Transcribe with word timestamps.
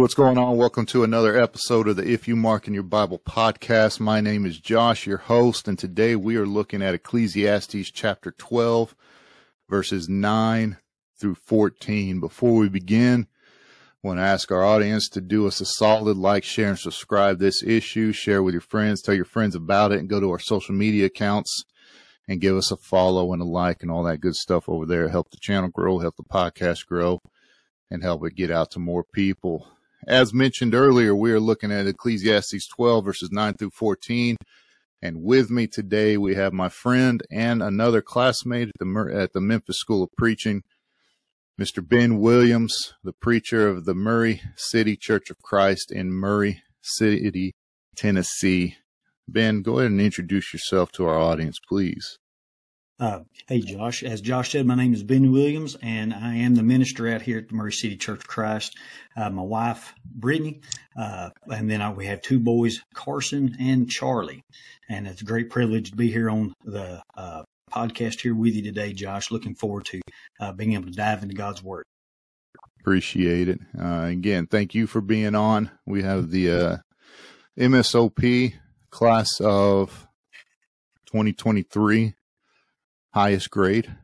What's 0.00 0.14
going 0.14 0.38
on? 0.38 0.56
Welcome 0.56 0.86
to 0.86 1.04
another 1.04 1.38
episode 1.38 1.86
of 1.86 1.96
the 1.96 2.10
If 2.10 2.26
You 2.26 2.34
Mark 2.34 2.66
in 2.66 2.72
Your 2.72 2.82
Bible 2.82 3.18
podcast. 3.18 4.00
My 4.00 4.22
name 4.22 4.46
is 4.46 4.58
Josh, 4.58 5.06
your 5.06 5.18
host, 5.18 5.68
and 5.68 5.78
today 5.78 6.16
we 6.16 6.36
are 6.36 6.46
looking 6.46 6.80
at 6.80 6.94
Ecclesiastes 6.94 7.90
chapter 7.90 8.30
12, 8.30 8.96
verses 9.68 10.08
9 10.08 10.78
through 11.20 11.34
14. 11.34 12.18
Before 12.18 12.54
we 12.54 12.70
begin, 12.70 13.26
I 14.02 14.08
want 14.08 14.20
to 14.20 14.22
ask 14.22 14.50
our 14.50 14.64
audience 14.64 15.06
to 15.10 15.20
do 15.20 15.46
us 15.46 15.60
a 15.60 15.66
solid 15.66 16.16
like, 16.16 16.44
share, 16.44 16.70
and 16.70 16.78
subscribe 16.78 17.38
this 17.38 17.62
issue. 17.62 18.10
Share 18.12 18.42
with 18.42 18.54
your 18.54 18.62
friends, 18.62 19.02
tell 19.02 19.14
your 19.14 19.26
friends 19.26 19.54
about 19.54 19.92
it, 19.92 19.98
and 19.98 20.08
go 20.08 20.18
to 20.18 20.30
our 20.30 20.38
social 20.38 20.74
media 20.74 21.04
accounts 21.04 21.66
and 22.26 22.40
give 22.40 22.56
us 22.56 22.70
a 22.70 22.78
follow 22.78 23.34
and 23.34 23.42
a 23.42 23.44
like 23.44 23.82
and 23.82 23.90
all 23.90 24.04
that 24.04 24.22
good 24.22 24.34
stuff 24.34 24.66
over 24.66 24.86
there. 24.86 25.10
Help 25.10 25.30
the 25.30 25.36
channel 25.36 25.68
grow, 25.68 25.98
help 25.98 26.16
the 26.16 26.22
podcast 26.22 26.86
grow, 26.86 27.20
and 27.90 28.02
help 28.02 28.24
it 28.24 28.34
get 28.34 28.50
out 28.50 28.70
to 28.70 28.78
more 28.78 29.04
people. 29.04 29.68
As 30.06 30.32
mentioned 30.32 30.74
earlier, 30.74 31.14
we 31.14 31.30
are 31.32 31.40
looking 31.40 31.70
at 31.70 31.86
Ecclesiastes 31.86 32.68
12 32.68 33.04
verses 33.04 33.30
9 33.30 33.54
through 33.54 33.70
14. 33.70 34.36
And 35.02 35.22
with 35.22 35.50
me 35.50 35.66
today, 35.66 36.16
we 36.16 36.34
have 36.34 36.52
my 36.52 36.68
friend 36.68 37.22
and 37.30 37.62
another 37.62 38.02
classmate 38.02 38.68
at 38.68 38.74
the, 38.78 39.12
at 39.14 39.32
the 39.32 39.40
Memphis 39.40 39.78
School 39.78 40.02
of 40.02 40.10
Preaching, 40.16 40.62
Mr. 41.60 41.86
Ben 41.86 42.18
Williams, 42.18 42.94
the 43.04 43.12
preacher 43.12 43.68
of 43.68 43.84
the 43.84 43.94
Murray 43.94 44.40
City 44.56 44.96
Church 44.96 45.30
of 45.30 45.38
Christ 45.42 45.92
in 45.92 46.12
Murray 46.12 46.62
City, 46.82 47.52
Tennessee. 47.94 48.76
Ben, 49.28 49.62
go 49.62 49.78
ahead 49.78 49.90
and 49.90 50.00
introduce 50.00 50.52
yourself 50.52 50.90
to 50.92 51.06
our 51.06 51.18
audience, 51.18 51.58
please. 51.68 52.18
Uh, 53.00 53.20
hey, 53.48 53.60
Josh. 53.62 54.02
As 54.02 54.20
Josh 54.20 54.52
said, 54.52 54.66
my 54.66 54.74
name 54.74 54.92
is 54.92 55.02
Ben 55.02 55.32
Williams, 55.32 55.74
and 55.80 56.12
I 56.12 56.34
am 56.34 56.54
the 56.54 56.62
minister 56.62 57.08
out 57.08 57.22
here 57.22 57.38
at 57.38 57.48
the 57.48 57.54
Murray 57.54 57.72
City 57.72 57.96
Church 57.96 58.18
of 58.18 58.28
Christ. 58.28 58.76
Uh, 59.16 59.30
my 59.30 59.40
wife, 59.40 59.94
Brittany, 60.04 60.60
uh, 60.98 61.30
and 61.50 61.70
then 61.70 61.80
I, 61.80 61.90
we 61.90 62.04
have 62.04 62.20
two 62.20 62.38
boys, 62.38 62.82
Carson 62.92 63.56
and 63.58 63.88
Charlie. 63.88 64.42
And 64.90 65.06
it's 65.06 65.22
a 65.22 65.24
great 65.24 65.48
privilege 65.48 65.92
to 65.92 65.96
be 65.96 66.10
here 66.10 66.28
on 66.28 66.52
the 66.62 67.02
uh, 67.16 67.44
podcast 67.72 68.20
here 68.20 68.34
with 68.34 68.54
you 68.54 68.60
today, 68.60 68.92
Josh. 68.92 69.30
Looking 69.30 69.54
forward 69.54 69.86
to 69.86 70.02
uh, 70.38 70.52
being 70.52 70.74
able 70.74 70.90
to 70.90 70.92
dive 70.92 71.22
into 71.22 71.34
God's 71.34 71.62
Word. 71.62 71.84
Appreciate 72.80 73.48
it. 73.48 73.60
Uh, 73.80 74.08
again, 74.10 74.46
thank 74.46 74.74
you 74.74 74.86
for 74.86 75.00
being 75.00 75.34
on. 75.34 75.70
We 75.86 76.02
have 76.02 76.30
the 76.30 76.80
MSOP 77.58 78.52
class 78.90 79.40
of 79.40 80.06
2023 81.06 82.14
highest 83.12 83.50
grade, 83.50 83.94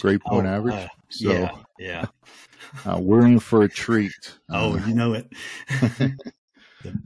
grade 0.00 0.20
point 0.20 0.46
oh, 0.46 0.50
average. 0.50 0.74
Uh, 0.74 0.88
so, 1.08 1.32
yeah, 1.32 1.50
yeah. 1.78 2.06
uh, 2.86 2.98
we're 3.00 3.26
in 3.26 3.38
for 3.38 3.62
a 3.62 3.68
treat. 3.68 4.12
Oh, 4.50 4.76
you 4.86 4.94
know 4.94 5.14
it. 5.14 5.32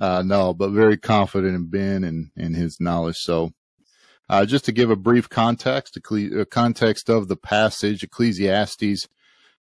Uh, 0.01 0.23
no, 0.27 0.53
but 0.53 0.71
very 0.71 0.97
confident 0.97 1.55
in 1.55 1.71
Ben 1.71 2.03
and, 2.03 2.31
and 2.37 2.57
his 2.57 2.81
knowledge. 2.81 3.17
So, 3.19 3.53
uh, 4.29 4.45
just 4.45 4.65
to 4.65 4.73
give 4.73 4.91
a 4.91 4.97
brief 4.97 5.29
context, 5.29 5.97
a 5.97 6.41
uh, 6.41 6.45
context 6.47 7.09
of 7.09 7.29
the 7.29 7.37
passage, 7.37 8.03
Ecclesiastes, 8.03 9.07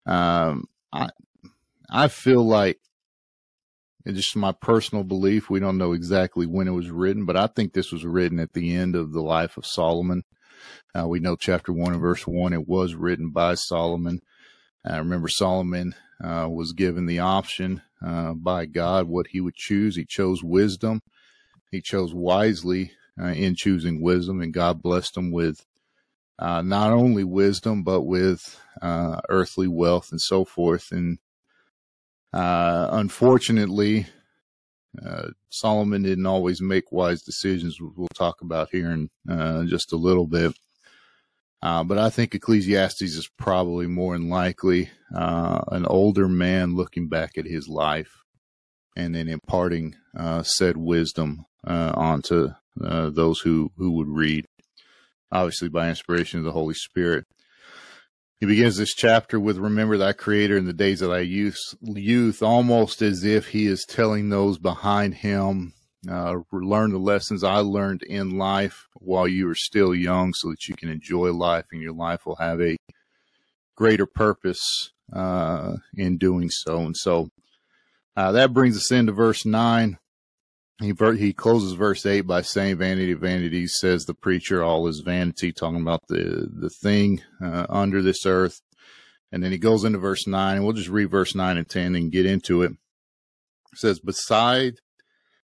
um, 0.05 0.65
I, 0.91 1.09
I 1.89 2.07
feel 2.07 2.45
like 2.45 2.79
it's 4.05 4.17
just 4.17 4.35
my 4.35 4.51
personal 4.51 5.03
belief. 5.03 5.49
We 5.49 5.59
don't 5.59 5.77
know 5.77 5.93
exactly 5.93 6.45
when 6.45 6.67
it 6.67 6.71
was 6.71 6.89
written, 6.89 7.25
but 7.25 7.37
I 7.37 7.47
think 7.47 7.73
this 7.73 7.91
was 7.91 8.05
written 8.05 8.39
at 8.39 8.53
the 8.53 8.75
end 8.75 8.95
of 8.95 9.13
the 9.13 9.21
life 9.21 9.57
of 9.57 9.65
Solomon. 9.65 10.23
Uh, 10.97 11.07
we 11.07 11.19
know 11.19 11.35
chapter 11.35 11.71
one 11.71 11.93
and 11.93 12.01
verse 12.01 12.27
one, 12.27 12.53
it 12.53 12.67
was 12.67 12.95
written 12.95 13.29
by 13.29 13.55
Solomon. 13.55 14.21
I 14.85 14.97
remember 14.97 15.27
Solomon 15.27 15.95
uh, 16.23 16.47
was 16.49 16.73
given 16.73 17.05
the 17.05 17.19
option 17.19 17.81
uh, 18.05 18.33
by 18.33 18.65
God 18.65 19.07
what 19.07 19.27
he 19.27 19.39
would 19.41 19.55
choose. 19.55 19.95
He 19.95 20.05
chose 20.05 20.43
wisdom. 20.43 21.01
He 21.71 21.81
chose 21.81 22.13
wisely 22.13 22.91
uh, 23.21 23.27
in 23.27 23.55
choosing 23.55 24.01
wisdom, 24.01 24.41
and 24.41 24.53
God 24.53 24.81
blessed 24.81 25.17
him 25.17 25.31
with 25.31 25.65
uh, 26.39 26.61
not 26.61 26.91
only 26.91 27.23
wisdom 27.23 27.83
but 27.83 28.01
with 28.01 28.59
uh, 28.81 29.21
earthly 29.29 29.67
wealth 29.67 30.11
and 30.11 30.19
so 30.19 30.43
forth. 30.43 30.91
And 30.91 31.19
unfortunately, 32.33 34.07
Solomon 35.49 36.03
didn't 36.03 36.25
always 36.25 36.61
make 36.61 36.91
wise 36.91 37.21
decisions. 37.21 37.79
We'll 37.79 38.07
talk 38.13 38.41
about 38.41 38.69
here 38.71 38.91
in 38.91 39.09
just 39.67 39.93
a 39.93 39.97
little 39.97 40.27
bit. 40.27 40.53
Uh, 41.63 41.83
but 41.83 41.97
I 41.97 42.09
think 42.09 42.33
Ecclesiastes 42.33 43.01
is 43.03 43.29
probably 43.37 43.85
more 43.85 44.17
than 44.17 44.29
likely 44.29 44.89
uh, 45.15 45.61
an 45.67 45.85
older 45.85 46.27
man 46.27 46.75
looking 46.75 47.07
back 47.07 47.37
at 47.37 47.45
his 47.45 47.67
life 47.67 48.23
and 48.95 49.13
then 49.13 49.27
imparting 49.27 49.95
uh, 50.17 50.41
said 50.41 50.75
wisdom 50.75 51.45
uh, 51.65 51.93
onto 51.95 52.49
uh, 52.83 53.09
those 53.11 53.39
who, 53.41 53.71
who 53.77 53.91
would 53.91 54.07
read, 54.07 54.45
obviously 55.31 55.69
by 55.69 55.87
inspiration 55.87 56.39
of 56.39 56.45
the 56.45 56.51
Holy 56.51 56.73
Spirit. 56.73 57.25
He 58.41 58.47
begins 58.47 58.77
this 58.77 58.95
chapter 58.95 59.39
with 59.39 59.59
Remember 59.59 59.97
thy 59.97 60.13
Creator 60.13 60.57
in 60.57 60.65
the 60.65 60.73
days 60.73 61.03
of 61.03 61.11
thy 61.11 61.19
youth, 61.19 61.59
youth 61.79 62.41
almost 62.41 63.03
as 63.03 63.23
if 63.23 63.49
he 63.49 63.67
is 63.67 63.85
telling 63.87 64.29
those 64.29 64.57
behind 64.57 65.13
him 65.13 65.73
uh, 66.09 66.37
learn 66.51 66.89
the 66.89 66.97
lessons 66.97 67.43
I 67.43 67.57
learned 67.57 68.01
in 68.01 68.39
life 68.39 68.87
while 68.95 69.27
you 69.27 69.47
are 69.47 69.55
still 69.55 69.93
young 69.93 70.33
so 70.33 70.49
that 70.49 70.67
you 70.67 70.73
can 70.73 70.89
enjoy 70.89 71.31
life 71.31 71.65
and 71.71 71.83
your 71.83 71.93
life 71.93 72.25
will 72.25 72.37
have 72.37 72.59
a 72.59 72.77
greater 73.75 74.07
purpose 74.07 74.91
uh, 75.13 75.75
in 75.93 76.17
doing 76.17 76.49
so. 76.49 76.79
And 76.79 76.97
so 76.97 77.29
uh, 78.17 78.31
that 78.31 78.55
brings 78.55 78.75
us 78.75 78.91
into 78.91 79.11
verse 79.11 79.45
9. 79.45 79.99
He, 80.81 80.93
he 81.17 81.31
closes 81.31 81.73
verse 81.73 82.05
8 82.05 82.21
by 82.21 82.41
saying, 82.41 82.77
Vanity 82.77 83.13
vanity," 83.13 83.67
says 83.67 84.05
the 84.05 84.15
preacher, 84.15 84.63
all 84.63 84.87
is 84.87 85.01
vanity, 85.05 85.51
talking 85.51 85.81
about 85.81 86.07
the, 86.07 86.49
the 86.51 86.71
thing 86.71 87.21
uh, 87.39 87.67
under 87.69 88.01
this 88.01 88.25
earth. 88.25 88.61
And 89.31 89.43
then 89.43 89.51
he 89.51 89.59
goes 89.59 89.83
into 89.83 89.99
verse 89.99 90.25
9, 90.25 90.55
and 90.55 90.65
we'll 90.65 90.73
just 90.73 90.89
read 90.89 91.11
verse 91.11 91.35
9 91.35 91.57
and 91.57 91.69
10 91.69 91.95
and 91.95 92.11
get 92.11 92.25
into 92.25 92.63
it. 92.63 92.71
It 93.73 93.77
says, 93.77 93.99
Beside 93.99 94.79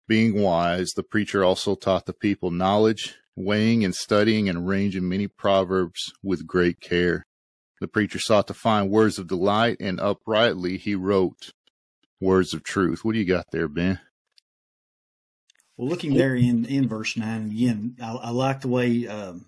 being 0.06 0.42
wise, 0.42 0.92
the 0.92 1.04
preacher 1.04 1.46
also 1.46 1.76
taught 1.76 2.06
the 2.06 2.14
people 2.14 2.52
knowledge, 2.52 3.16
weighing 3.36 3.86
and 3.86 3.96
studying 3.96 4.50
and 4.50 4.68
arranging 4.68 5.08
many 5.08 5.28
proverbs 5.28 6.12
with 6.22 6.46
great 6.46 6.82
care. 6.82 7.26
The 7.80 7.88
preacher 7.88 8.20
sought 8.20 8.48
to 8.48 8.54
find 8.54 8.92
words 8.92 9.18
of 9.18 9.28
delight, 9.28 9.78
and 9.80 10.00
uprightly 10.00 10.78
he 10.78 10.94
wrote 10.94 11.54
words 12.20 12.54
of 12.54 12.64
truth. 12.64 13.06
What 13.06 13.14
do 13.14 13.20
you 13.20 13.26
got 13.26 13.48
there, 13.52 13.70
Ben? 13.70 14.02
Well, 15.82 15.90
looking 15.90 16.14
there 16.14 16.36
in, 16.36 16.66
in 16.66 16.88
verse 16.88 17.18
9, 17.18 17.50
again, 17.50 17.96
I, 18.00 18.12
I 18.12 18.30
like 18.30 18.62
the 18.62 18.68
way, 18.68 19.08
um, 19.08 19.48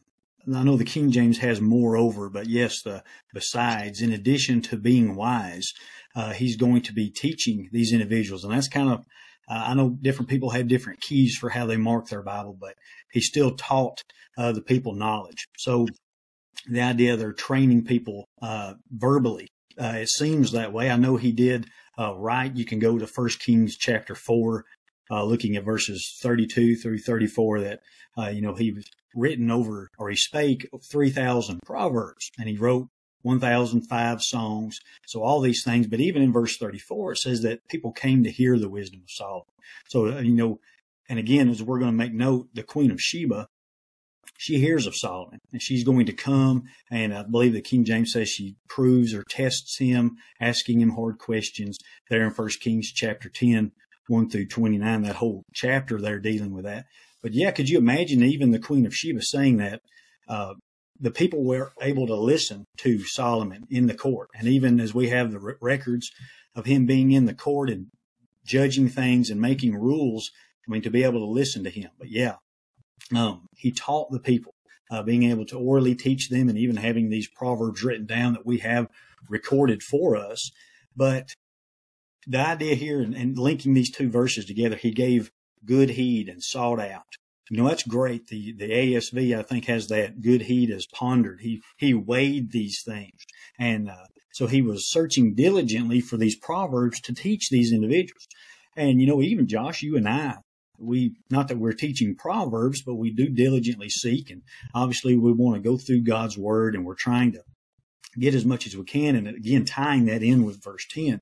I 0.52 0.64
know 0.64 0.78
the 0.78 0.84
King 0.84 1.12
James 1.12 1.38
has 1.38 1.62
moreover, 1.62 2.28
but 2.28 2.48
yes, 2.48 2.82
the 2.82 3.04
besides, 3.36 4.02
in 4.02 4.12
addition 4.12 4.64
to 4.64 4.78
being 4.78 5.14
wise, 5.14 5.74
uh, 6.16 6.34
he's 6.34 6.58
going 6.58 6.82
to 6.82 6.92
be 6.92 7.12
teaching 7.12 7.70
these 7.72 7.94
individuals. 7.94 8.44
And 8.44 8.52
that's 8.52 8.68
kind 8.68 8.90
of 8.90 9.02
uh, 9.48 9.64
I 9.68 9.76
know 9.76 9.92
different 10.02 10.28
people 10.28 10.50
have 10.50 10.68
different 10.68 11.02
keys 11.02 11.38
for 11.40 11.52
how 11.52 11.68
they 11.68 11.78
mark 11.78 12.08
their 12.08 12.24
Bible, 12.24 12.58
but 12.60 12.74
he 13.12 13.22
still 13.22 13.52
taught 13.56 14.02
uh, 14.36 14.54
the 14.54 14.62
people 14.64 14.96
knowledge. 14.96 15.46
So 15.60 15.86
the 16.68 16.82
idea 16.82 17.16
they're 17.16 17.34
training 17.34 17.84
people 17.86 18.26
uh, 18.42 18.74
verbally, 18.90 19.50
uh, 19.80 19.98
it 19.98 20.10
seems 20.10 20.54
that 20.54 20.74
way. 20.74 20.90
I 20.90 20.98
know 20.98 21.16
he 21.16 21.32
did 21.32 21.68
uh, 21.96 22.16
right. 22.16 22.52
You 22.56 22.66
can 22.66 22.80
go 22.80 22.98
to 22.98 23.06
First 23.06 23.40
Kings 23.40 23.78
chapter 23.78 24.16
four, 24.16 24.66
uh, 25.14 25.24
looking 25.24 25.56
at 25.56 25.64
verses 25.64 26.18
thirty-two 26.22 26.76
through 26.76 27.00
thirty-four. 27.00 27.62
That 27.62 27.82
you 28.34 28.42
know 28.42 28.56
he 28.56 28.72
was 28.72 28.86
written 29.16 29.52
over, 29.52 29.90
or 29.98 30.10
he 30.10 30.16
spake 30.16 30.68
three 30.90 31.10
thousand 31.10 31.60
proverbs, 31.66 32.32
and 32.38 32.50
he 32.50 32.58
wrote 32.58 32.88
1005 33.24 34.22
songs. 34.22 34.80
So 35.06 35.24
all 35.24 35.42
these 35.42 35.64
things. 35.64 35.88
But 35.88 36.00
even 36.02 36.22
in 36.22 36.32
verse 36.32 36.58
34, 36.58 37.14
it 37.14 37.18
says 37.18 37.42
that 37.42 37.68
people 37.68 37.92
came 37.92 38.24
to 38.24 38.32
hear 38.32 38.60
the 38.60 38.70
wisdom 38.70 39.02
of 39.04 39.10
Solomon. 39.10 39.46
So, 39.88 40.08
uh, 40.08 40.20
you 40.20 40.34
know, 40.34 40.60
and 41.10 41.20
again, 41.20 41.50
as 41.50 41.64
we're 41.64 41.80
going 41.80 41.92
to 41.92 41.98
make 41.98 42.14
note, 42.14 42.50
the 42.54 42.64
Queen 42.64 42.92
of 42.92 43.02
Sheba, 43.02 43.48
she 44.38 44.60
hears 44.60 44.86
of 44.88 44.96
Solomon 44.96 45.40
and 45.52 45.62
she's 45.62 45.84
going 45.84 46.06
to 46.06 46.14
come. 46.14 46.64
And 46.92 47.14
I 47.14 47.24
believe 47.24 47.54
the 47.54 47.62
King 47.62 47.86
James 47.86 48.12
says 48.12 48.30
she 48.30 48.56
proves 48.68 49.14
or 49.14 49.24
tests 49.30 49.78
him, 49.78 50.18
asking 50.40 50.82
him 50.82 50.92
hard 50.92 51.18
questions 51.18 51.78
there 52.10 52.24
in 52.24 52.32
First 52.32 52.60
Kings 52.60 52.92
chapter 52.92 53.30
10, 53.30 53.72
1 54.08 54.30
through 54.30 54.48
29, 54.48 55.02
that 55.04 55.16
whole 55.16 55.44
chapter 55.54 56.00
they're 56.00 56.20
dealing 56.20 56.54
with 56.54 56.66
that. 56.66 56.86
But 57.22 57.34
yeah, 57.34 57.52
could 57.52 57.70
you 57.70 57.78
imagine 57.78 58.24
even 58.24 58.52
the 58.52 58.60
Queen 58.60 58.86
of 58.86 58.96
Sheba 58.96 59.22
saying 59.22 59.58
that? 59.58 59.82
Uh, 60.28 60.56
the 61.00 61.12
people 61.12 61.44
were 61.44 61.74
able 61.82 62.08
to 62.08 62.16
listen 62.16 62.66
to 62.78 63.04
Solomon 63.04 63.66
in 63.70 63.88
the 63.88 63.94
court. 63.94 64.30
And 64.36 64.48
even 64.48 64.80
as 64.80 64.94
we 64.94 65.10
have 65.10 65.32
the 65.32 65.40
r- 65.40 65.58
records 65.62 66.12
of 66.56 66.66
him 66.66 66.86
being 66.86 67.12
in 67.12 67.26
the 67.26 67.34
court 67.34 67.70
and 67.70 67.88
judging 68.46 68.90
things 68.90 69.30
and 69.30 69.42
making 69.42 69.76
rules, 69.76 70.32
I 70.68 70.72
mean, 70.72 70.82
to 70.84 70.90
be 70.90 71.04
able 71.04 71.20
to 71.20 71.26
listen 71.26 71.64
to 71.64 71.70
him. 71.70 71.90
But 71.98 72.10
yeah, 72.10 72.36
um, 73.16 73.48
he 73.56 73.72
taught 73.72 74.12
the 74.12 74.20
people, 74.20 74.54
uh, 74.92 75.04
being 75.04 75.24
able 75.24 75.46
to 75.48 75.58
orally 75.58 75.96
teach 75.96 76.30
them 76.30 76.50
and 76.50 76.58
even 76.58 76.78
having 76.78 77.10
these 77.10 77.28
proverbs 77.28 77.84
written 77.84 78.06
down 78.06 78.34
that 78.34 78.46
we 78.46 78.60
have 78.60 78.88
recorded 79.28 79.82
for 79.82 80.16
us. 80.16 80.52
But 80.96 81.34
the 82.28 82.40
idea 82.40 82.76
here 82.76 83.02
and, 83.02 83.14
and 83.14 83.38
linking 83.38 83.74
these 83.74 83.92
two 83.92 84.10
verses 84.10 84.46
together, 84.46 84.76
he 84.76 84.92
gave 84.92 85.32
good 85.66 85.92
heed 85.92 86.30
and 86.30 86.44
sought 86.44 86.80
out. 86.80 87.04
You 87.50 87.58
know, 87.58 87.68
that's 87.68 87.84
great. 87.84 88.28
The, 88.28 88.54
the 88.54 88.70
ASV, 88.70 89.38
I 89.38 89.44
think, 89.44 89.66
has 89.66 89.88
that 89.88 90.22
good 90.22 90.44
heed 90.44 90.72
as 90.72 90.88
pondered. 90.88 91.42
He, 91.42 91.62
he 91.78 91.94
weighed 91.94 92.52
these 92.52 92.82
things. 92.84 93.20
And, 93.60 93.90
uh, 93.90 94.06
so 94.34 94.48
he 94.48 94.64
was 94.64 94.90
searching 94.90 95.36
diligently 95.36 96.02
for 96.02 96.18
these 96.18 96.36
proverbs 96.36 97.00
to 97.02 97.14
teach 97.14 97.50
these 97.50 97.72
individuals. 97.72 98.28
And, 98.76 99.00
you 99.00 99.06
know, 99.06 99.22
even 99.22 99.48
Josh, 99.48 99.84
you 99.84 99.96
and 99.96 100.10
I, 100.10 100.38
we, 100.80 101.14
not 101.30 101.48
that 101.50 101.60
we're 101.60 101.74
teaching 101.74 102.16
proverbs, 102.16 102.82
but 102.82 102.96
we 102.96 103.12
do 103.12 103.30
diligently 103.30 103.90
seek. 103.90 104.32
And 104.32 104.42
obviously 104.74 105.16
we 105.16 105.32
want 105.32 105.62
to 105.62 105.70
go 105.70 105.78
through 105.78 106.02
God's 106.02 106.38
word 106.38 106.74
and 106.74 106.84
we're 106.84 106.96
trying 106.96 107.34
to 107.34 107.44
get 108.18 108.34
as 108.34 108.44
much 108.44 108.66
as 108.66 108.76
we 108.76 108.84
can. 108.84 109.16
And 109.16 109.28
again, 109.28 109.66
tying 109.66 110.06
that 110.06 110.24
in 110.24 110.44
with 110.44 110.64
verse 110.64 110.88
10, 110.90 111.20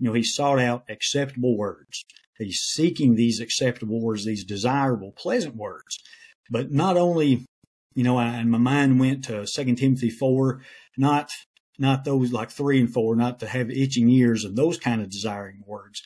you 0.00 0.08
know, 0.08 0.14
he 0.14 0.22
sought 0.22 0.58
out 0.58 0.84
acceptable 0.88 1.56
words. 1.56 2.04
He's 2.38 2.60
seeking 2.60 3.14
these 3.14 3.38
acceptable 3.38 4.00
words, 4.00 4.24
these 4.24 4.44
desirable, 4.44 5.12
pleasant 5.12 5.56
words. 5.56 5.98
But 6.50 6.72
not 6.72 6.96
only, 6.96 7.44
you 7.94 8.02
know, 8.02 8.18
and 8.18 8.50
my 8.50 8.58
mind 8.58 8.98
went 8.98 9.24
to 9.24 9.46
2 9.46 9.74
Timothy 9.74 10.10
4, 10.10 10.62
not 10.96 11.30
not 11.78 12.04
those 12.04 12.30
like 12.30 12.50
three 12.50 12.78
and 12.78 12.92
four, 12.92 13.16
not 13.16 13.40
to 13.40 13.46
have 13.46 13.70
itching 13.70 14.10
ears 14.10 14.44
and 14.44 14.56
those 14.56 14.78
kind 14.78 15.00
of 15.00 15.10
desiring 15.10 15.62
words. 15.66 16.02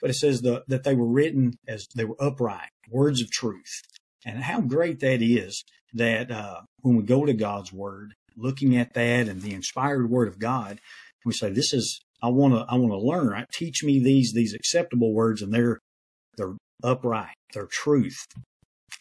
But 0.00 0.10
it 0.10 0.14
says 0.14 0.40
the, 0.40 0.64
that 0.68 0.84
they 0.84 0.94
were 0.94 1.06
written 1.08 1.58
as 1.66 1.86
they 1.94 2.04
were 2.06 2.16
upright, 2.18 2.70
words 2.90 3.20
of 3.20 3.30
truth. 3.30 3.82
And 4.24 4.42
how 4.42 4.62
great 4.62 5.00
that 5.00 5.20
is 5.20 5.64
that 5.92 6.30
uh, 6.30 6.62
when 6.80 6.96
we 6.96 7.02
go 7.02 7.26
to 7.26 7.34
God's 7.34 7.72
word, 7.72 8.14
looking 8.36 8.76
at 8.76 8.94
that 8.94 9.28
and 9.28 9.42
the 9.42 9.52
inspired 9.52 10.08
word 10.08 10.28
of 10.28 10.38
God, 10.38 10.80
we 11.26 11.32
say, 11.32 11.50
this 11.50 11.74
is, 11.74 12.00
I 12.22 12.28
want 12.28 12.54
to, 12.54 12.66
I 12.68 12.76
want 12.76 12.92
to 12.92 12.98
learn, 12.98 13.28
right? 13.28 13.46
Teach 13.52 13.84
me 13.84 14.02
these, 14.02 14.32
these 14.32 14.54
acceptable 14.54 15.12
words 15.12 15.42
and 15.42 15.52
they're, 15.52 15.78
they're 16.36 16.56
upright, 16.82 17.34
they're 17.54 17.66
truth. 17.66 18.24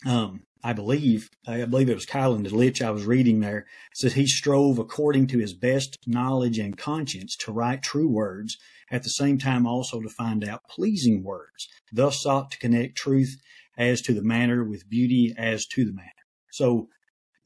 Um, 0.05 0.43
I 0.63 0.73
believe, 0.73 1.29
I 1.47 1.65
believe 1.65 1.89
it 1.89 1.95
was 1.95 2.05
Keil 2.05 2.43
Delitzsch 2.43 2.85
I 2.85 2.91
was 2.91 3.05
reading 3.05 3.39
there, 3.39 3.65
says 3.93 4.13
he 4.13 4.27
strove 4.27 4.79
according 4.79 5.27
to 5.27 5.37
his 5.37 5.53
best 5.53 5.97
knowledge 6.05 6.59
and 6.59 6.77
conscience 6.77 7.35
to 7.37 7.51
write 7.51 7.83
true 7.83 8.09
words, 8.09 8.57
at 8.91 9.03
the 9.03 9.09
same 9.09 9.37
time 9.37 9.67
also 9.67 10.01
to 10.01 10.09
find 10.09 10.47
out 10.47 10.61
pleasing 10.69 11.23
words, 11.23 11.67
thus 11.91 12.21
sought 12.21 12.51
to 12.51 12.59
connect 12.59 12.95
truth 12.97 13.37
as 13.77 14.01
to 14.01 14.13
the 14.13 14.23
manner 14.23 14.63
with 14.63 14.89
beauty 14.89 15.33
as 15.37 15.65
to 15.67 15.85
the 15.85 15.93
matter. 15.93 16.09
So 16.51 16.87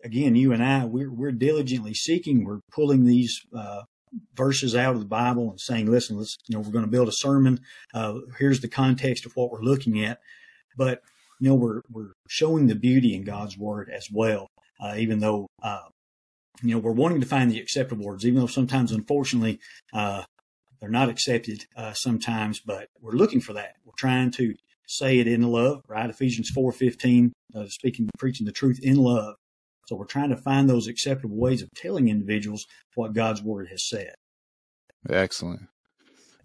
again, 0.04 0.36
you 0.36 0.54
and 0.54 0.64
I, 0.64 0.86
we're, 0.86 1.12
we're 1.12 1.32
diligently 1.32 1.94
seeking, 1.94 2.44
we're 2.44 2.62
pulling 2.72 3.06
these, 3.06 3.42
uh, 3.56 3.82
verses 4.36 4.76
out 4.76 4.94
of 4.94 5.00
the 5.00 5.06
Bible 5.06 5.50
and 5.50 5.60
saying, 5.60 5.90
listen, 5.90 6.18
let's, 6.18 6.38
you 6.48 6.56
know, 6.56 6.62
we're 6.62 6.72
going 6.72 6.86
to 6.86 6.92
build 6.92 7.08
a 7.08 7.14
sermon. 7.14 7.60
Uh, 7.94 8.20
here's 8.40 8.62
the 8.62 8.68
context 8.68 9.26
of 9.26 9.36
what 9.36 9.52
we're 9.52 9.62
looking 9.62 10.04
at. 10.04 10.20
But 10.78 11.02
you 11.42 11.50
know, 11.50 11.56
we're, 11.56 11.82
we're 11.90 12.14
showing 12.28 12.68
the 12.68 12.76
beauty 12.76 13.16
in 13.16 13.24
God's 13.24 13.58
word 13.58 13.90
as 13.90 14.08
well, 14.12 14.48
uh, 14.80 14.94
even 14.98 15.20
though, 15.20 15.48
uh, 15.64 15.88
you 16.62 16.76
know, 16.76 16.80
we're 16.80 16.92
wanting 16.92 17.20
to 17.20 17.26
find 17.26 17.52
the 17.52 17.60
acceptable 17.60 18.06
words, 18.06 18.26
even 18.26 18.40
though 18.40 18.48
sometimes, 18.48 18.92
unfortunately, 18.92 19.60
uh, 19.92 20.24
they're 20.80 20.90
not 20.90 21.10
accepted 21.10 21.66
uh, 21.76 21.94
sometimes, 21.94 22.60
but 22.60 22.88
we're 23.02 23.14
looking 23.14 23.42
for 23.42 23.54
that. 23.54 23.76
We're 23.84 23.94
trying 23.98 24.30
to 24.32 24.54
say 24.88 25.18
it 25.20 25.28
in 25.28 25.42
love, 25.44 25.82
right? 25.88 26.10
Ephesians 26.10 26.52
4.15, 26.56 27.32
uh, 27.56 27.66
speaking, 27.68 28.08
preaching 28.20 28.46
the 28.46 28.52
truth 28.52 28.80
in 28.84 28.98
love. 28.98 29.36
So 29.92 29.98
we're 29.98 30.06
trying 30.06 30.30
to 30.30 30.38
find 30.38 30.70
those 30.70 30.88
acceptable 30.88 31.36
ways 31.36 31.62
of 31.62 31.70
telling 31.76 32.08
individuals 32.08 32.66
what 32.96 33.12
God's 33.12 33.44
word 33.44 33.68
has 33.72 33.84
said. 33.84 34.14
Excellent. 35.10 35.64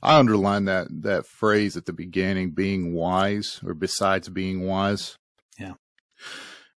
I 0.02 0.18
underline 0.18 0.64
that 0.64 0.88
that 1.02 1.26
phrase 1.26 1.76
at 1.76 1.86
the 1.86 1.92
beginning, 1.92 2.50
being 2.50 2.92
wise, 2.92 3.60
or 3.64 3.72
besides 3.74 4.28
being 4.28 4.66
wise. 4.66 5.16
Yeah. 5.60 5.74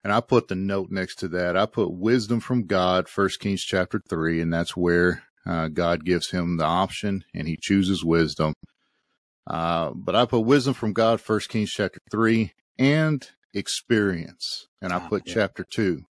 And 0.03 0.11
I 0.11 0.19
put 0.19 0.49
the 0.49 0.55
note 0.55 0.91
next 0.91 1.19
to 1.19 1.29
that. 1.29 1.55
I 1.55 1.67
put 1.67 1.93
wisdom 1.93 2.41
from 2.41 2.65
God, 2.65 3.07
First 3.07 3.39
Kings 3.39 3.61
chapter 3.61 4.01
three, 4.09 4.41
and 4.41 4.53
that's 4.53 4.75
where 4.75 5.23
uh, 5.45 5.69
God 5.69 6.03
gives 6.03 6.31
him 6.31 6.57
the 6.57 6.65
option, 6.65 7.23
and 7.33 7.47
he 7.47 7.55
chooses 7.55 8.03
wisdom. 8.03 8.51
Uh, 9.49 9.91
but 9.95 10.17
I 10.17 10.25
put 10.25 10.41
wisdom 10.41 10.73
from 10.73 10.91
God, 10.91 11.21
First 11.21 11.47
Kings 11.47 11.71
chapter 11.71 12.01
three, 12.11 12.51
and 12.77 13.25
experience, 13.53 14.67
and 14.81 14.91
I 14.91 14.97
ah, 14.97 15.07
put 15.07 15.25
yeah. 15.25 15.33
chapter 15.33 15.63
two. 15.63 16.03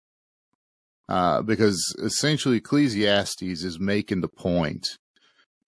Uh, 1.08 1.42
because 1.42 1.96
essentially 2.04 2.58
Ecclesiastes 2.58 3.42
is 3.44 3.80
making 3.80 4.22
the 4.22 4.28
point 4.28 4.98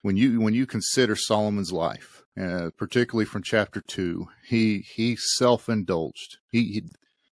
when 0.01 0.17
you 0.17 0.39
when 0.39 0.53
you 0.53 0.65
consider 0.65 1.15
Solomon's 1.15 1.71
life, 1.73 2.23
uh, 2.39 2.69
particularly 2.77 3.25
from 3.25 3.43
chapter 3.43 3.81
two, 3.81 4.27
he 4.47 4.79
he 4.79 5.15
self 5.15 5.67
indulged. 5.67 6.37
He, 6.49 6.63
he 6.63 6.83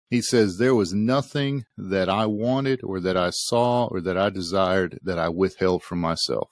he 0.08 0.22
says 0.22 0.56
there 0.56 0.75
was 0.75 0.93
nothing 0.93 1.64
that 1.76 2.08
I 2.08 2.26
wanted 2.26 2.81
or 2.82 2.99
that 3.00 3.16
I 3.16 3.31
saw 3.31 3.87
or 3.87 4.00
that 4.00 4.16
I 4.16 4.31
desired 4.31 4.98
that 5.02 5.19
I 5.19 5.28
withheld 5.28 5.82
from 5.82 6.00
myself. 6.00 6.50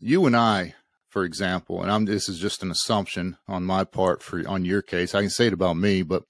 You 0.00 0.26
and 0.26 0.36
I, 0.36 0.74
for 1.08 1.24
example, 1.24 1.82
and 1.82 1.90
I'm 1.90 2.04
this 2.04 2.28
is 2.28 2.38
just 2.38 2.62
an 2.62 2.70
assumption 2.70 3.36
on 3.46 3.64
my 3.64 3.84
part 3.84 4.22
for 4.22 4.46
on 4.48 4.64
your 4.64 4.82
case. 4.82 5.14
I 5.14 5.20
can 5.20 5.30
say 5.30 5.48
it 5.48 5.52
about 5.52 5.76
me, 5.76 6.02
but 6.02 6.22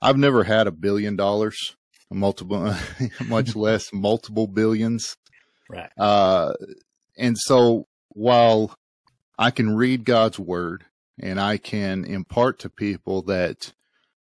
I've 0.00 0.18
never 0.18 0.44
had 0.44 0.66
a 0.66 0.72
billion 0.72 1.16
dollars, 1.16 1.76
multiple, 2.14 2.74
much 3.26 3.56
less 3.56 3.92
multiple 3.92 4.46
billions. 4.46 5.16
Right. 5.68 5.90
Uh, 5.98 6.52
and 7.16 7.38
so 7.38 7.86
while 8.10 8.76
I 9.38 9.50
can 9.50 9.74
read 9.74 10.04
God's 10.04 10.38
word 10.38 10.84
and 11.18 11.40
I 11.40 11.56
can 11.56 12.04
impart 12.04 12.58
to 12.60 12.70
people 12.70 13.22
that 13.22 13.72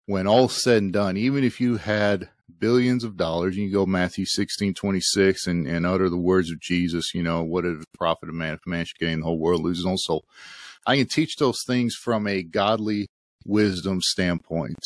when 0.06 0.26
all's 0.26 0.62
said 0.62 0.82
and 0.82 0.92
done, 0.92 1.16
even 1.16 1.44
if 1.44 1.60
you 1.60 1.76
had 1.76 2.30
billions 2.58 3.04
of 3.04 3.16
dollars, 3.16 3.56
and 3.56 3.66
you 3.66 3.72
go 3.72 3.86
Matthew 3.86 4.24
16, 4.26 4.74
26 4.74 5.46
and, 5.46 5.66
and 5.66 5.86
utter 5.86 6.08
the 6.08 6.16
words 6.16 6.50
of 6.50 6.60
Jesus, 6.60 7.14
you 7.14 7.22
know, 7.22 7.42
what 7.42 7.64
is 7.64 7.78
the 7.78 7.98
profit 7.98 8.28
of 8.28 8.34
man 8.34 8.54
if 8.54 8.60
man 8.66 8.84
should 8.84 8.98
gain 8.98 9.20
the 9.20 9.26
whole 9.26 9.38
world, 9.38 9.62
lose 9.62 9.78
his 9.78 9.86
own 9.86 9.98
soul. 9.98 10.24
I 10.86 10.96
can 10.96 11.06
teach 11.06 11.36
those 11.36 11.62
things 11.66 11.94
from 11.94 12.26
a 12.26 12.42
godly 12.42 13.08
wisdom 13.44 14.00
standpoint, 14.00 14.78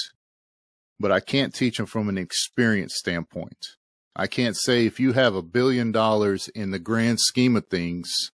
but 1.02 1.12
I 1.12 1.18
can't 1.18 1.52
teach 1.52 1.76
them 1.76 1.86
from 1.86 2.08
an 2.08 2.16
experience 2.16 2.94
standpoint. 2.96 3.66
I 4.14 4.28
can't 4.28 4.56
say 4.56 4.86
if 4.86 5.00
you 5.00 5.12
have 5.12 5.34
a 5.34 5.42
billion 5.42 5.90
dollars 5.90 6.48
in 6.48 6.70
the 6.70 6.78
grand 6.78 7.18
scheme 7.18 7.56
of 7.56 7.66
things, 7.66 8.30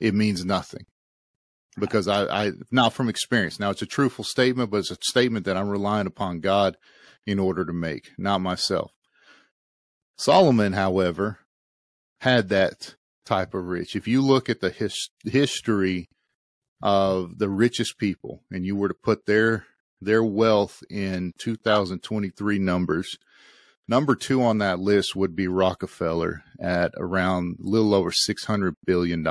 it 0.00 0.14
means 0.14 0.44
nothing 0.44 0.86
because 1.78 2.08
I, 2.08 2.46
I, 2.46 2.52
not 2.70 2.94
from 2.94 3.10
experience. 3.10 3.60
Now 3.60 3.70
it's 3.70 3.82
a 3.82 3.86
truthful 3.86 4.24
statement, 4.24 4.70
but 4.70 4.78
it's 4.78 4.90
a 4.90 4.96
statement 5.02 5.44
that 5.44 5.58
I'm 5.58 5.68
relying 5.68 6.06
upon 6.06 6.40
God 6.40 6.76
in 7.26 7.38
order 7.38 7.66
to 7.66 7.72
make, 7.72 8.10
not 8.16 8.40
myself. 8.40 8.92
Solomon, 10.16 10.72
however, 10.72 11.40
had 12.20 12.48
that 12.48 12.94
type 13.26 13.52
of 13.52 13.66
rich. 13.66 13.94
If 13.94 14.08
you 14.08 14.22
look 14.22 14.48
at 14.48 14.60
the 14.60 14.70
his, 14.70 15.10
history 15.24 16.08
of 16.80 17.38
the 17.38 17.50
richest 17.50 17.98
people 17.98 18.42
and 18.50 18.64
you 18.64 18.74
were 18.74 18.88
to 18.88 18.94
put 18.94 19.26
their, 19.26 19.66
their 20.04 20.22
wealth 20.22 20.82
in 20.90 21.32
2023 21.38 22.58
numbers, 22.58 23.18
Number 23.86 24.14
two 24.14 24.42
on 24.42 24.58
that 24.58 24.78
list 24.78 25.14
would 25.14 25.36
be 25.36 25.46
Rockefeller 25.46 26.42
at 26.58 26.92
around 26.96 27.58
a 27.60 27.68
little 27.68 27.94
over 27.94 28.10
$600 28.10 28.76
billion. 28.86 29.26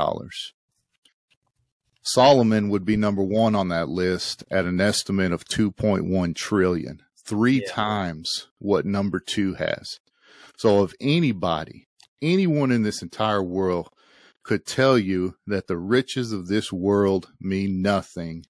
Solomon 2.04 2.70
would 2.70 2.86
be 2.86 2.96
number 2.96 3.24
one 3.24 3.56
on 3.56 3.70
that 3.70 3.90
list 3.90 4.44
at 4.52 4.66
an 4.66 4.80
estimate 4.80 5.32
of 5.32 5.46
2.1 5.46 6.36
trillion, 6.36 7.02
three 7.26 7.62
yeah. 7.62 7.72
times 7.72 8.50
what 8.60 8.86
number 8.86 9.20
two 9.20 9.56
has. 9.56 10.00
So 10.58 10.84
if 10.84 10.94
anybody, 11.02 11.88
anyone 12.22 12.72
in 12.72 12.84
this 12.84 13.02
entire 13.02 13.42
world 13.42 13.90
could 14.44 14.68
tell 14.68 15.00
you 15.00 15.36
that 15.48 15.68
the 15.68 15.78
riches 15.78 16.32
of 16.32 16.48
this 16.48 16.72
world 16.72 17.32
mean 17.40 17.82
nothing 17.82 18.46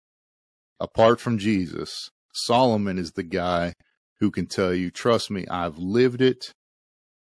apart 0.82 1.22
from 1.22 1.38
Jesus, 1.38 2.12
Solomon 2.34 2.98
is 2.98 3.12
the 3.12 3.24
guy 3.24 3.74
who 4.20 4.32
can 4.32 4.48
tell 4.48 4.74
you, 4.74 4.92
trust 4.92 5.32
me, 5.32 5.46
I've 5.48 5.78
lived 5.78 6.22
it 6.22 6.54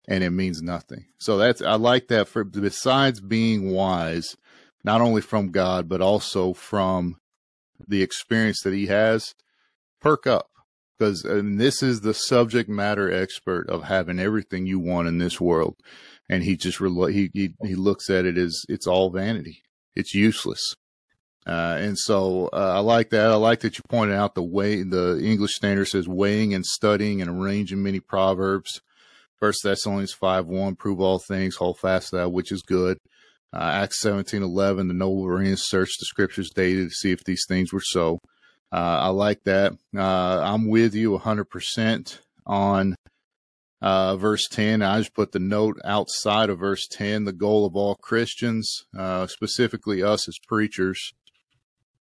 and 0.07 0.23
it 0.23 0.29
means 0.29 0.61
nothing. 0.61 1.05
So 1.19 1.37
that's, 1.37 1.61
I 1.61 1.75
like 1.75 2.07
that 2.07 2.27
for, 2.27 2.43
besides 2.43 3.19
being 3.19 3.71
wise, 3.71 4.35
not 4.83 5.01
only 5.01 5.21
from 5.21 5.51
God, 5.51 5.89
but 5.89 6.01
also 6.01 6.53
from 6.53 7.17
the 7.87 8.01
experience 8.01 8.61
that 8.61 8.73
he 8.73 8.87
has, 8.87 9.35
perk 10.01 10.25
up 10.25 10.49
because 10.97 11.23
this 11.23 11.83
is 11.83 12.01
the 12.01 12.13
subject 12.13 12.69
matter 12.69 13.11
expert 13.11 13.69
of 13.69 13.83
having 13.83 14.19
everything 14.19 14.65
you 14.65 14.79
want 14.79 15.07
in 15.07 15.17
this 15.17 15.39
world. 15.39 15.75
And 16.29 16.43
he 16.43 16.57
just, 16.57 16.79
he, 16.79 17.29
he, 17.33 17.53
he 17.63 17.75
looks 17.75 18.09
at 18.09 18.25
it 18.25 18.37
as 18.37 18.65
it's 18.67 18.87
all 18.87 19.11
vanity. 19.11 19.61
It's 19.95 20.13
useless. 20.13 20.75
Uh, 21.47 21.77
and 21.79 21.97
so 21.97 22.49
uh, 22.51 22.73
I 22.75 22.79
like 22.79 23.11
that. 23.11 23.31
I 23.31 23.35
like 23.35 23.61
that 23.61 23.77
you 23.77 23.83
pointed 23.87 24.15
out 24.17 24.35
the 24.35 24.43
way 24.43 24.83
the 24.83 25.17
English 25.23 25.55
Standard 25.55 25.85
says 25.85 26.05
weighing 26.05 26.53
and 26.53 26.65
studying 26.65 27.21
and 27.21 27.29
arranging 27.29 27.81
many 27.81 28.01
proverbs. 28.01 28.81
First 29.39 29.63
Thessalonians 29.63 30.11
five 30.11 30.47
one, 30.47 30.75
prove 30.75 30.99
all 30.99 31.19
things, 31.19 31.55
hold 31.55 31.79
fast 31.79 32.09
to 32.09 32.17
that 32.17 32.31
which 32.31 32.51
is 32.51 32.63
good. 32.63 32.97
Uh, 33.53 33.59
Acts 33.61 34.01
seventeen 34.01 34.43
eleven, 34.43 34.89
the 34.89 34.93
noble 34.93 35.55
searched 35.55 35.99
the 35.99 36.05
scriptures 36.05 36.49
daily 36.49 36.83
to 36.83 36.89
see 36.89 37.11
if 37.11 37.23
these 37.23 37.45
things 37.47 37.71
were 37.71 37.81
so. 37.81 38.19
Uh, 38.73 38.99
I 39.03 39.07
like 39.09 39.43
that. 39.45 39.73
Uh, 39.95 40.41
I'm 40.41 40.67
with 40.67 40.93
you 40.93 41.17
100% 41.17 42.19
on 42.45 42.95
uh, 43.81 44.17
verse 44.17 44.45
10. 44.49 44.81
I 44.81 44.99
just 44.99 45.13
put 45.13 45.31
the 45.31 45.39
note 45.39 45.79
outside 45.85 46.49
of 46.49 46.59
verse 46.59 46.85
10. 46.85 47.23
The 47.23 47.31
goal 47.31 47.65
of 47.65 47.77
all 47.77 47.95
Christians, 47.95 48.85
specifically 49.27 50.03
us 50.03 50.27
as 50.27 50.37
preachers, 50.49 51.13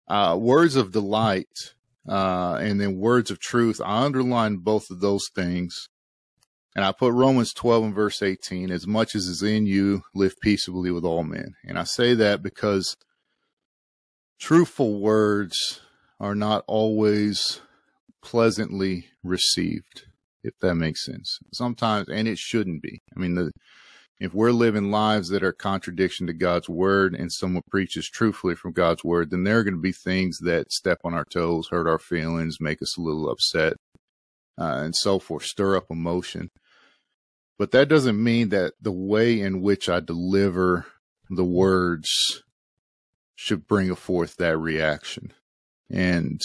uh, 0.08 0.38
words 0.40 0.76
of 0.76 0.92
delight 0.92 1.74
uh, 2.08 2.56
and 2.62 2.80
then 2.80 2.98
words 2.98 3.32
of 3.32 3.40
truth. 3.40 3.82
I 3.84 4.04
underline 4.04 4.58
both 4.58 4.90
of 4.90 5.02
those 5.02 5.30
things. 5.34 5.90
And 6.76 6.86
I 6.86 6.92
put 6.92 7.14
Romans 7.14 7.54
12 7.54 7.86
and 7.86 7.96
verse 7.96 8.22
18, 8.22 8.70
as 8.70 8.86
much 8.86 9.16
as 9.16 9.26
is 9.26 9.42
in 9.42 9.66
you, 9.66 10.04
live 10.14 10.40
peaceably 10.42 10.92
with 10.92 11.04
all 11.04 11.24
men. 11.24 11.56
And 11.66 11.78
I 11.78 11.86
say 11.86 12.14
that 12.14 12.44
because 12.44 12.96
truthful 14.40 15.00
words 15.00 15.82
are 16.20 16.36
not 16.36 16.64
always 16.68 17.62
pleasantly 18.22 19.08
received, 19.24 20.06
if 20.44 20.54
that 20.62 20.76
makes 20.76 21.04
sense. 21.04 21.40
Sometimes, 21.52 22.10
and 22.10 22.28
it 22.28 22.38
shouldn't 22.38 22.84
be. 22.84 23.02
I 23.16 23.20
mean, 23.20 23.34
the, 23.34 23.52
if 24.20 24.34
we're 24.34 24.52
living 24.52 24.90
lives 24.90 25.30
that 25.30 25.44
are 25.44 25.54
contradiction 25.54 26.26
to 26.28 26.34
God's 26.34 26.68
word 26.68 27.14
and 27.14 27.32
someone 27.32 27.62
preaches 27.70 28.10
truthfully 28.10 28.56
from 28.56 28.72
God's 28.72 29.04
word, 29.04 29.30
then 29.30 29.44
there 29.44 29.60
are 29.60 29.64
going 29.64 29.76
to 29.76 29.82
be 29.82 29.92
things 29.92 30.40
that 30.40 30.72
step 30.72 31.00
on 31.04 31.14
our 31.14 31.26
toes, 31.26 31.68
hurt 31.70 31.88
our 31.88 32.00
feelings, 32.00 32.58
make 32.60 32.82
us 32.82 32.98
a 32.98 33.02
little 33.02 33.30
upset, 33.30 33.74
uh, 34.60 34.82
and 34.84 34.96
so 34.96 35.20
forth, 35.20 35.44
stir 35.44 35.78
up 35.78 35.86
emotion. 35.92 36.50
But 37.60 37.72
that 37.72 37.90
doesn't 37.90 38.22
mean 38.22 38.50
that 38.50 38.74
the 38.82 38.92
way 38.92 39.40
in 39.40 39.62
which 39.62 39.88
I 39.88 40.00
deliver 40.00 40.88
the 41.30 41.46
words 41.46 42.44
should 43.36 43.68
bring 43.68 43.94
forth 43.94 44.38
that 44.38 44.58
reaction. 44.58 45.32
And 45.92 46.42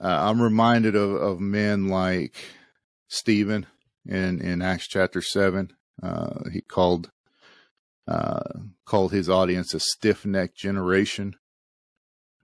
uh, 0.00 0.28
I'm 0.28 0.40
reminded 0.40 0.94
of, 0.94 1.10
of 1.10 1.40
men 1.40 1.88
like 1.88 2.36
Stephen 3.08 3.66
in, 4.06 4.40
in 4.40 4.62
Acts 4.62 4.86
chapter 4.86 5.20
7. 5.20 5.72
Uh, 6.02 6.48
he 6.52 6.60
called 6.60 7.10
uh, 8.06 8.42
called 8.84 9.12
his 9.12 9.28
audience 9.30 9.72
a 9.72 9.80
stiff 9.80 10.26
necked 10.26 10.56
generation. 10.56 11.34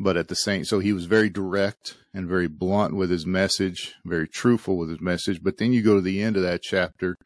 But 0.03 0.17
at 0.17 0.29
the 0.29 0.35
same, 0.35 0.65
so 0.65 0.79
he 0.79 0.95
was 0.95 1.05
very 1.05 1.29
direct 1.29 1.99
and 2.15 2.27
very 2.27 2.49
blunt 2.49 2.97
with 2.97 3.11
his 3.11 3.27
message, 3.27 3.95
very 4.05 4.27
truthful 4.27 4.79
with 4.79 4.89
his 4.89 5.01
message. 5.01 5.43
But 5.43 5.59
then 5.59 5.75
you 5.75 5.83
go 5.83 5.97
to 5.97 6.01
the 6.01 6.23
end 6.23 6.37
of 6.37 6.43
that 6.43 6.63
chapter 6.63 7.19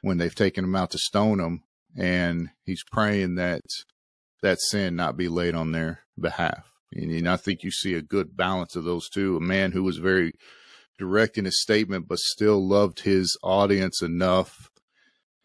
when 0.00 0.18
they've 0.18 0.34
taken 0.34 0.64
him 0.64 0.74
out 0.74 0.90
to 0.90 0.98
stone 0.98 1.38
him, 1.38 1.62
and 1.96 2.50
he's 2.64 2.82
praying 2.90 3.36
that 3.36 3.62
that 4.42 4.60
sin 4.60 4.96
not 4.96 5.16
be 5.16 5.28
laid 5.28 5.54
on 5.54 5.70
their 5.70 6.00
behalf. 6.20 6.72
And, 6.92 7.12
and 7.12 7.28
I 7.28 7.36
think 7.36 7.62
you 7.62 7.70
see 7.70 7.94
a 7.94 8.02
good 8.02 8.36
balance 8.36 8.74
of 8.74 8.82
those 8.82 9.08
two. 9.08 9.36
A 9.36 9.40
man 9.40 9.70
who 9.70 9.84
was 9.84 9.98
very 9.98 10.32
direct 10.98 11.38
in 11.38 11.44
his 11.44 11.62
statement, 11.62 12.08
but 12.08 12.18
still 12.18 12.66
loved 12.66 13.00
his 13.00 13.38
audience 13.42 14.02
enough 14.02 14.68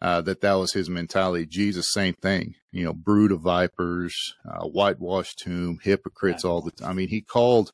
uh, 0.02 0.20
that 0.20 0.40
that 0.40 0.54
was 0.54 0.72
his 0.72 0.90
mentality. 0.90 1.46
Jesus, 1.46 1.92
same 1.92 2.14
thing. 2.14 2.56
You 2.72 2.84
know, 2.84 2.92
brood 2.92 3.30
of 3.30 3.40
vipers, 3.40 4.34
uh, 4.44 4.66
whitewashed 4.66 5.38
tomb, 5.38 5.78
hypocrites 5.80 6.44
all 6.44 6.60
the 6.60 6.72
time. 6.72 6.90
I 6.90 6.92
mean, 6.92 7.08
he 7.08 7.20
called 7.20 7.70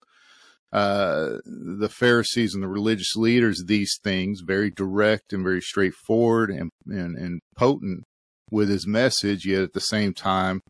uh, 0.70 1.38
the 1.46 1.88
Pharisees 1.90 2.52
and 2.52 2.62
the 2.62 2.68
religious 2.68 3.16
leaders 3.16 3.64
these 3.64 3.98
things 4.04 4.42
very 4.44 4.70
direct 4.70 5.32
and 5.32 5.42
very 5.42 5.62
straightforward 5.62 6.50
and, 6.50 6.70
and, 6.86 7.16
and 7.16 7.40
potent 7.56 8.04
with 8.50 8.68
his 8.68 8.86
message. 8.86 9.46
Yet 9.46 9.62
at 9.62 9.72
the 9.72 9.80
same 9.80 10.12
time, 10.12 10.60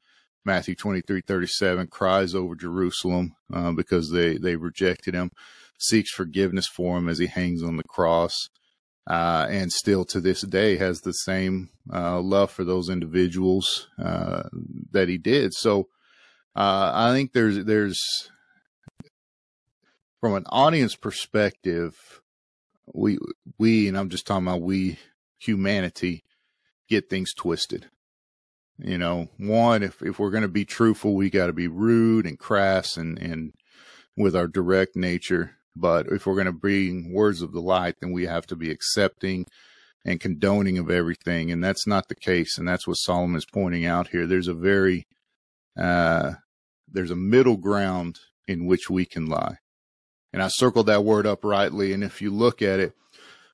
Matthew 0.45 0.77
23, 0.77 1.23
37 1.27 1.89
cries 1.89 2.37
over 2.37 2.55
Jerusalem 2.55 3.35
uh, 3.53 3.73
because 3.73 4.13
they, 4.13 4.39
they 4.39 4.55
rejected 4.55 5.15
him, 5.15 5.33
seeks 5.77 6.13
forgiveness 6.13 6.69
for 6.69 6.99
him 6.99 7.09
as 7.09 7.19
he 7.19 7.27
hangs 7.27 7.65
on 7.65 7.77
the 7.77 7.83
cross 7.83 8.49
uh, 9.09 9.47
and 9.49 9.73
still 9.73 10.05
to 10.05 10.21
this 10.21 10.43
day 10.43 10.77
has 10.77 11.01
the 11.01 11.13
same 11.13 11.71
uh, 11.93 12.21
love 12.21 12.51
for 12.51 12.63
those 12.63 12.91
individuals 12.91 13.89
uh, 13.99 14.43
that 14.93 15.09
he 15.09 15.17
did. 15.17 15.55
So 15.55 15.89
uh, 16.55 16.93
I 16.95 17.13
think 17.13 17.33
there's 17.33 17.65
there's 17.65 18.01
from 20.21 20.35
an 20.35 20.45
audience 20.51 20.95
perspective, 20.95 22.21
we 22.93 23.19
we 23.59 23.89
and 23.89 23.97
I'm 23.97 24.11
just 24.11 24.27
talking 24.27 24.47
about 24.47 24.61
we 24.61 24.99
humanity 25.39 26.25
get 26.89 27.09
things 27.09 27.33
twisted. 27.33 27.87
You 28.79 28.99
know, 28.99 29.29
one 29.39 29.83
if 29.83 30.03
if 30.03 30.19
we're 30.19 30.31
going 30.31 30.43
to 30.43 30.49
be 30.49 30.67
truthful, 30.67 31.15
we 31.15 31.31
got 31.31 31.47
to 31.47 31.53
be 31.55 31.69
rude 31.69 32.27
and 32.27 32.39
crass 32.39 32.99
and 32.99 33.19
and 33.19 33.55
with 34.19 34.37
our 34.37 34.49
direct 34.49 34.97
nature 34.97 35.58
but 35.81 36.07
if 36.09 36.27
we're 36.27 36.35
going 36.35 36.47
to 36.47 36.53
bring 36.53 37.13
words 37.13 37.43
of 37.43 37.53
the 37.53 37.61
light, 37.61 37.97
then 38.01 38.13
we 38.13 38.27
have 38.27 38.47
to 38.49 38.57
be 38.57 38.71
accepting 38.71 39.47
and 40.05 40.21
condoning 40.21 40.79
of 40.79 40.91
everything. 40.91 41.51
And 41.51 41.63
that's 41.63 41.87
not 41.87 42.09
the 42.09 42.15
case. 42.15 42.59
And 42.59 42.67
that's 42.67 42.87
what 42.87 42.95
Solomon 42.95 43.37
is 43.37 43.47
pointing 43.47 43.85
out 43.85 44.09
here. 44.09 44.27
There's 44.27 44.49
a 44.49 44.55
very, 44.55 45.07
uh, 45.79 46.35
there's 46.91 47.11
a 47.11 47.17
middle 47.17 47.57
ground 47.57 48.19
in 48.47 48.67
which 48.67 48.89
we 48.89 49.05
can 49.05 49.27
lie. 49.27 49.57
And 50.33 50.43
I 50.43 50.49
circled 50.49 50.87
that 50.87 51.05
word 51.05 51.27
uprightly. 51.27 51.93
And 51.93 52.03
if 52.03 52.23
you 52.23 52.31
look 52.31 52.63
at 52.63 52.81
it 52.81 52.95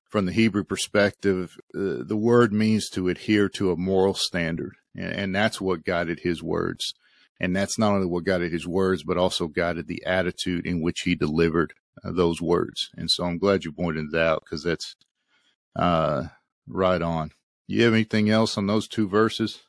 from 0.08 0.26
the 0.26 0.32
Hebrew 0.32 0.64
perspective, 0.64 1.56
uh, 1.74 2.02
the 2.06 2.16
word 2.16 2.52
means 2.52 2.88
to 2.90 3.08
adhere 3.08 3.48
to 3.50 3.72
a 3.72 3.76
moral 3.76 4.14
standard. 4.14 4.74
And, 4.94 5.12
and 5.12 5.34
that's 5.34 5.60
what 5.60 5.84
guided 5.84 6.20
his 6.20 6.42
words. 6.42 6.94
And 7.40 7.54
that's 7.54 7.78
not 7.78 7.92
only 7.92 8.06
what 8.06 8.24
guided 8.24 8.52
his 8.52 8.66
words, 8.66 9.02
but 9.02 9.18
also 9.18 9.48
guided 9.48 9.88
the 9.88 10.04
attitude 10.06 10.66
in 10.66 10.80
which 10.80 11.00
he 11.00 11.14
delivered 11.14 11.74
uh, 12.02 12.12
those 12.12 12.40
words. 12.40 12.90
And 12.96 13.10
so 13.10 13.24
I'm 13.24 13.38
glad 13.38 13.64
you 13.64 13.72
pointed 13.72 14.10
that 14.12 14.26
out 14.26 14.44
because 14.44 14.62
that's 14.64 14.96
uh, 15.76 16.24
right 16.66 17.02
on. 17.02 17.32
You 17.66 17.84
have 17.84 17.94
anything 17.94 18.30
else 18.30 18.58
on 18.58 18.66
those 18.66 18.88
two 18.88 19.08
verses? 19.08 19.62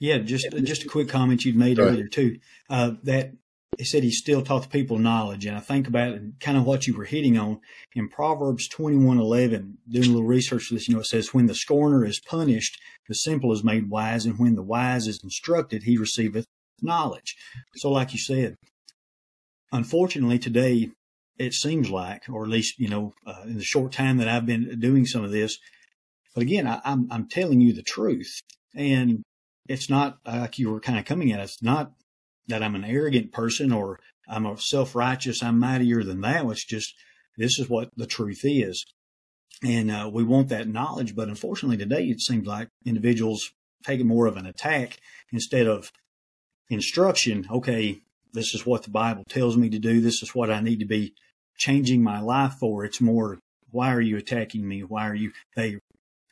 Yeah, 0.00 0.18
just 0.18 0.50
just 0.62 0.84
a 0.84 0.88
quick 0.88 1.08
comment 1.08 1.44
you'd 1.44 1.56
made 1.56 1.78
earlier 1.78 2.06
too. 2.06 2.38
Uh, 2.70 2.92
that 3.02 3.32
he 3.76 3.84
said 3.84 4.02
he 4.02 4.10
still 4.10 4.42
taught 4.42 4.62
the 4.62 4.68
people 4.68 4.98
knowledge, 4.98 5.44
and 5.44 5.56
I 5.56 5.60
think 5.60 5.88
about 5.88 6.12
it, 6.12 6.22
kind 6.40 6.56
of 6.56 6.64
what 6.64 6.86
you 6.86 6.96
were 6.96 7.04
hitting 7.04 7.36
on 7.36 7.60
in 7.94 8.08
Proverbs 8.08 8.68
twenty 8.68 8.96
one 8.96 9.18
eleven. 9.18 9.78
Doing 9.88 10.06
a 10.06 10.08
little 10.08 10.24
research 10.24 10.64
for 10.64 10.74
this, 10.74 10.88
you 10.88 10.94
know, 10.94 11.00
it 11.00 11.06
says, 11.06 11.34
"When 11.34 11.46
the 11.46 11.54
scorner 11.54 12.04
is 12.04 12.20
punished, 12.20 12.80
the 13.08 13.14
simple 13.14 13.52
is 13.52 13.64
made 13.64 13.90
wise, 13.90 14.24
and 14.24 14.38
when 14.38 14.54
the 14.54 14.62
wise 14.62 15.08
is 15.08 15.20
instructed, 15.22 15.82
he 15.82 15.96
receiveth 15.96 16.46
knowledge." 16.80 17.36
So, 17.74 17.90
like 17.90 18.12
you 18.12 18.20
said, 18.20 18.56
unfortunately 19.72 20.38
today 20.38 20.90
it 21.38 21.54
seems 21.54 21.90
like, 21.90 22.28
or 22.28 22.44
at 22.44 22.50
least, 22.50 22.78
you 22.78 22.88
know, 22.88 23.14
uh, 23.26 23.42
in 23.44 23.56
the 23.56 23.64
short 23.64 23.92
time 23.92 24.18
that 24.18 24.28
I've 24.28 24.46
been 24.46 24.78
doing 24.80 25.06
some 25.06 25.24
of 25.24 25.30
this. 25.30 25.58
But 26.34 26.42
again, 26.42 26.66
I, 26.66 26.80
I'm, 26.84 27.08
I'm 27.10 27.28
telling 27.28 27.60
you 27.60 27.72
the 27.72 27.82
truth. 27.82 28.40
And 28.74 29.22
it's 29.68 29.88
not 29.88 30.18
like 30.26 30.58
you 30.58 30.70
were 30.70 30.80
kind 30.80 30.98
of 30.98 31.04
coming 31.04 31.32
at. 31.32 31.40
It's 31.40 31.62
not 31.62 31.92
that 32.48 32.62
I'm 32.62 32.74
an 32.74 32.84
arrogant 32.84 33.32
person 33.32 33.72
or 33.72 34.00
I'm 34.28 34.46
a 34.46 34.58
self 34.58 34.94
righteous, 34.94 35.42
I'm 35.42 35.58
mightier 35.58 36.02
than 36.02 36.20
that. 36.22 36.44
It's 36.46 36.64
just, 36.64 36.94
this 37.36 37.58
is 37.58 37.68
what 37.68 37.90
the 37.96 38.06
truth 38.06 38.40
is. 38.42 38.84
And 39.62 39.90
uh, 39.90 40.10
we 40.12 40.24
want 40.24 40.48
that 40.48 40.68
knowledge. 40.68 41.14
But 41.14 41.28
unfortunately, 41.28 41.76
today 41.76 42.04
it 42.04 42.20
seems 42.20 42.46
like 42.46 42.68
individuals 42.84 43.52
take 43.84 44.00
it 44.00 44.06
more 44.06 44.26
of 44.26 44.36
an 44.36 44.46
attack 44.46 44.98
instead 45.32 45.66
of 45.66 45.92
instruction. 46.68 47.46
Okay, 47.50 48.00
this 48.32 48.54
is 48.54 48.66
what 48.66 48.82
the 48.82 48.90
Bible 48.90 49.24
tells 49.28 49.56
me 49.56 49.68
to 49.70 49.78
do. 49.78 50.00
This 50.00 50.22
is 50.22 50.34
what 50.34 50.50
I 50.50 50.60
need 50.60 50.80
to 50.80 50.86
be 50.86 51.14
changing 51.58 52.02
my 52.02 52.20
life 52.20 52.54
for. 52.54 52.84
It's 52.84 53.00
more, 53.00 53.38
why 53.70 53.92
are 53.92 54.00
you 54.00 54.16
attacking 54.16 54.66
me? 54.66 54.82
Why 54.82 55.08
are 55.08 55.14
you, 55.14 55.32
they, 55.56 55.78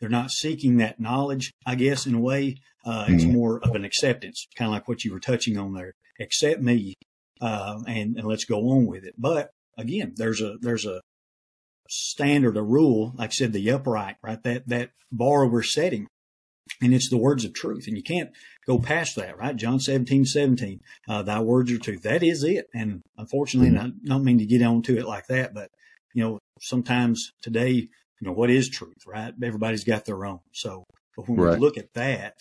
they're 0.01 0.09
not 0.09 0.31
seeking 0.31 0.77
that 0.79 1.01
knowledge, 1.01 1.53
I 1.67 1.75
guess, 1.75 2.07
in 2.07 2.15
a 2.15 2.21
way. 2.21 2.57
Uh, 2.85 3.05
mm-hmm. 3.05 3.15
It's 3.15 3.25
more 3.25 3.59
of 3.63 3.75
an 3.75 3.85
acceptance, 3.85 4.47
kind 4.57 4.69
of 4.69 4.73
like 4.73 4.89
what 4.89 5.05
you 5.05 5.13
were 5.13 5.21
touching 5.21 5.59
on 5.59 5.75
there. 5.75 5.93
Accept 6.21 6.63
me, 6.63 6.95
uh, 7.41 7.81
and, 7.87 8.17
and 8.17 8.27
let's 8.27 8.45
go 8.45 8.71
on 8.71 8.87
with 8.87 9.05
it. 9.05 9.15
But 9.19 9.51
again, 9.77 10.15
there's 10.17 10.41
a, 10.41 10.57
there's 10.61 10.87
a 10.87 11.01
standard, 11.89 12.57
a 12.57 12.63
rule, 12.63 13.13
like 13.17 13.31
I 13.31 13.33
said, 13.33 13.53
the 13.53 13.71
upright, 13.71 14.17
right? 14.23 14.43
That, 14.43 14.69
that 14.69 14.91
bar 15.11 15.47
we're 15.47 15.63
setting 15.63 16.07
and 16.81 16.95
it's 16.95 17.09
the 17.09 17.17
words 17.17 17.45
of 17.45 17.55
truth 17.55 17.87
and 17.87 17.97
you 17.97 18.03
can't 18.03 18.31
go 18.67 18.79
past 18.79 19.17
that 19.17 19.39
right? 19.39 19.57
John 19.57 19.81
17 19.81 20.25
17 20.25 20.81
uh, 21.09 21.23
thy 21.23 21.41
words 21.41 21.73
are 21.73 21.79
truth. 21.79 22.03
That 22.03 22.23
is 22.23 22.45
it 22.45 22.67
and 22.75 23.03
unfortunately 23.17 23.71
mm-hmm. 23.71 23.87
i 23.87 24.09
don't 24.09 24.25
mean 24.25 24.39
to 24.39 24.47
get 24.47 24.63
on 24.63 24.83
to 24.83 24.99
it 24.99 25.07
like 25.07 25.27
that 25.29 25.55
but 25.55 25.71
you 26.15 26.23
know 26.23 26.39
sometimes 26.61 27.33
today 27.43 27.71
you 27.71 28.27
know 28.27 28.33
what 28.33 28.51
is 28.51 28.69
truth 28.69 29.07
right? 29.07 29.33
Everybody's 29.43 29.85
got 29.85 30.05
their 30.05 30.25
own. 30.25 30.41
So 30.53 30.85
but 31.17 31.29
when 31.29 31.39
right. 31.39 31.55
we 31.55 31.61
look 31.61 31.79
at 31.79 31.95
that 31.95 32.35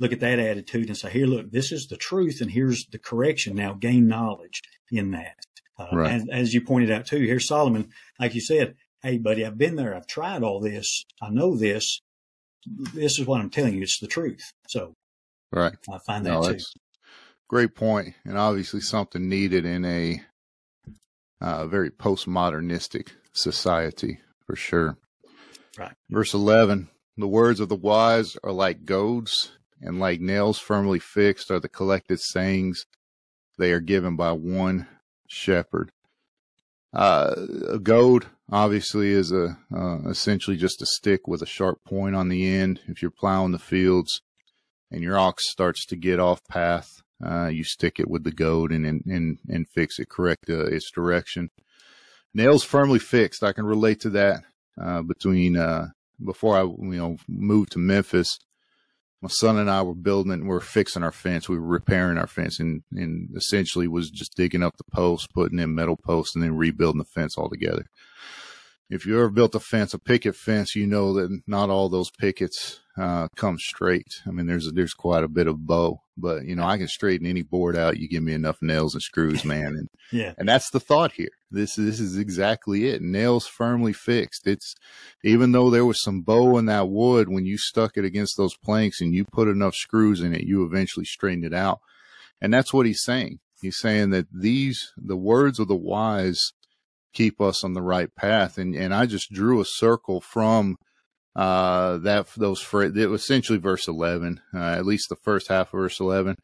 look 0.00 0.12
at 0.12 0.20
that 0.20 0.38
attitude 0.38 0.88
and 0.88 0.96
say 0.96 1.10
here 1.10 1.26
look 1.26 1.50
this 1.50 1.72
is 1.72 1.86
the 1.86 1.96
truth 1.96 2.40
and 2.40 2.50
here's 2.50 2.86
the 2.86 2.98
correction. 2.98 3.56
Now 3.56 3.74
gain 3.74 4.06
knowledge 4.06 4.62
in 4.90 5.12
that. 5.12 5.36
Uh, 5.78 5.88
right. 5.92 6.12
as, 6.12 6.26
as 6.30 6.54
you 6.54 6.60
pointed 6.60 6.90
out 6.90 7.06
too 7.06 7.16
here's 7.16 7.48
solomon 7.48 7.88
like 8.20 8.34
you 8.34 8.42
said 8.42 8.74
hey 9.02 9.16
buddy 9.16 9.44
i've 9.44 9.56
been 9.56 9.76
there. 9.76 9.94
I've 9.94 10.06
tried 10.06 10.42
all 10.42 10.60
this. 10.60 11.04
I 11.20 11.30
know 11.30 11.56
this 11.56 12.00
this 12.66 13.18
is 13.18 13.26
what 13.26 13.40
I'm 13.40 13.50
telling 13.50 13.74
you. 13.74 13.82
It's 13.82 13.98
the 13.98 14.06
truth. 14.06 14.52
So 14.68 14.94
Right. 15.52 15.74
I 15.92 15.98
find 15.98 16.24
that 16.24 16.30
no, 16.30 16.52
too. 16.52 16.58
Great 17.48 17.74
point, 17.74 18.14
and 18.24 18.38
obviously 18.38 18.80
something 18.80 19.28
needed 19.28 19.66
in 19.66 19.84
a 19.84 20.22
uh, 21.40 21.66
very 21.66 21.90
postmodernistic 21.90 23.10
society 23.34 24.20
for 24.46 24.56
sure. 24.56 24.96
Right. 25.76 25.92
Verse 26.08 26.32
11 26.32 26.88
The 27.18 27.28
words 27.28 27.60
of 27.60 27.68
the 27.68 27.76
wise 27.76 28.36
are 28.42 28.52
like 28.52 28.86
goads, 28.86 29.52
and 29.82 30.00
like 30.00 30.20
nails 30.20 30.58
firmly 30.58 30.98
fixed 30.98 31.50
are 31.50 31.60
the 31.60 31.68
collected 31.68 32.20
sayings 32.20 32.86
they 33.58 33.72
are 33.72 33.80
given 33.80 34.16
by 34.16 34.32
one 34.32 34.86
shepherd. 35.28 35.92
Uh, 36.92 37.34
a 37.70 37.78
goad 37.78 38.26
obviously 38.50 39.10
is 39.10 39.32
a 39.32 39.56
uh, 39.74 40.08
essentially 40.08 40.56
just 40.56 40.82
a 40.82 40.86
stick 40.86 41.26
with 41.26 41.40
a 41.42 41.46
sharp 41.46 41.78
point 41.84 42.14
on 42.14 42.28
the 42.28 42.46
end. 42.46 42.80
If 42.86 43.00
you're 43.00 43.10
plowing 43.10 43.52
the 43.52 43.58
fields 43.58 44.20
and 44.90 45.02
your 45.02 45.18
ox 45.18 45.48
starts 45.48 45.86
to 45.86 45.96
get 45.96 46.20
off 46.20 46.46
path, 46.48 47.02
uh, 47.24 47.46
you 47.46 47.64
stick 47.64 47.98
it 47.98 48.10
with 48.10 48.24
the 48.24 48.32
goad 48.32 48.72
and 48.72 48.84
and 48.84 49.38
and 49.48 49.68
fix 49.68 49.98
it, 49.98 50.08
correct 50.08 50.50
uh, 50.50 50.66
its 50.66 50.90
direction. 50.90 51.50
Nails 52.34 52.64
firmly 52.64 52.98
fixed. 52.98 53.42
I 53.42 53.52
can 53.52 53.64
relate 53.64 54.00
to 54.00 54.10
that. 54.10 54.44
Uh, 54.80 55.02
between 55.02 55.56
uh, 55.56 55.88
before 56.24 56.56
I 56.56 56.62
you 56.62 56.98
know 56.98 57.16
moved 57.28 57.72
to 57.72 57.78
Memphis, 57.78 58.38
my 59.22 59.28
son 59.28 59.56
and 59.56 59.70
I 59.70 59.82
were 59.82 59.94
building 59.94 60.32
and 60.32 60.48
we 60.48 60.54
are 60.54 60.60
fixing 60.60 61.04
our 61.04 61.12
fence. 61.12 61.48
We 61.48 61.56
were 61.56 61.66
repairing 61.66 62.18
our 62.18 62.26
fence 62.26 62.58
and, 62.58 62.82
and 62.92 63.30
essentially 63.36 63.86
was 63.86 64.10
just 64.10 64.36
digging 64.36 64.64
up 64.64 64.76
the 64.76 64.84
posts, 64.92 65.28
putting 65.32 65.60
in 65.60 65.74
metal 65.76 65.96
posts 65.96 66.34
and 66.34 66.42
then 66.42 66.56
rebuilding 66.56 66.98
the 66.98 67.04
fence 67.04 67.38
altogether. 67.38 67.86
If 68.90 69.06
you 69.06 69.14
ever 69.14 69.30
built 69.30 69.54
a 69.54 69.60
fence, 69.60 69.94
a 69.94 69.98
picket 69.98 70.34
fence, 70.34 70.74
you 70.74 70.88
know 70.88 71.14
that 71.14 71.40
not 71.46 71.70
all 71.70 71.88
those 71.88 72.10
pickets 72.10 72.80
uh, 72.98 73.28
come 73.36 73.58
straight. 73.58 74.20
I 74.26 74.32
mean, 74.32 74.46
there's 74.46 74.70
there's 74.72 74.92
quite 74.92 75.24
a 75.24 75.28
bit 75.28 75.46
of 75.46 75.66
bow, 75.66 76.01
but 76.16 76.44
you 76.44 76.54
know, 76.54 76.64
I 76.64 76.78
can 76.78 76.88
straighten 76.88 77.26
any 77.26 77.42
board 77.42 77.76
out. 77.76 77.98
You 77.98 78.08
give 78.08 78.22
me 78.22 78.32
enough 78.32 78.58
nails 78.60 78.94
and 78.94 79.02
screws, 79.02 79.44
man, 79.44 79.76
and 79.76 79.88
yeah, 80.12 80.34
and 80.38 80.48
that's 80.48 80.70
the 80.70 80.80
thought 80.80 81.12
here. 81.12 81.30
This 81.50 81.76
this 81.76 82.00
is 82.00 82.18
exactly 82.18 82.88
it. 82.88 83.02
Nails 83.02 83.46
firmly 83.46 83.92
fixed. 83.92 84.46
It's 84.46 84.74
even 85.24 85.52
though 85.52 85.70
there 85.70 85.86
was 85.86 86.02
some 86.02 86.22
bow 86.22 86.58
in 86.58 86.66
that 86.66 86.88
wood, 86.88 87.28
when 87.28 87.46
you 87.46 87.58
stuck 87.58 87.96
it 87.96 88.04
against 88.04 88.36
those 88.36 88.56
planks 88.56 89.00
and 89.00 89.14
you 89.14 89.24
put 89.24 89.48
enough 89.48 89.74
screws 89.74 90.20
in 90.20 90.34
it, 90.34 90.42
you 90.42 90.64
eventually 90.64 91.06
straightened 91.06 91.44
it 91.44 91.54
out. 91.54 91.80
And 92.40 92.52
that's 92.52 92.72
what 92.72 92.86
he's 92.86 93.02
saying. 93.02 93.38
He's 93.60 93.78
saying 93.78 94.10
that 94.10 94.26
these 94.32 94.92
the 94.96 95.16
words 95.16 95.58
of 95.58 95.68
the 95.68 95.76
wise 95.76 96.52
keep 97.12 97.40
us 97.40 97.62
on 97.62 97.74
the 97.74 97.82
right 97.82 98.14
path. 98.14 98.58
And 98.58 98.74
and 98.74 98.94
I 98.94 99.06
just 99.06 99.32
drew 99.32 99.60
a 99.60 99.64
circle 99.64 100.20
from 100.20 100.76
uh, 101.34 101.98
that 101.98 102.26
those 102.36 102.60
for 102.60 102.82
it 102.82 102.94
was 102.94 103.22
essentially 103.22 103.58
verse 103.58 103.88
11, 103.88 104.40
uh, 104.54 104.58
at 104.58 104.86
least 104.86 105.08
the 105.08 105.16
first 105.16 105.48
half 105.48 105.72
of 105.72 105.80
verse 105.80 106.00
11. 106.00 106.36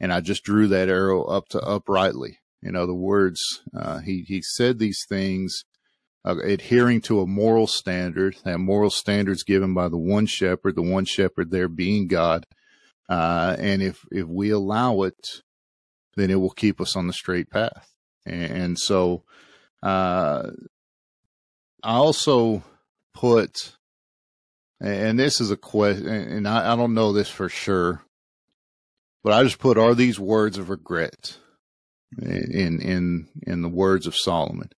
And 0.00 0.12
I 0.12 0.20
just 0.20 0.42
drew 0.42 0.66
that 0.68 0.88
arrow 0.88 1.24
up 1.24 1.48
to 1.50 1.60
uprightly. 1.60 2.38
In 2.62 2.76
other 2.76 2.94
words, 2.94 3.40
uh, 3.76 4.00
he, 4.00 4.24
he 4.26 4.42
said 4.42 4.78
these 4.78 5.04
things, 5.08 5.64
uh, 6.24 6.36
adhering 6.38 7.00
to 7.02 7.20
a 7.20 7.26
moral 7.26 7.66
standard, 7.66 8.36
that 8.44 8.58
moral 8.58 8.90
standards 8.90 9.44
given 9.44 9.74
by 9.74 9.88
the 9.88 9.98
one 9.98 10.26
shepherd, 10.26 10.74
the 10.76 10.82
one 10.82 11.04
shepherd 11.04 11.50
there 11.50 11.68
being 11.68 12.08
God. 12.08 12.46
Uh, 13.08 13.56
and 13.58 13.82
if, 13.82 14.04
if 14.10 14.26
we 14.26 14.50
allow 14.50 15.02
it, 15.02 15.42
then 16.16 16.30
it 16.30 16.40
will 16.40 16.50
keep 16.50 16.80
us 16.80 16.96
on 16.96 17.06
the 17.06 17.12
straight 17.12 17.50
path. 17.50 17.88
And, 18.26 18.52
and 18.52 18.78
so, 18.78 19.24
uh, 19.82 20.50
I 21.82 21.94
also 21.94 22.62
put 23.12 23.76
and 24.82 25.18
this 25.18 25.40
is 25.40 25.50
a 25.50 25.56
question, 25.56 26.08
and 26.08 26.48
I, 26.48 26.72
I 26.72 26.76
don't 26.76 26.94
know 26.94 27.12
this 27.12 27.28
for 27.28 27.48
sure, 27.48 28.02
but 29.22 29.32
I 29.32 29.44
just 29.44 29.58
put, 29.58 29.78
are 29.78 29.94
these 29.94 30.18
words 30.18 30.58
of 30.58 30.70
regret 30.70 31.38
in, 32.20 32.80
in, 32.80 33.28
in 33.46 33.62
the 33.62 33.68
words 33.68 34.06
of 34.08 34.16
Solomon? 34.16 34.70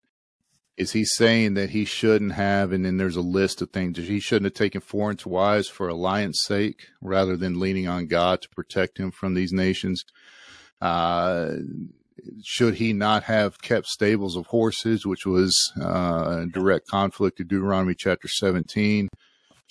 Is 0.76 0.92
he 0.92 1.04
saying 1.04 1.54
that 1.54 1.70
he 1.70 1.84
shouldn't 1.84 2.32
have, 2.32 2.72
and 2.72 2.84
then 2.84 2.96
there's 2.96 3.16
a 3.16 3.20
list 3.20 3.62
of 3.62 3.70
things 3.70 3.96
that 3.96 4.06
he 4.06 4.18
shouldn't 4.18 4.46
have 4.46 4.54
taken 4.54 4.80
foreign 4.80 5.18
wives 5.24 5.68
for 5.68 5.86
alliance 5.88 6.42
sake 6.42 6.88
rather 7.00 7.36
than 7.36 7.60
leaning 7.60 7.86
on 7.86 8.06
God 8.06 8.42
to 8.42 8.48
protect 8.48 8.98
him 8.98 9.12
from 9.12 9.34
these 9.34 9.52
nations? 9.52 10.02
Uh, 10.80 11.52
should 12.42 12.74
he 12.74 12.92
not 12.92 13.24
have 13.24 13.62
kept 13.62 13.86
stables 13.86 14.36
of 14.36 14.46
horses, 14.46 15.06
which 15.06 15.26
was 15.26 15.72
uh, 15.80 16.40
in 16.42 16.50
direct 16.50 16.88
conflict 16.88 17.36
to 17.36 17.44
Deuteronomy 17.44 17.94
chapter 17.94 18.26
17? 18.26 19.08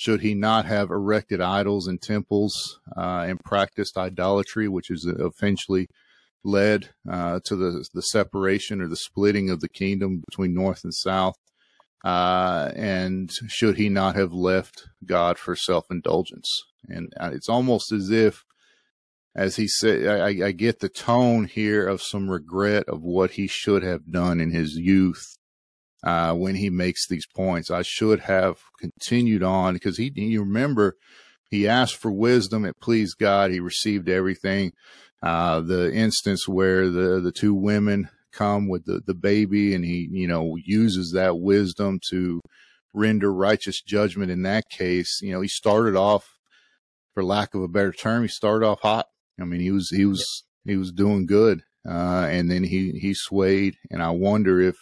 Should 0.02 0.22
he 0.22 0.34
not 0.34 0.66
have 0.66 0.90
erected 0.90 1.40
idols 1.40 1.86
and 1.86 2.02
temples 2.02 2.80
uh, 2.98 3.24
and 3.28 3.40
practiced 3.42 4.00
idolatry, 4.00 4.68
which 4.68 4.90
is 4.90 5.06
eventually 5.06 5.88
led 6.44 6.90
uh, 7.08 7.40
to 7.46 7.56
the 7.56 7.86
the 7.94 8.02
separation 8.02 8.82
or 8.82 8.88
the 8.88 8.96
splitting 8.96 9.52
of 9.52 9.60
the 9.60 9.70
kingdom 9.70 10.24
between 10.28 10.56
north 10.56 10.84
and 10.84 10.92
south? 10.92 11.36
Uh, 12.04 12.72
and 12.76 13.32
should 13.48 13.78
he 13.78 13.90
not 13.90 14.16
have 14.16 14.34
left 14.34 14.88
God 15.06 15.38
for 15.38 15.56
self 15.56 15.86
indulgence? 15.92 16.50
And 16.90 17.14
uh, 17.20 17.30
it's 17.32 17.48
almost 17.48 17.92
as 17.92 18.10
if, 18.10 18.44
as 19.36 19.58
he 19.58 19.68
said, 19.68 20.08
I, 20.08 20.48
I 20.48 20.52
get 20.52 20.80
the 20.80 20.90
tone 20.90 21.46
here 21.46 21.88
of 21.88 22.02
some 22.02 22.28
regret 22.28 22.86
of 22.90 23.04
what 23.04 23.32
he 23.32 23.46
should 23.46 23.84
have 23.84 24.12
done 24.12 24.42
in 24.42 24.50
his 24.50 24.78
youth 24.78 25.38
uh, 26.04 26.34
when 26.34 26.56
he 26.56 26.70
makes 26.70 27.08
these 27.08 27.28
points. 27.28 27.70
I 27.70 27.82
should 27.84 28.22
have 28.22 28.58
continued 28.80 29.44
on 29.44 29.74
because 29.74 29.98
he, 29.98 30.12
you 30.16 30.42
remember, 30.42 30.96
he 31.50 31.68
asked 31.68 31.96
for 31.96 32.12
wisdom. 32.12 32.66
It 32.66 32.80
pleased 32.80 33.18
God. 33.20 33.52
He 33.52 33.60
received 33.60 34.10
everything. 34.10 34.72
Uh, 35.22 35.62
the 35.62 35.94
instance 35.94 36.48
where 36.48 36.90
the, 36.90 37.20
the 37.20 37.32
two 37.32 37.54
women 37.54 38.10
come 38.34 38.68
with 38.68 38.86
the, 38.86 39.02
the 39.06 39.14
baby 39.14 39.76
and 39.76 39.86
he, 39.86 40.08
you 40.12 40.28
know, 40.28 40.56
uses 40.64 41.12
that 41.12 41.38
wisdom 41.38 42.00
to 42.10 42.42
render 42.94 43.32
righteous 43.32 43.82
judgment 43.82 44.32
in 44.32 44.42
that 44.44 44.70
case. 44.70 45.20
You 45.22 45.34
know, 45.34 45.42
he 45.42 45.48
started 45.48 45.96
off, 45.96 46.38
for 47.14 47.24
lack 47.24 47.54
of 47.54 47.62
a 47.62 47.68
better 47.68 47.92
term, 47.92 48.24
he 48.24 48.30
started 48.30 48.66
off 48.66 48.80
hot. 48.82 49.08
I 49.40 49.44
mean, 49.44 49.60
he 49.60 49.72
was, 49.72 49.90
he 49.90 50.06
was, 50.06 50.46
he 50.66 50.78
was 50.78 50.92
doing 50.92 51.26
good. 51.26 51.62
Uh, 51.88 52.28
and 52.30 52.50
then 52.50 52.64
he, 52.64 52.92
he 52.92 53.14
swayed. 53.14 53.76
And 53.90 54.02
I 54.02 54.12
wonder 54.12 54.60
if, 54.62 54.78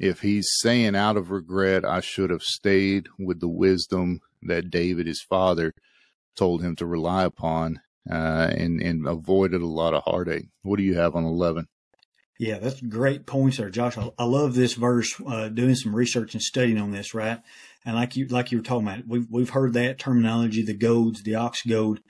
if 0.00 0.22
he's 0.22 0.48
saying 0.60 0.96
out 0.96 1.16
of 1.16 1.30
regret, 1.30 1.84
I 1.84 2.00
should 2.00 2.30
have 2.30 2.42
stayed 2.42 3.06
with 3.18 3.40
the 3.40 3.48
wisdom 3.48 4.20
that 4.42 4.70
David, 4.70 5.06
his 5.06 5.20
father, 5.22 5.74
told 6.34 6.62
him 6.62 6.74
to 6.76 6.86
rely 6.86 7.24
upon, 7.24 7.80
uh, 8.10 8.50
and 8.56 8.80
and 8.80 9.06
avoided 9.06 9.60
a 9.60 9.66
lot 9.66 9.94
of 9.94 10.02
heartache. 10.04 10.48
What 10.62 10.78
do 10.78 10.82
you 10.82 10.96
have 10.96 11.14
on 11.14 11.24
eleven? 11.24 11.68
Yeah, 12.38 12.58
that's 12.58 12.80
great 12.80 13.26
points 13.26 13.58
there, 13.58 13.68
Josh. 13.68 13.98
I, 13.98 14.10
I 14.18 14.24
love 14.24 14.54
this 14.54 14.72
verse. 14.72 15.14
Uh, 15.24 15.50
doing 15.50 15.74
some 15.74 15.94
research 15.94 16.32
and 16.32 16.42
studying 16.42 16.78
on 16.78 16.90
this, 16.90 17.12
right? 17.12 17.40
And 17.84 17.94
like 17.94 18.16
you 18.16 18.26
like 18.28 18.50
you 18.50 18.58
were 18.58 18.64
talking 18.64 18.88
about, 18.88 19.06
we've 19.06 19.26
we've 19.30 19.50
heard 19.50 19.74
that 19.74 19.98
terminology, 19.98 20.62
the 20.62 20.72
goads, 20.72 21.22
the 21.22 21.34
ox 21.34 21.62
goad, 21.62 22.00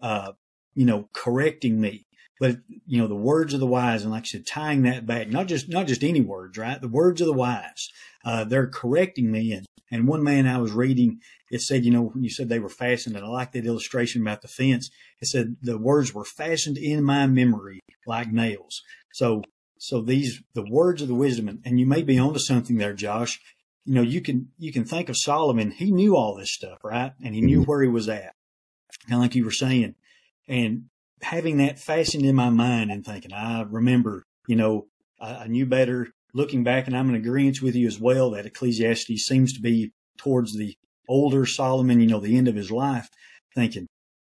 uh, 0.00 0.32
you 0.74 0.86
know, 0.86 1.10
correcting 1.12 1.78
me 1.78 2.06
but 2.40 2.56
you 2.86 2.98
know 2.98 3.06
the 3.06 3.14
words 3.14 3.54
of 3.54 3.60
the 3.60 3.66
wise 3.66 4.02
and 4.02 4.12
like 4.12 4.24
I 4.24 4.26
said 4.26 4.46
tying 4.46 4.82
that 4.82 5.06
back 5.06 5.28
not 5.28 5.46
just 5.46 5.68
not 5.68 5.86
just 5.86 6.02
any 6.02 6.20
words 6.20 6.58
right? 6.58 6.80
The 6.80 6.88
words 6.88 7.20
of 7.20 7.26
the 7.26 7.32
wise 7.32 7.90
uh, 8.24 8.44
they're 8.44 8.66
correcting 8.66 9.30
me. 9.30 9.52
And 9.52 9.66
and 9.90 10.08
one 10.08 10.22
man 10.22 10.46
I 10.46 10.58
was 10.58 10.72
reading 10.72 11.20
it 11.50 11.60
said 11.60 11.84
you 11.84 11.90
know 11.90 12.02
when 12.02 12.24
you 12.24 12.30
said 12.30 12.48
they 12.48 12.58
were 12.58 12.68
fastened 12.68 13.16
and 13.16 13.24
I 13.24 13.28
like 13.28 13.52
that 13.52 13.66
illustration 13.66 14.22
about 14.22 14.42
the 14.42 14.48
fence. 14.48 14.90
It 15.20 15.28
said 15.28 15.56
the 15.62 15.78
words 15.78 16.12
were 16.12 16.24
fastened 16.24 16.78
in 16.78 17.04
my 17.04 17.26
memory 17.26 17.80
like 18.06 18.32
nails. 18.32 18.82
So 19.12 19.42
so 19.78 20.00
these 20.00 20.42
the 20.54 20.66
words 20.68 21.02
of 21.02 21.08
the 21.08 21.14
wisdom 21.14 21.48
and, 21.48 21.60
and 21.64 21.78
you 21.78 21.86
may 21.86 22.02
be 22.02 22.18
onto 22.18 22.40
something 22.40 22.78
there 22.78 22.94
Josh. 22.94 23.40
You 23.84 23.94
know 23.94 24.02
you 24.02 24.20
can 24.20 24.48
you 24.58 24.72
can 24.72 24.84
think 24.84 25.08
of 25.08 25.16
Solomon. 25.16 25.70
He 25.70 25.90
knew 25.90 26.16
all 26.16 26.34
this 26.34 26.52
stuff 26.52 26.78
right? 26.82 27.12
And 27.22 27.34
he 27.34 27.40
knew 27.40 27.60
mm-hmm. 27.60 27.70
where 27.70 27.82
he 27.82 27.88
was 27.88 28.08
at. 28.08 28.34
Kind 29.08 29.14
of 29.14 29.20
like 29.20 29.34
you 29.34 29.44
were 29.44 29.50
saying. 29.50 29.94
And 30.48 30.84
having 31.24 31.56
that 31.58 31.78
fastened 31.78 32.24
in 32.24 32.34
my 32.34 32.50
mind 32.50 32.90
and 32.90 33.04
thinking, 33.04 33.32
I 33.32 33.62
remember, 33.62 34.24
you 34.46 34.56
know, 34.56 34.86
I, 35.20 35.34
I 35.34 35.46
knew 35.46 35.66
better 35.66 36.08
looking 36.34 36.64
back 36.64 36.86
and 36.86 36.96
I'm 36.96 37.08
in 37.08 37.14
agreement 37.14 37.62
with 37.62 37.74
you 37.74 37.86
as 37.86 37.98
well 37.98 38.30
that 38.32 38.46
Ecclesiastes 38.46 39.24
seems 39.24 39.52
to 39.54 39.60
be 39.60 39.92
towards 40.18 40.56
the 40.56 40.76
older 41.08 41.46
Solomon, 41.46 42.00
you 42.00 42.06
know, 42.06 42.20
the 42.20 42.36
end 42.36 42.48
of 42.48 42.56
his 42.56 42.70
life, 42.70 43.08
thinking, 43.54 43.86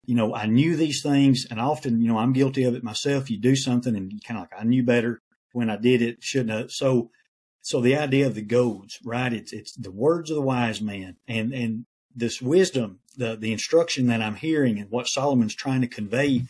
you 0.06 0.16
know, 0.16 0.36
I 0.36 0.46
knew 0.46 0.76
these 0.76 1.02
things 1.02 1.46
and 1.50 1.60
often, 1.60 2.02
you 2.02 2.08
know, 2.08 2.18
I'm 2.18 2.34
guilty 2.34 2.64
of 2.64 2.76
it 2.76 2.84
myself. 2.84 3.32
You 3.32 3.40
do 3.40 3.56
something 3.56 3.96
and 3.96 4.12
kind 4.24 4.38
of 4.38 4.44
like, 4.44 4.62
I 4.62 4.64
knew 4.64 4.84
better 4.84 5.22
when 5.54 5.70
I 5.70 5.78
did 5.78 6.02
it, 6.02 6.22
shouldn't 6.22 6.52
have. 6.52 6.72
So, 6.72 7.10
so 7.62 7.82
the 7.82 7.96
idea 7.96 8.28
of 8.28 8.36
the 8.36 8.42
goads, 8.42 9.00
right? 9.04 9.34
It's, 9.34 9.54
it's 9.54 9.74
the 9.74 9.92
words 9.92 10.30
of 10.30 10.36
the 10.36 10.42
wise 10.42 10.82
man 10.82 11.16
and, 11.28 11.54
and 11.54 11.86
this 12.16 12.42
wisdom, 12.42 13.00
the, 13.18 13.36
the 13.36 13.52
instruction 13.52 14.08
that 14.08 14.22
I'm 14.22 14.36
hearing 14.36 14.78
and 14.80 14.92
what 14.92 15.08
Solomon's 15.08 15.56
trying 15.56 15.82
to 15.82 15.88
convey 15.88 16.44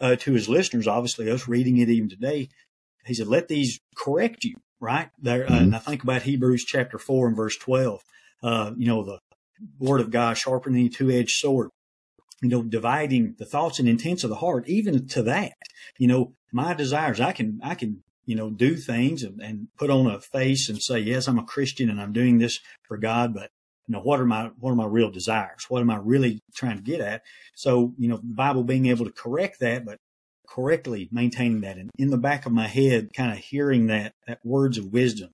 uh, 0.00 0.16
to 0.16 0.32
his 0.32 0.48
listeners, 0.48 0.86
obviously 0.86 1.30
us 1.30 1.48
reading 1.48 1.78
it 1.78 1.88
even 1.88 2.08
today, 2.08 2.48
he 3.06 3.14
said, 3.14 3.26
let 3.26 3.48
these 3.48 3.80
correct 3.96 4.44
you, 4.44 4.56
right? 4.80 5.08
There, 5.18 5.44
uh, 5.44 5.48
mm-hmm. 5.48 5.64
and 5.64 5.76
I 5.76 5.78
think 5.78 6.02
about 6.02 6.22
Hebrews 6.22 6.64
chapter 6.64 6.98
four 6.98 7.26
and 7.26 7.36
verse 7.36 7.56
12, 7.56 8.00
uh, 8.42 8.72
you 8.76 8.86
know, 8.86 9.02
the 9.02 9.18
word 9.78 10.00
of 10.00 10.10
God 10.10 10.36
sharper 10.36 10.70
than 10.70 10.88
two 10.90 11.10
edged 11.10 11.38
sword. 11.38 11.70
you 12.42 12.48
know, 12.48 12.62
dividing 12.62 13.34
the 13.38 13.44
thoughts 13.44 13.78
and 13.78 13.88
intents 13.88 14.22
of 14.24 14.30
the 14.30 14.36
heart, 14.36 14.68
even 14.68 15.06
to 15.08 15.22
that, 15.22 15.54
you 15.98 16.06
know, 16.06 16.34
my 16.52 16.74
desires, 16.74 17.20
I 17.20 17.32
can, 17.32 17.60
I 17.62 17.74
can, 17.74 18.02
you 18.24 18.36
know, 18.36 18.50
do 18.50 18.76
things 18.76 19.22
and, 19.22 19.40
and 19.40 19.68
put 19.76 19.90
on 19.90 20.06
a 20.06 20.20
face 20.20 20.68
and 20.68 20.80
say, 20.80 20.98
yes, 21.00 21.26
I'm 21.26 21.38
a 21.38 21.44
Christian 21.44 21.90
and 21.90 22.00
I'm 22.00 22.12
doing 22.12 22.38
this 22.38 22.60
for 22.86 22.96
God, 22.96 23.34
but 23.34 23.50
you 23.88 23.94
know, 23.94 24.00
what 24.00 24.20
are 24.20 24.26
my, 24.26 24.50
what 24.60 24.70
are 24.70 24.76
my 24.76 24.86
real 24.86 25.10
desires? 25.10 25.64
What 25.68 25.80
am 25.80 25.90
I 25.90 25.96
really 25.96 26.42
trying 26.54 26.76
to 26.76 26.82
get 26.82 27.00
at? 27.00 27.22
So, 27.54 27.94
you 27.98 28.08
know, 28.08 28.18
the 28.18 28.34
Bible 28.34 28.62
being 28.62 28.86
able 28.86 29.06
to 29.06 29.12
correct 29.12 29.60
that, 29.60 29.84
but 29.84 29.98
correctly 30.46 31.08
maintaining 31.10 31.62
that 31.62 31.78
and 31.78 31.90
in 31.98 32.10
the 32.10 32.18
back 32.18 32.46
of 32.46 32.52
my 32.52 32.66
head, 32.66 33.12
kind 33.14 33.32
of 33.32 33.38
hearing 33.38 33.86
that, 33.86 34.12
that 34.26 34.40
words 34.44 34.76
of 34.76 34.92
wisdom, 34.92 35.30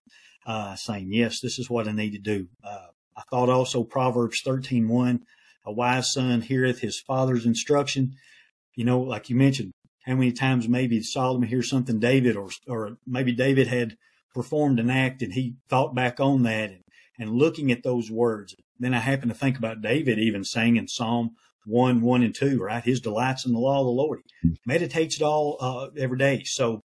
uh, 0.47 0.77
saying, 0.77 1.13
yes, 1.13 1.41
this 1.41 1.59
is 1.59 1.69
what 1.69 1.89
I 1.89 1.93
need 1.93 2.13
to 2.13 2.19
do. 2.19 2.49
Uh, 2.63 2.87
I 3.17 3.23
thought 3.31 3.49
also 3.49 3.83
Proverbs 3.83 4.41
13, 4.45 4.89
1, 4.89 5.21
a 5.67 5.73
wise 5.73 6.13
son 6.13 6.43
heareth 6.43 6.81
his 6.81 7.01
father's 7.01 7.47
instruction. 7.47 8.15
You 8.77 8.85
know, 8.85 9.01
like 9.01 9.31
you 9.31 9.37
mentioned, 9.37 9.73
how 10.05 10.15
many 10.15 10.33
times 10.33 10.69
maybe 10.69 11.03
Solomon 11.03 11.49
hears 11.49 11.69
something 11.69 11.99
David 11.99 12.37
or, 12.37 12.51
or 12.69 12.99
maybe 13.07 13.33
David 13.33 13.69
had 13.69 13.97
performed 14.35 14.79
an 14.79 14.91
act 14.91 15.23
and 15.23 15.33
he 15.33 15.55
thought 15.69 15.95
back 15.95 16.21
on 16.21 16.43
that 16.43 16.71
and, 16.71 16.84
and 17.19 17.31
looking 17.31 17.71
at 17.71 17.83
those 17.83 18.11
words. 18.11 18.55
Then 18.79 18.95
I 18.95 18.99
happen 18.99 19.29
to 19.29 19.35
think 19.35 19.57
about 19.57 19.83
David 19.83 20.19
even 20.19 20.45
saying 20.45 20.77
in 20.77 20.89
Psalm 20.89 21.37
1, 21.67 22.01
1 22.01 22.23
and 22.23 22.35
2, 22.35 22.61
right? 22.61 22.85
His 22.85 23.01
delights 23.01 23.47
in 23.47 23.53
the 23.53 23.59
law 23.59 23.81
of 23.81 23.87
the 23.87 23.93
Lord. 23.93 24.21
He 24.43 24.57
meditates 24.67 25.17
it 25.17 25.23
all 25.23 25.57
uh, 25.61 25.89
every 25.97 26.19
day. 26.19 26.43
So 26.45 26.81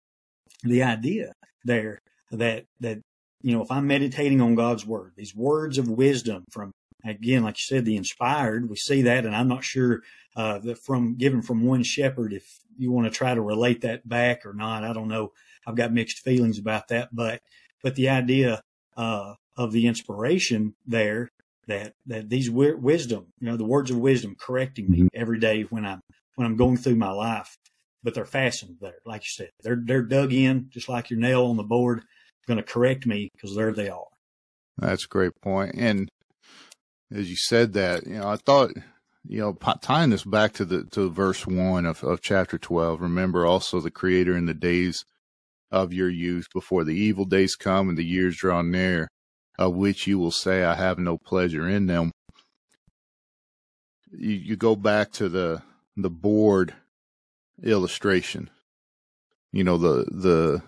the 0.64 0.84
idea 0.84 1.34
there 1.64 2.00
that, 2.32 2.66
that, 2.80 3.00
you 3.42 3.56
know, 3.56 3.62
if 3.62 3.72
I'm 3.72 3.88
meditating 3.88 4.42
on 4.42 4.56
God's 4.56 4.86
word, 4.86 5.14
these 5.16 5.36
words 5.36 5.78
of 5.78 5.88
wisdom 5.88 6.44
from 6.52 6.72
again, 7.06 7.44
like 7.44 7.56
you 7.56 7.64
said, 7.64 7.86
the 7.86 7.96
inspired, 7.96 8.70
we 8.70 8.76
see 8.76 9.04
that, 9.04 9.26
and 9.26 9.36
I'm 9.36 9.48
not 9.48 9.64
sure 9.64 10.02
uh, 10.36 10.60
that 10.60 10.80
from 10.80 11.16
given 11.16 11.42
from 11.42 11.66
one 11.66 11.84
shepherd, 11.84 12.34
if 12.34 12.60
you 12.78 12.92
want 12.92 13.06
to 13.06 13.16
try 13.16 13.34
to 13.34 13.42
relate 13.42 13.82
that 13.82 14.08
back 14.08 14.46
or 14.46 14.54
not, 14.54 14.84
I 14.84 14.94
don't 14.94 15.08
know. 15.08 15.32
I've 15.68 15.76
got 15.76 15.94
mixed 15.94 16.20
feelings 16.20 16.60
about 16.60 16.88
that, 16.90 17.10
but 17.14 17.42
but 17.84 17.96
the 17.96 18.10
idea 18.10 18.62
uh, 18.98 19.36
of 19.58 19.72
the 19.72 19.88
inspiration 19.88 20.76
there 20.86 21.30
that 21.68 21.94
that 22.06 22.30
these 22.30 22.50
w- 22.50 22.78
wisdom, 22.78 23.28
you 23.40 23.48
know, 23.48 23.58
the 23.58 23.66
words 23.66 23.90
of 23.92 23.98
wisdom 23.98 24.36
correcting 24.40 24.90
me 24.90 25.00
mm-hmm. 25.00 25.08
every 25.14 25.40
day 25.40 25.64
when 25.64 25.86
I'm 25.86 26.02
when 26.36 26.46
I'm 26.46 26.58
going 26.58 26.78
through 26.78 26.96
my 26.96 27.12
life, 27.12 27.56
but 28.04 28.14
they're 28.14 28.26
fastened 28.26 28.78
there, 28.82 29.00
like 29.06 29.22
you 29.22 29.30
said, 29.30 29.50
they're 29.64 29.82
they're 29.84 30.02
dug 30.02 30.34
in 30.34 30.68
just 30.70 30.90
like 30.90 31.10
your 31.10 31.20
nail 31.20 31.46
on 31.46 31.58
the 31.58 31.64
board, 31.64 32.04
going 32.48 32.58
to 32.58 32.64
correct 32.64 33.06
me 33.06 33.30
because 33.34 33.56
there 33.56 33.72
they 33.72 33.90
are. 33.90 34.06
That's 34.78 35.06
a 35.06 35.10
great 35.10 35.32
point, 35.42 35.76
and 35.76 36.10
as 37.12 37.30
you 37.30 37.38
said 37.38 37.74
that, 37.74 38.06
you 38.06 38.16
know, 38.16 38.28
I 38.28 38.36
thought, 38.36 38.72
you 39.26 39.40
know, 39.40 39.54
tying 39.82 40.10
this 40.10 40.24
back 40.24 40.54
to 40.54 40.66
the 40.66 40.84
to 40.92 41.10
verse 41.10 41.48
one 41.48 41.86
of, 41.86 42.04
of 42.04 42.22
chapter 42.22 42.58
twelve. 42.58 43.02
Remember 43.02 43.46
also 43.46 43.80
the 43.80 43.92
Creator 43.92 44.36
in 44.36 44.46
the 44.46 44.54
days 44.54 45.06
of 45.72 45.94
your 45.94 46.10
youth, 46.10 46.48
before 46.54 46.84
the 46.84 46.96
evil 46.96 47.26
days 47.26 47.56
come 47.56 47.90
and 47.90 47.98
the 47.98 48.06
years 48.06 48.38
draw 48.38 48.62
near, 48.62 49.08
of 49.58 49.76
which 49.76 50.08
you 50.08 50.20
will 50.20 50.32
say, 50.32 50.64
"I 50.64 50.76
have 50.76 51.00
no 51.00 51.18
pleasure 51.18 51.68
in 51.68 51.88
them." 51.88 52.12
You, 54.12 54.34
you 54.34 54.56
go 54.56 54.76
back 54.76 55.12
to 55.14 55.30
the 55.30 55.62
the 55.96 56.10
board 56.10 56.74
illustration. 57.64 58.50
You 59.52 59.64
know 59.64 59.78
the 59.78 60.06
the 60.12 60.62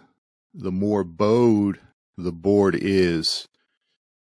the 0.54 0.71
more 0.71 1.04
bowed 1.04 1.80
the 2.17 2.32
board 2.32 2.76
is, 2.76 3.47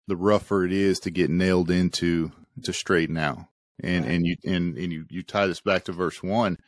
the 0.06 0.16
rougher 0.16 0.64
it 0.64 0.72
is 0.72 0.98
to 1.00 1.10
get 1.10 1.30
nailed 1.30 1.70
into 1.70 2.32
to 2.62 2.72
straighten 2.72 3.16
out. 3.16 3.46
And 3.82 4.04
and 4.04 4.26
you 4.26 4.36
and, 4.44 4.76
and 4.76 4.92
you 4.92 5.06
you 5.10 5.22
tie 5.22 5.46
this 5.46 5.60
back 5.60 5.84
to 5.84 5.92
verse 5.92 6.22
one. 6.22 6.58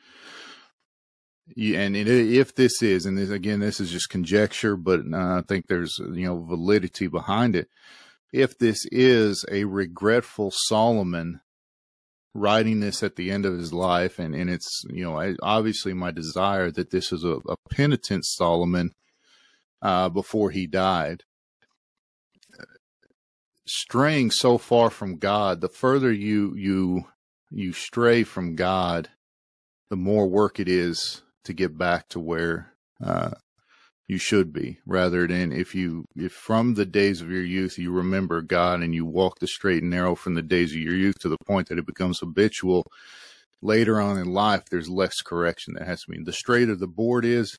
And 1.57 1.97
if 1.97 2.55
this 2.55 2.83
is, 2.83 3.07
and 3.07 3.17
this, 3.17 3.31
again, 3.31 3.61
this 3.61 3.81
is 3.81 3.91
just 3.91 4.11
conjecture, 4.11 4.77
but 4.77 5.01
uh, 5.13 5.39
I 5.39 5.43
think 5.47 5.67
there's 5.67 5.99
you 5.99 6.27
know 6.27 6.39
validity 6.39 7.07
behind 7.07 7.57
it. 7.57 7.69
If 8.33 8.59
this 8.59 8.85
is 8.93 9.45
a 9.51 9.65
regretful 9.65 10.53
Solomon 10.53 11.41
writing 12.35 12.81
this 12.81 13.03
at 13.03 13.17
the 13.17 13.31
end 13.31 13.47
of 13.47 13.57
his 13.57 13.73
life, 13.73 14.19
and 14.19 14.35
and 14.35 14.51
it's 14.51 14.85
you 14.91 15.05
know 15.05 15.37
obviously 15.43 15.95
my 15.95 16.11
desire 16.11 16.71
that 16.71 16.91
this 16.91 17.13
is 17.13 17.25
a, 17.25 17.39
a 17.49 17.57
penitent 17.71 18.27
Solomon 18.27 18.91
uh, 19.81 20.11
before 20.11 20.51
he 20.51 20.67
died, 20.67 21.23
straying 23.67 24.31
so 24.31 24.59
far 24.59 24.91
from 24.91 25.17
God, 25.17 25.63
the 25.63 25.69
further 25.69 26.13
you 26.13 26.55
you 26.57 27.05
you 27.51 27.73
stray 27.73 28.23
from 28.23 28.55
God, 28.55 29.09
the 29.89 29.97
more 29.97 30.29
work 30.29 30.61
it 30.61 30.69
is 30.69 31.23
to 31.49 31.55
get 31.55 31.79
back 31.79 32.09
to 32.11 32.21
where 32.21 32.75
uh, 33.03 33.31
you 34.07 34.19
should 34.19 34.53
be. 34.53 34.79
Rather 34.87 35.27
than 35.27 35.51
if 35.51 35.75
you 35.75 36.05
if 36.15 36.33
from 36.33 36.75
the 36.75 36.85
days 36.85 37.23
of 37.23 37.31
your 37.31 37.43
youth 37.43 37.79
you 37.79 37.91
remember 37.91 38.43
God 38.43 38.83
and 38.83 38.95
you 38.95 39.07
walk 39.07 39.39
the 39.39 39.47
straight 39.47 39.83
and 39.83 39.91
narrow 39.91 40.15
from 40.15 40.35
the 40.35 40.43
days 40.43 40.73
of 40.73 40.79
your 40.79 40.95
youth 40.95 41.19
to 41.21 41.29
the 41.31 41.39
point 41.47 41.69
that 41.69 41.79
it 41.79 41.87
becomes 41.87 42.21
habitual. 42.21 42.85
Later 43.63 44.01
on 44.01 44.19
in 44.19 44.33
life, 44.33 44.65
there's 44.71 44.91
less 44.91 45.21
correction 45.21 45.75
that 45.75 45.87
has 45.89 46.03
to 46.03 46.13
be. 46.13 46.23
The 46.23 46.33
straighter 46.33 46.77
the 46.77 46.87
board 46.87 47.25
is, 47.25 47.59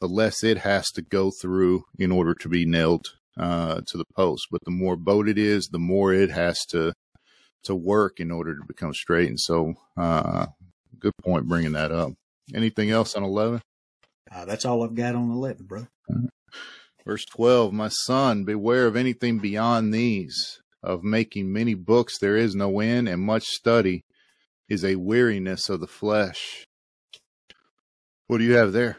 the 0.00 0.06
less 0.06 0.44
it 0.44 0.58
has 0.58 0.90
to 0.92 1.02
go 1.02 1.32
through 1.32 1.84
in 1.98 2.12
order 2.12 2.34
to 2.34 2.48
be 2.48 2.64
nailed 2.64 3.06
uh, 3.38 3.80
to 3.86 3.98
the 3.98 4.04
post. 4.14 4.46
But 4.52 4.60
the 4.64 4.70
more 4.70 4.96
boat 4.96 5.28
it 5.28 5.38
is, 5.38 5.66
the 5.66 5.78
more 5.78 6.12
it 6.12 6.30
has 6.30 6.64
to 6.66 6.92
to 7.64 7.74
work 7.74 8.20
in 8.20 8.30
order 8.30 8.54
to 8.54 8.62
become 8.66 8.94
straight. 8.94 9.28
And 9.28 9.40
so, 9.40 9.74
uh, 9.96 10.46
good 10.98 11.12
point 11.22 11.48
bringing 11.48 11.72
that 11.72 11.90
up. 11.90 12.12
Anything 12.54 12.90
else 12.90 13.14
on 13.14 13.22
eleven? 13.22 13.62
Uh, 14.30 14.44
that's 14.44 14.64
all 14.64 14.82
I've 14.82 14.94
got 14.94 15.14
on 15.14 15.30
eleven, 15.30 15.66
bro. 15.66 15.86
Verse 17.06 17.24
twelve: 17.24 17.72
My 17.72 17.88
son, 17.88 18.44
beware 18.44 18.86
of 18.86 18.96
anything 18.96 19.38
beyond 19.38 19.92
these. 19.92 20.60
Of 20.82 21.04
making 21.04 21.52
many 21.52 21.74
books 21.74 22.18
there 22.18 22.36
is 22.36 22.54
no 22.54 22.80
end, 22.80 23.06
and 23.06 23.20
much 23.20 23.44
study 23.44 24.04
is 24.66 24.82
a 24.82 24.96
weariness 24.96 25.68
of 25.68 25.80
the 25.80 25.86
flesh. 25.86 26.64
What 28.28 28.38
do 28.38 28.44
you 28.44 28.54
have 28.54 28.72
there? 28.72 28.96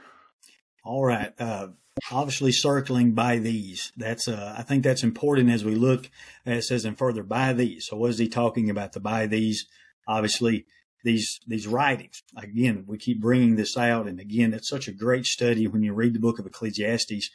All 0.83 1.03
right. 1.03 1.33
Uh, 1.39 1.69
obviously 2.11 2.51
circling 2.51 3.13
by 3.13 3.39
these. 3.39 3.91
That's 3.95 4.27
uh, 4.27 4.55
I 4.57 4.63
think 4.63 4.83
that's 4.83 5.03
important 5.03 5.49
as 5.49 5.63
we 5.63 5.75
look. 5.75 6.09
As 6.45 6.65
it 6.65 6.67
says 6.67 6.85
in 6.85 6.95
further 6.95 7.23
by 7.23 7.53
these. 7.53 7.87
So 7.87 7.97
what 7.97 8.09
is 8.09 8.17
he 8.17 8.27
talking 8.27 8.69
about? 8.69 8.93
The 8.93 8.99
by 8.99 9.27
these, 9.27 9.65
obviously 10.07 10.65
these 11.03 11.39
these 11.47 11.67
writings. 11.67 12.21
Again, 12.35 12.85
we 12.87 12.97
keep 12.97 13.19
bringing 13.19 13.55
this 13.55 13.77
out, 13.77 14.07
and 14.07 14.19
again, 14.19 14.53
it's 14.53 14.69
such 14.69 14.87
a 14.87 14.93
great 14.93 15.25
study 15.25 15.67
when 15.67 15.83
you 15.83 15.93
read 15.93 16.13
the 16.13 16.19
book 16.19 16.39
of 16.39 16.45
Ecclesiastes. 16.45 17.29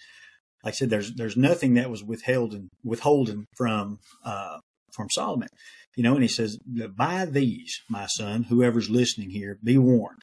Like 0.64 0.72
I 0.72 0.76
said, 0.76 0.90
there's 0.90 1.14
there's 1.14 1.36
nothing 1.36 1.74
that 1.74 1.90
was 1.90 2.02
withheld 2.02 2.52
and 2.52 2.70
withholden 2.84 3.46
from 3.56 3.98
uh, 4.24 4.58
from 4.92 5.10
Solomon, 5.10 5.48
you 5.96 6.02
know. 6.02 6.14
And 6.14 6.22
he 6.22 6.28
says, 6.28 6.58
"By 6.96 7.24
these, 7.24 7.82
my 7.88 8.06
son, 8.06 8.44
whoever's 8.44 8.90
listening 8.90 9.30
here, 9.30 9.58
be 9.62 9.78
warned." 9.78 10.22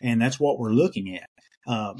And 0.00 0.20
that's 0.20 0.40
what 0.40 0.58
we're 0.58 0.72
looking 0.72 1.16
at. 1.16 1.28
Um, 1.66 1.98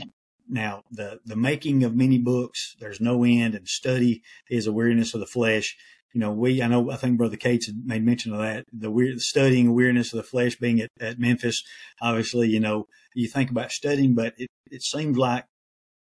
now, 0.49 0.83
the, 0.91 1.21
the 1.25 1.37
making 1.37 1.85
of 1.85 1.95
many 1.95 2.19
books, 2.19 2.75
there's 2.81 3.01
no 3.01 3.25
end, 3.25 3.55
and 3.55 3.67
study 3.69 4.23
is 4.51 4.67
a 4.67 4.73
weariness 4.73 5.15
of 5.15 5.21
the 5.21 5.27
flesh. 5.27 5.77
You 6.13 6.21
know, 6.21 6.33
we, 6.33 6.63
I 6.63 6.67
know, 6.67 6.91
I 6.91 6.97
think 6.97 7.17
Brother 7.17 7.37
Cates 7.37 7.71
made 7.85 8.05
mention 8.05 8.33
of 8.33 8.41
that, 8.41 8.65
the 8.73 8.91
weird, 8.91 9.21
studying 9.21 9.69
a 9.69 9.73
weariness 9.73 10.13
of 10.13 10.19
the 10.19 10.23
flesh 10.23 10.57
being 10.57 10.81
at, 10.81 10.91
at 11.01 11.19
Memphis. 11.19 11.63
Obviously, 12.01 12.49
you 12.49 12.61
know, 12.61 12.87
you 13.15 13.29
think 13.29 13.51
about 13.51 13.73
studying, 13.73 14.15
but 14.15 14.35
it, 14.37 14.49
it 14.71 14.83
seems 14.83 15.17
like 15.17 15.47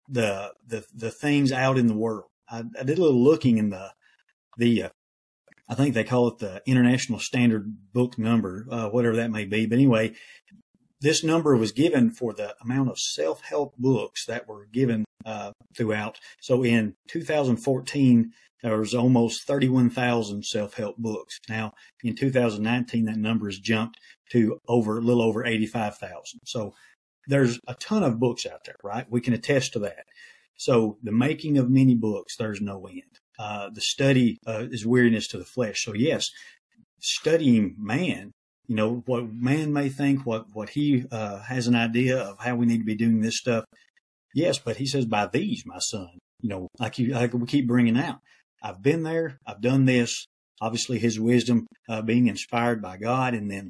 the, 0.07 0.53
the, 0.67 0.85
the 0.93 1.11
things 1.11 1.51
out 1.51 1.77
in 1.77 1.87
the 1.87 1.97
world. 1.97 2.29
I, 2.49 2.63
I 2.79 2.83
did 2.83 2.99
a 2.99 3.01
little 3.01 3.23
looking 3.23 3.57
in 3.57 3.71
the, 3.71 3.91
the, 4.57 4.83
uh, 4.83 4.89
I 5.67 5.73
think 5.73 5.95
they 5.95 6.03
call 6.03 6.27
it 6.27 6.37
the 6.37 6.61
International 6.67 7.17
Standard 7.17 7.75
Book 7.91 8.19
Number, 8.19 8.67
uh, 8.69 8.89
whatever 8.89 9.15
that 9.15 9.31
may 9.31 9.45
be. 9.45 9.65
But 9.65 9.77
anyway, 9.77 10.13
this 11.01 11.23
number 11.23 11.55
was 11.55 11.71
given 11.71 12.11
for 12.11 12.33
the 12.33 12.55
amount 12.61 12.89
of 12.89 12.99
self-help 12.99 13.75
books 13.77 14.25
that 14.25 14.47
were 14.47 14.67
given 14.71 15.05
uh, 15.25 15.51
throughout. 15.75 16.19
So 16.39 16.63
in 16.63 16.95
2014, 17.09 18.31
there 18.63 18.77
was 18.77 18.95
almost 18.95 19.45
31,000 19.45 20.43
self-help 20.43 20.97
books. 20.97 21.39
Now 21.49 21.73
in 22.03 22.15
2019, 22.15 23.05
that 23.05 23.17
number 23.17 23.47
has 23.47 23.59
jumped 23.59 23.99
to 24.31 24.59
over 24.67 24.97
a 24.97 25.01
little 25.01 25.21
over 25.21 25.45
85,000. 25.45 26.41
So 26.45 26.73
there's 27.27 27.59
a 27.67 27.75
ton 27.75 28.03
of 28.03 28.19
books 28.19 28.45
out 28.45 28.65
there, 28.65 28.77
right? 28.83 29.05
We 29.09 29.21
can 29.21 29.33
attest 29.33 29.73
to 29.73 29.79
that. 29.79 30.05
So 30.57 30.97
the 31.03 31.11
making 31.11 31.57
of 31.57 31.69
many 31.69 31.95
books, 31.95 32.37
there's 32.37 32.61
no 32.61 32.87
end. 32.87 33.19
Uh, 33.37 33.69
the 33.71 33.81
study 33.81 34.37
uh, 34.47 34.65
is 34.71 34.85
weariness 34.85 35.27
to 35.27 35.37
the 35.37 35.45
flesh. 35.45 35.83
So 35.83 35.93
yes, 35.93 36.29
studying 36.99 37.75
man 37.77 38.31
you 38.67 38.75
know, 38.75 39.03
what 39.05 39.33
man 39.33 39.73
may 39.73 39.89
think, 39.89 40.25
what, 40.25 40.45
what 40.53 40.69
he 40.69 41.05
uh, 41.11 41.39
has 41.39 41.67
an 41.67 41.75
idea 41.75 42.17
of 42.17 42.39
how 42.39 42.55
we 42.55 42.65
need 42.65 42.79
to 42.79 42.85
be 42.85 42.95
doing 42.95 43.21
this 43.21 43.37
stuff. 43.37 43.65
Yes, 44.33 44.59
but 44.59 44.77
he 44.77 44.85
says, 44.85 45.05
by 45.05 45.27
these, 45.27 45.63
my 45.65 45.79
son, 45.79 46.09
you 46.41 46.49
know, 46.49 46.67
like 46.79 46.99
you, 46.99 47.17
we 47.33 47.45
keep 47.45 47.67
bringing 47.67 47.97
out, 47.97 48.19
I've 48.61 48.81
been 48.81 49.03
there, 49.03 49.39
I've 49.45 49.61
done 49.61 49.85
this. 49.85 50.25
Obviously, 50.61 50.99
his 50.99 51.19
wisdom 51.19 51.67
uh, 51.89 52.01
being 52.01 52.27
inspired 52.27 52.81
by 52.81 52.97
God, 52.97 53.33
and 53.33 53.51
then 53.51 53.69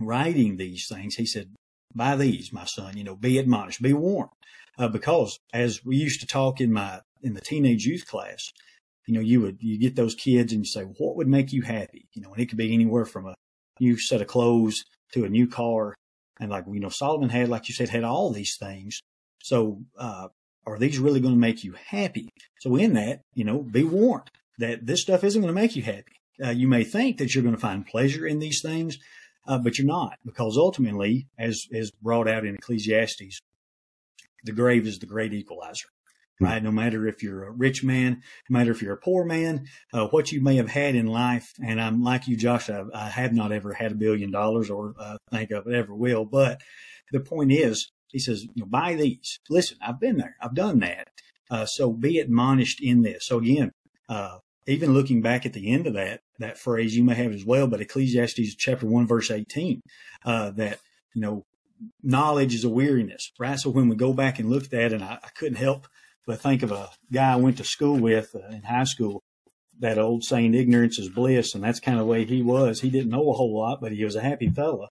writing 0.00 0.56
these 0.56 0.86
things, 0.88 1.14
he 1.14 1.26
said, 1.26 1.54
by 1.94 2.16
these, 2.16 2.52
my 2.52 2.64
son, 2.64 2.96
you 2.96 3.04
know, 3.04 3.16
be 3.16 3.38
admonished, 3.38 3.82
be 3.82 3.92
warned. 3.92 4.30
Uh, 4.78 4.88
because 4.88 5.38
as 5.52 5.84
we 5.84 5.96
used 5.96 6.20
to 6.20 6.26
talk 6.26 6.60
in 6.60 6.72
my, 6.72 7.00
in 7.22 7.34
the 7.34 7.40
teenage 7.40 7.84
youth 7.84 8.06
class, 8.06 8.52
you 9.06 9.14
know, 9.14 9.20
you 9.20 9.40
would, 9.40 9.58
you 9.60 9.78
get 9.78 9.96
those 9.96 10.14
kids 10.14 10.52
and 10.52 10.64
you 10.64 10.70
say, 10.70 10.82
what 10.82 11.16
would 11.16 11.28
make 11.28 11.52
you 11.52 11.62
happy? 11.62 12.06
You 12.12 12.22
know, 12.22 12.32
and 12.32 12.42
it 12.42 12.46
could 12.46 12.58
be 12.58 12.74
anywhere 12.74 13.04
from 13.04 13.26
a 13.26 13.34
new 13.80 13.98
set 13.98 14.20
of 14.20 14.26
clothes 14.26 14.84
to 15.12 15.24
a 15.24 15.28
new 15.28 15.46
car. 15.46 15.94
And 16.38 16.50
like, 16.50 16.64
you 16.70 16.80
know, 16.80 16.88
Solomon 16.88 17.30
had, 17.30 17.48
like 17.48 17.68
you 17.68 17.74
said, 17.74 17.88
had 17.88 18.04
all 18.04 18.30
these 18.30 18.56
things. 18.56 19.00
So, 19.42 19.80
uh, 19.98 20.28
are 20.66 20.78
these 20.78 20.98
really 20.98 21.20
going 21.20 21.34
to 21.34 21.40
make 21.40 21.62
you 21.62 21.74
happy? 21.86 22.28
So 22.60 22.74
in 22.76 22.94
that, 22.94 23.20
you 23.34 23.44
know, 23.44 23.60
be 23.60 23.84
warned 23.84 24.30
that 24.58 24.84
this 24.84 25.02
stuff 25.02 25.22
isn't 25.22 25.40
going 25.40 25.54
to 25.54 25.60
make 25.60 25.76
you 25.76 25.82
happy. 25.82 26.12
Uh, 26.44 26.50
you 26.50 26.68
may 26.68 26.84
think 26.84 27.18
that 27.18 27.34
you're 27.34 27.44
going 27.44 27.54
to 27.54 27.60
find 27.60 27.86
pleasure 27.86 28.26
in 28.26 28.40
these 28.40 28.60
things, 28.60 28.98
uh, 29.46 29.58
but 29.58 29.78
you're 29.78 29.86
not, 29.86 30.18
because 30.24 30.56
ultimately, 30.56 31.28
as 31.38 31.66
as 31.72 31.90
brought 32.02 32.28
out 32.28 32.44
in 32.44 32.56
Ecclesiastes, 32.56 33.38
the 34.44 34.52
grave 34.52 34.86
is 34.86 34.98
the 34.98 35.06
great 35.06 35.32
equalizer. 35.32 35.86
Right? 36.38 36.62
No 36.62 36.70
matter 36.70 37.08
if 37.08 37.22
you're 37.22 37.44
a 37.44 37.50
rich 37.50 37.82
man, 37.82 38.22
no 38.50 38.58
matter 38.58 38.70
if 38.70 38.82
you're 38.82 38.92
a 38.94 38.98
poor 38.98 39.24
man, 39.24 39.66
uh, 39.94 40.06
what 40.08 40.32
you 40.32 40.42
may 40.42 40.56
have 40.56 40.68
had 40.68 40.94
in 40.94 41.06
life, 41.06 41.52
and 41.64 41.80
I'm 41.80 42.02
like 42.02 42.28
you, 42.28 42.36
Josh, 42.36 42.68
I, 42.68 42.84
I 42.94 43.08
have 43.08 43.32
not 43.32 43.52
ever 43.52 43.72
had 43.72 43.92
a 43.92 43.96
billion 43.96 44.30
dollars 44.30 44.68
or 44.68 44.94
uh, 44.98 45.16
think 45.30 45.50
of 45.50 45.66
it 45.66 45.74
ever 45.74 45.94
will. 45.94 46.26
But 46.26 46.60
the 47.10 47.20
point 47.20 47.52
is, 47.52 47.90
he 48.08 48.18
says, 48.18 48.42
you 48.42 48.62
know, 48.62 48.66
by 48.66 48.94
these. 48.94 49.40
Listen, 49.48 49.78
I've 49.80 50.00
been 50.00 50.18
there. 50.18 50.36
I've 50.40 50.54
done 50.54 50.80
that. 50.80 51.08
Uh, 51.50 51.66
so 51.66 51.92
be 51.92 52.18
admonished 52.18 52.82
in 52.82 53.02
this. 53.02 53.26
So 53.26 53.38
again, 53.38 53.72
uh, 54.08 54.38
even 54.66 54.94
looking 54.94 55.22
back 55.22 55.46
at 55.46 55.52
the 55.52 55.70
end 55.70 55.86
of 55.86 55.94
that, 55.94 56.20
that 56.38 56.58
phrase 56.58 56.96
you 56.96 57.04
may 57.04 57.14
have 57.14 57.32
as 57.32 57.44
well, 57.44 57.66
but 57.66 57.80
Ecclesiastes 57.80 58.56
chapter 58.56 58.86
one, 58.86 59.06
verse 59.06 59.30
18, 59.30 59.80
uh, 60.24 60.50
that, 60.52 60.80
you 61.14 61.22
know, 61.22 61.44
knowledge 62.02 62.54
is 62.54 62.64
a 62.64 62.68
weariness, 62.68 63.32
right? 63.38 63.58
So 63.58 63.70
when 63.70 63.88
we 63.88 63.96
go 63.96 64.12
back 64.12 64.38
and 64.38 64.50
look 64.50 64.64
at 64.64 64.70
that, 64.70 64.92
and 64.92 65.04
I, 65.04 65.18
I 65.22 65.28
couldn't 65.36 65.58
help 65.58 65.86
but 66.26 66.40
think 66.40 66.62
of 66.62 66.72
a 66.72 66.90
guy 67.12 67.32
I 67.32 67.36
went 67.36 67.56
to 67.58 67.64
school 67.64 67.98
with 67.98 68.34
uh, 68.34 68.48
in 68.48 68.62
high 68.62 68.84
school, 68.84 69.22
that 69.78 69.98
old 69.98 70.24
saying, 70.24 70.54
ignorance 70.54 70.98
is 70.98 71.08
bliss. 71.08 71.54
And 71.54 71.62
that's 71.62 71.80
kind 71.80 71.98
of 71.98 72.06
the 72.06 72.10
way 72.10 72.24
he 72.24 72.42
was. 72.42 72.80
He 72.80 72.90
didn't 72.90 73.10
know 73.10 73.30
a 73.30 73.34
whole 73.34 73.56
lot, 73.56 73.80
but 73.80 73.92
he 73.92 74.04
was 74.04 74.16
a 74.16 74.22
happy 74.22 74.48
fellow. 74.48 74.88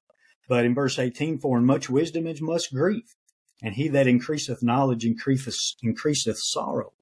But 0.47 0.65
in 0.65 0.73
verse 0.73 0.97
18, 0.97 1.39
for 1.39 1.57
in 1.57 1.65
much 1.65 1.89
wisdom 1.89 2.25
is 2.27 2.41
much 2.41 2.73
grief. 2.73 3.15
And 3.61 3.75
he 3.75 3.87
that 3.89 4.07
increaseth 4.07 4.63
knowledge 4.63 5.05
increaseth, 5.05 5.57
increaseth 5.81 6.37
sorrow. 6.37 6.93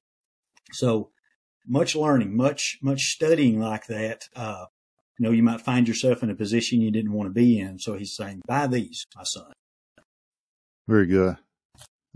So 0.72 1.10
much 1.66 1.94
learning, 1.94 2.36
much, 2.36 2.78
much 2.82 3.02
studying 3.12 3.60
like 3.60 3.86
that, 3.86 4.28
uh, 4.34 4.66
you 5.18 5.24
know, 5.24 5.30
you 5.30 5.42
might 5.42 5.60
find 5.60 5.86
yourself 5.86 6.22
in 6.22 6.30
a 6.30 6.34
position 6.34 6.80
you 6.80 6.90
didn't 6.90 7.12
want 7.12 7.28
to 7.28 7.32
be 7.32 7.60
in. 7.60 7.78
So 7.78 7.94
he's 7.94 8.16
saying, 8.16 8.42
by 8.46 8.66
these, 8.66 9.06
my 9.14 9.22
son. 9.24 9.52
Very 10.88 11.06
good. 11.06 11.36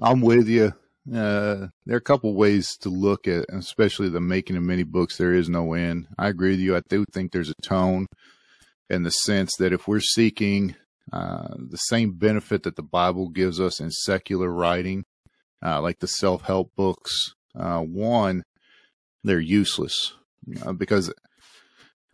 I'm 0.01 0.21
with 0.21 0.49
you. 0.49 0.73
Uh, 1.11 1.69
there 1.87 1.95
are 1.95 1.97
a 1.97 2.01
couple 2.01 2.35
ways 2.35 2.77
to 2.77 2.89
look 2.89 3.27
at, 3.27 3.47
especially 3.51 4.09
the 4.09 4.21
making 4.21 4.57
of 4.57 4.63
many 4.63 4.83
books. 4.83 5.17
There 5.17 5.33
is 5.33 5.49
no 5.49 5.73
end. 5.73 6.07
I 6.19 6.29
agree 6.29 6.51
with 6.51 6.61
you. 6.61 6.77
I 6.77 6.83
do 6.89 7.05
think 7.13 7.33
there's 7.33 7.51
a 7.51 7.63
tone 7.63 8.07
in 8.91 9.03
the 9.05 9.11
sense 9.11 9.57
that 9.59 9.73
if 9.73 9.89
we're 9.89 10.01
seeking 10.01 10.75
uh, 11.13 11.55
the 11.57 11.77
same 11.77 12.13
benefit 12.13 12.63
that 12.65 12.77
the 12.77 12.83
Bible 12.83 13.29
gives 13.31 13.61
us 13.61 13.81
in 13.81 13.91
secular 13.91 14.51
writing, 14.51 15.05
uh, 15.65 15.81
like 15.81 16.01
the 16.01 16.07
self 16.07 16.43
help 16.43 16.73
books, 16.77 17.35
uh, 17.59 17.81
one, 17.81 18.43
they're 19.25 19.41
useless 19.41 20.15
uh, 20.65 20.73
because 20.73 21.11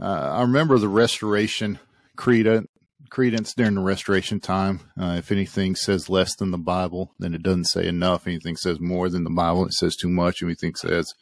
uh, 0.01 0.33
I 0.37 0.43
remember 0.43 0.79
the 0.79 0.89
restoration 0.89 1.79
credence, 2.17 2.69
credence 3.15 3.55
during 3.55 3.77
the 3.77 3.81
restoration 3.81 4.41
time. 4.41 4.81
Uh, 5.01 5.15
if 5.17 5.31
anything 5.31 5.77
says 5.77 6.11
less 6.11 6.35
than 6.35 6.51
the 6.51 6.59
Bible, 6.59 7.15
then 7.21 7.33
it 7.33 7.45
doesn't 7.45 7.67
say 7.67 7.87
enough. 7.87 8.27
Anything 8.27 8.57
says 8.57 8.81
more 8.81 9.09
than 9.09 9.23
the 9.23 9.31
Bible, 9.31 9.65
it 9.67 9.73
says 9.73 9.95
too 9.95 10.09
much. 10.09 10.43
Anything 10.43 10.75
says 10.75 11.15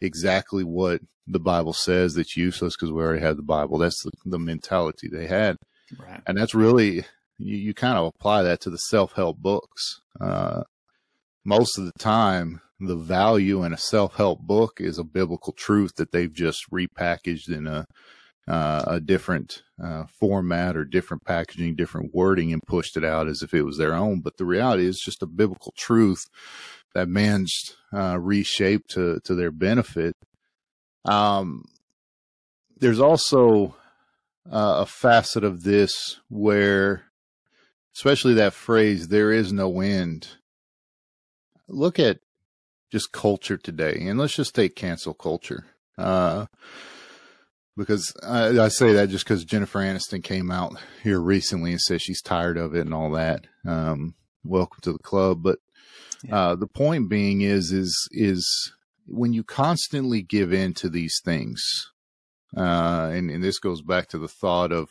exactly 0.00 0.62
what 0.62 1.00
the 1.26 1.40
Bible 1.40 1.72
says 1.72 2.14
that's 2.14 2.36
useless 2.36 2.76
because 2.76 2.92
we 2.92 3.02
already 3.02 3.20
have 3.20 3.36
the 3.36 3.42
Bible. 3.42 3.78
That's 3.78 4.00
the, 4.04 4.12
the 4.24 4.38
mentality 4.38 5.08
they 5.08 5.26
had. 5.26 5.56
Right. 5.98 6.22
And 6.24 6.38
that's 6.38 6.54
really, 6.54 6.98
you, 7.36 7.56
you 7.56 7.74
kind 7.74 7.98
of 7.98 8.06
apply 8.06 8.44
that 8.44 8.60
to 8.60 8.70
the 8.70 8.78
self 8.78 9.14
help 9.14 9.38
books. 9.38 10.00
Uh, 10.20 10.62
most 11.44 11.78
of 11.78 11.84
the 11.84 11.98
time, 11.98 12.60
the 12.78 12.96
value 12.96 13.64
in 13.64 13.72
a 13.72 13.78
self 13.78 14.14
help 14.14 14.42
book 14.42 14.74
is 14.78 14.98
a 14.98 15.04
biblical 15.04 15.52
truth 15.52 15.96
that 15.96 16.12
they've 16.12 16.32
just 16.32 16.70
repackaged 16.70 17.48
in 17.48 17.66
a 17.66 17.86
uh, 18.48 18.84
a 18.86 19.00
different 19.00 19.62
uh, 19.82 20.04
format 20.06 20.76
or 20.76 20.84
different 20.84 21.24
packaging, 21.24 21.76
different 21.76 22.14
wording, 22.14 22.52
and 22.52 22.62
pushed 22.66 22.96
it 22.96 23.04
out 23.04 23.28
as 23.28 23.42
if 23.42 23.52
it 23.52 23.62
was 23.62 23.76
their 23.76 23.92
own. 23.92 24.20
But 24.20 24.38
the 24.38 24.46
reality 24.46 24.86
is 24.86 25.00
just 25.00 25.22
a 25.22 25.26
biblical 25.26 25.74
truth 25.76 26.24
that 26.94 27.08
man's 27.08 27.76
uh, 27.92 28.18
reshaped 28.18 28.90
to 28.92 29.20
to 29.24 29.34
their 29.34 29.50
benefit. 29.50 30.16
Um, 31.04 31.64
there's 32.78 33.00
also 33.00 33.76
uh, 34.50 34.78
a 34.78 34.86
facet 34.86 35.44
of 35.44 35.62
this 35.62 36.18
where, 36.28 37.04
especially 37.94 38.34
that 38.34 38.54
phrase, 38.54 39.08
"there 39.08 39.30
is 39.30 39.52
no 39.52 39.80
end." 39.80 40.28
Look 41.68 41.98
at 41.98 42.20
just 42.90 43.12
culture 43.12 43.58
today, 43.58 43.98
and 44.00 44.18
let's 44.18 44.34
just 44.34 44.54
take 44.54 44.74
cancel 44.74 45.12
culture. 45.12 45.66
Uh, 45.98 46.46
because 47.78 48.12
I, 48.22 48.58
I, 48.58 48.68
say 48.68 48.92
that 48.94 49.08
just 49.08 49.24
because 49.24 49.44
Jennifer 49.44 49.78
Aniston 49.78 50.22
came 50.22 50.50
out 50.50 50.74
here 51.04 51.20
recently 51.20 51.70
and 51.70 51.80
says 51.80 52.02
she's 52.02 52.20
tired 52.20 52.58
of 52.58 52.74
it 52.74 52.84
and 52.84 52.92
all 52.92 53.12
that. 53.12 53.46
Um, 53.64 54.14
welcome 54.44 54.80
to 54.82 54.92
the 54.92 54.98
club. 54.98 55.42
But 55.44 55.60
uh, 56.30 56.56
the 56.56 56.66
point 56.66 57.08
being 57.08 57.40
is 57.40 57.70
is 57.70 58.08
is 58.10 58.72
when 59.06 59.32
you 59.32 59.44
constantly 59.44 60.22
give 60.22 60.52
in 60.52 60.74
to 60.74 60.88
these 60.88 61.20
things, 61.24 61.62
uh, 62.56 63.10
and, 63.12 63.30
and 63.30 63.42
this 63.42 63.60
goes 63.60 63.80
back 63.80 64.08
to 64.08 64.18
the 64.18 64.28
thought 64.28 64.72
of 64.72 64.90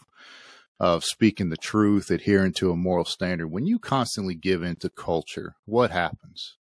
of 0.80 1.04
speaking 1.04 1.50
the 1.50 1.58
truth, 1.58 2.10
adhering 2.10 2.54
to 2.54 2.72
a 2.72 2.78
moral 2.78 3.06
standard. 3.06 3.48
When 3.48 3.66
you 3.66 3.80
constantly 3.80 4.36
give 4.36 4.64
in 4.64 4.78
to 4.78 4.90
culture, 4.90 5.56
what 5.66 5.92
happens? 5.92 6.56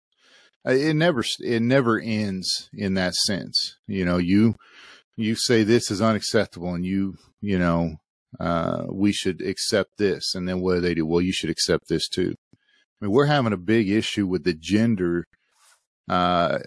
Uh, 0.64 0.72
it 0.72 0.94
never 0.94 1.24
it 1.40 1.62
never 1.62 1.98
ends 1.98 2.70
in 2.72 2.94
that 2.94 3.14
sense. 3.14 3.76
You 3.88 4.04
know, 4.04 4.18
you 4.18 4.54
you 5.16 5.36
say 5.36 5.62
this 5.62 5.90
is 5.90 6.00
unacceptable, 6.00 6.74
and 6.74 6.84
you 6.84 7.16
you 7.40 7.58
know 7.58 7.96
uh, 8.40 8.84
we 8.90 9.12
should 9.12 9.40
accept 9.40 9.98
this, 9.98 10.34
and 10.34 10.48
then 10.48 10.60
what 10.60 10.74
do 10.74 10.80
they 10.80 10.94
do? 10.94 11.06
Well, 11.06 11.20
you 11.20 11.32
should 11.32 11.50
accept 11.50 11.88
this 11.88 12.08
too. 12.08 12.34
I 12.54 13.04
mean, 13.04 13.12
we're 13.12 13.26
having 13.26 13.52
a 13.52 13.58
big 13.58 13.90
issue 13.90 14.26
with 14.26 14.44
the 14.44 14.54
gender, 14.54 15.26
uh, 16.08 16.58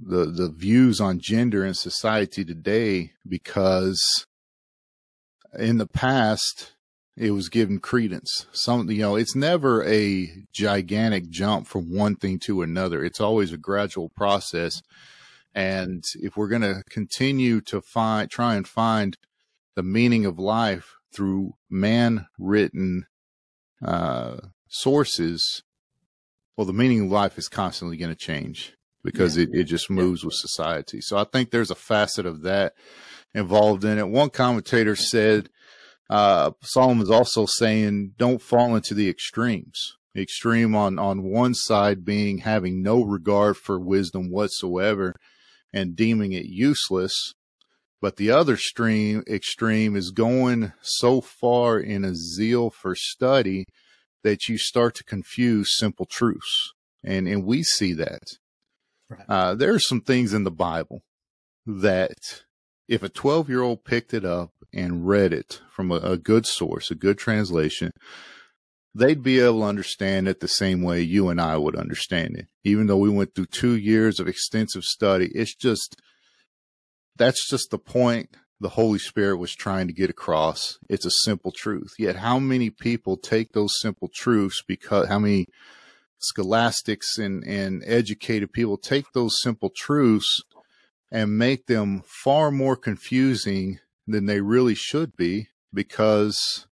the 0.00 0.26
the 0.26 0.52
views 0.54 1.00
on 1.00 1.20
gender 1.20 1.64
in 1.64 1.74
society 1.74 2.44
today 2.44 3.12
because 3.28 4.26
in 5.58 5.78
the 5.78 5.86
past 5.86 6.72
it 7.16 7.30
was 7.30 7.48
given 7.48 7.78
credence. 7.78 8.46
Some, 8.52 8.90
you 8.90 9.00
know, 9.00 9.16
it's 9.16 9.34
never 9.34 9.82
a 9.84 10.28
gigantic 10.52 11.30
jump 11.30 11.66
from 11.66 11.94
one 11.94 12.16
thing 12.16 12.38
to 12.40 12.60
another. 12.60 13.02
It's 13.02 13.20
always 13.20 13.52
a 13.52 13.58
gradual 13.58 14.10
process. 14.10 14.82
And 15.56 16.04
if 16.16 16.36
we're 16.36 16.48
going 16.48 16.60
to 16.62 16.82
continue 16.90 17.62
to 17.62 17.80
find, 17.80 18.30
try 18.30 18.56
and 18.56 18.68
find 18.68 19.16
the 19.74 19.82
meaning 19.82 20.26
of 20.26 20.38
life 20.38 20.96
through 21.14 21.54
man 21.70 22.26
written, 22.38 23.06
uh, 23.82 24.36
sources, 24.68 25.62
well, 26.54 26.66
the 26.66 26.74
meaning 26.74 27.06
of 27.06 27.10
life 27.10 27.38
is 27.38 27.48
constantly 27.48 27.96
going 27.96 28.10
to 28.10 28.14
change 28.14 28.74
because 29.02 29.38
yeah. 29.38 29.44
it, 29.44 29.60
it 29.60 29.64
just 29.64 29.88
moves 29.88 30.22
yeah. 30.22 30.26
with 30.26 30.34
society. 30.34 31.00
So 31.00 31.16
I 31.16 31.24
think 31.24 31.50
there's 31.50 31.70
a 31.70 31.74
facet 31.74 32.26
of 32.26 32.42
that 32.42 32.74
involved 33.32 33.82
in 33.82 33.98
it. 33.98 34.08
One 34.08 34.28
commentator 34.28 34.94
said, 34.94 35.48
uh, 36.10 36.50
Solomon 36.60 37.02
is 37.02 37.10
also 37.10 37.46
saying 37.46 38.12
don't 38.18 38.42
fall 38.42 38.76
into 38.76 38.92
the 38.92 39.08
extremes. 39.08 39.94
Extreme 40.14 40.76
on, 40.76 40.98
on 40.98 41.22
one 41.22 41.54
side 41.54 42.04
being 42.04 42.38
having 42.38 42.82
no 42.82 43.02
regard 43.02 43.56
for 43.56 43.80
wisdom 43.80 44.30
whatsoever 44.30 45.14
and 45.76 45.94
deeming 45.94 46.32
it 46.32 46.46
useless. 46.46 47.34
But 48.00 48.16
the 48.16 48.30
other 48.30 48.56
stream 48.56 49.22
extreme 49.28 49.94
is 49.94 50.10
going 50.10 50.72
so 50.80 51.20
far 51.20 51.78
in 51.78 52.02
a 52.04 52.14
zeal 52.14 52.70
for 52.70 52.94
study 52.94 53.66
that 54.24 54.48
you 54.48 54.56
start 54.56 54.94
to 54.96 55.04
confuse 55.04 55.76
simple 55.76 56.06
truths. 56.06 56.72
And, 57.04 57.28
and 57.28 57.44
we 57.44 57.62
see 57.62 57.92
that. 57.92 58.22
Right. 59.10 59.24
Uh, 59.28 59.54
there 59.54 59.74
are 59.74 59.78
some 59.78 60.00
things 60.00 60.32
in 60.32 60.44
the 60.44 60.50
Bible 60.50 61.02
that 61.66 62.44
if 62.88 63.02
a 63.02 63.08
12 63.08 63.48
year 63.48 63.62
old 63.62 63.84
picked 63.84 64.14
it 64.14 64.24
up 64.24 64.52
and 64.72 65.06
read 65.06 65.32
it 65.32 65.60
from 65.70 65.92
a, 65.92 65.96
a, 65.96 66.16
good 66.16 66.46
source, 66.46 66.90
a 66.90 66.94
good 66.94 67.18
translation, 67.18 67.92
they'd 68.96 69.22
be 69.22 69.40
able 69.40 69.60
to 69.60 69.66
understand 69.66 70.26
it 70.26 70.40
the 70.40 70.48
same 70.48 70.82
way 70.82 71.02
you 71.02 71.28
and 71.28 71.40
I 71.40 71.56
would 71.56 71.76
understand 71.76 72.36
it. 72.36 72.46
Even 72.64 72.86
though 72.86 72.96
we 72.96 73.10
went 73.10 73.34
through 73.34 73.46
two 73.46 73.76
years 73.76 74.18
of 74.18 74.26
extensive 74.26 74.84
study, 74.84 75.30
it's 75.34 75.54
just, 75.54 76.00
that's 77.16 77.48
just 77.48 77.70
the 77.70 77.78
point 77.78 78.36
the 78.58 78.70
Holy 78.70 78.98
Spirit 78.98 79.36
was 79.36 79.54
trying 79.54 79.86
to 79.86 79.92
get 79.92 80.08
across. 80.08 80.78
It's 80.88 81.04
a 81.04 81.10
simple 81.10 81.52
truth. 81.54 81.92
Yet 81.98 82.16
how 82.16 82.38
many 82.38 82.70
people 82.70 83.18
take 83.18 83.52
those 83.52 83.78
simple 83.80 84.08
truths 84.14 84.62
because 84.66 85.08
how 85.08 85.18
many 85.18 85.46
scholastics 86.18 87.18
and, 87.18 87.44
and 87.44 87.82
educated 87.86 88.52
people 88.52 88.78
take 88.78 89.12
those 89.12 89.42
simple 89.42 89.70
truths 89.76 90.42
and 91.12 91.36
make 91.36 91.66
them 91.66 92.02
far 92.06 92.50
more 92.50 92.76
confusing 92.76 93.78
than 94.06 94.24
they 94.24 94.40
really 94.40 94.74
should 94.74 95.16
be 95.16 95.48
because 95.74 96.65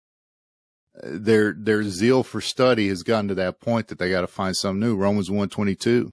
their 1.03 1.53
their 1.53 1.83
zeal 1.85 2.23
for 2.23 2.41
study 2.41 2.89
has 2.89 3.03
gotten 3.03 3.29
to 3.29 3.35
that 3.35 3.61
point 3.61 3.89
that 3.89 3.99
they 3.99 4.11
got 4.11 4.21
to 4.23 4.27
find 4.27 4.57
something 4.57 4.81
new. 4.81 4.97
Romans 4.97 5.31
122 5.31 6.11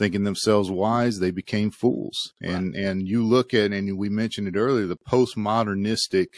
thinking 0.00 0.24
themselves 0.24 0.70
wise, 0.70 1.18
they 1.18 1.30
became 1.30 1.70
fools. 1.70 2.32
And 2.40 2.74
right. 2.74 2.84
and 2.84 3.06
you 3.06 3.24
look 3.24 3.52
at 3.52 3.72
and 3.72 3.98
we 3.98 4.08
mentioned 4.08 4.48
it 4.48 4.56
earlier, 4.56 4.86
the 4.86 4.96
postmodernistic 4.96 6.28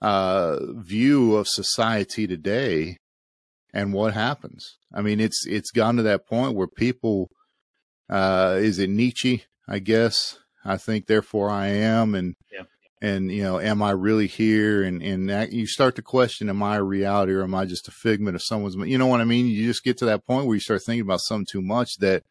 uh, 0.00 0.58
view 0.74 1.34
of 1.34 1.48
society 1.48 2.26
today 2.26 2.98
and 3.74 3.92
what 3.92 4.14
happens. 4.14 4.78
I 4.94 5.02
mean, 5.02 5.18
it's 5.20 5.44
it's 5.46 5.72
gone 5.72 5.96
to 5.96 6.02
that 6.04 6.26
point 6.26 6.54
where 6.54 6.68
people 6.68 7.30
uh, 8.08 8.56
is 8.58 8.78
it 8.78 8.90
Nietzsche, 8.90 9.44
I 9.68 9.80
guess. 9.80 10.38
I 10.64 10.76
think 10.76 11.06
therefore 11.06 11.50
I 11.50 11.68
am 11.68 12.14
and 12.14 12.34
yeah. 12.52 12.62
And 13.00 13.30
you 13.30 13.42
know, 13.42 13.60
am 13.60 13.82
I 13.82 13.90
really 13.90 14.26
here 14.26 14.82
and 14.82 15.02
and 15.02 15.28
that, 15.28 15.52
you 15.52 15.66
start 15.66 15.96
to 15.96 16.02
question 16.02 16.48
am 16.48 16.62
I 16.62 16.76
a 16.76 16.82
reality 16.82 17.32
or 17.32 17.42
am 17.42 17.54
I 17.54 17.64
just 17.66 17.88
a 17.88 17.92
figment 17.92 18.36
of 18.36 18.42
someone's 18.42 18.76
you 18.76 18.98
know 18.98 19.06
what 19.06 19.20
I 19.20 19.24
mean? 19.24 19.46
You 19.46 19.66
just 19.66 19.84
get 19.84 19.98
to 19.98 20.06
that 20.06 20.26
point 20.26 20.46
where 20.46 20.54
you 20.54 20.60
start 20.60 20.82
thinking 20.84 21.02
about 21.02 21.20
something 21.20 21.46
too 21.50 21.62
much 21.62 21.96
that 21.98 22.24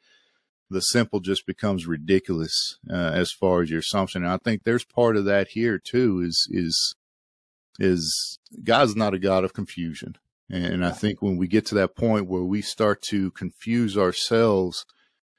the 0.69 0.81
simple 0.81 1.19
just 1.19 1.45
becomes 1.45 1.85
ridiculous 1.85 2.77
uh, 2.89 3.11
as 3.13 3.31
far 3.31 3.61
as 3.61 3.69
your 3.69 3.79
assumption. 3.79 4.23
And 4.23 4.31
I 4.31 4.37
think 4.37 4.63
there's 4.63 4.83
part 4.83 5.15
of 5.15 5.25
that 5.25 5.49
here 5.49 5.77
too. 5.77 6.21
Is 6.21 6.47
is 6.49 6.95
is 7.79 8.39
God's 8.63 8.95
not 8.95 9.13
a 9.13 9.19
God 9.19 9.43
of 9.43 9.53
confusion, 9.53 10.17
and 10.49 10.85
I 10.85 10.91
think 10.91 11.21
when 11.21 11.37
we 11.37 11.47
get 11.47 11.65
to 11.67 11.75
that 11.75 11.95
point 11.95 12.27
where 12.27 12.43
we 12.43 12.61
start 12.61 13.01
to 13.09 13.31
confuse 13.31 13.97
ourselves 13.97 14.85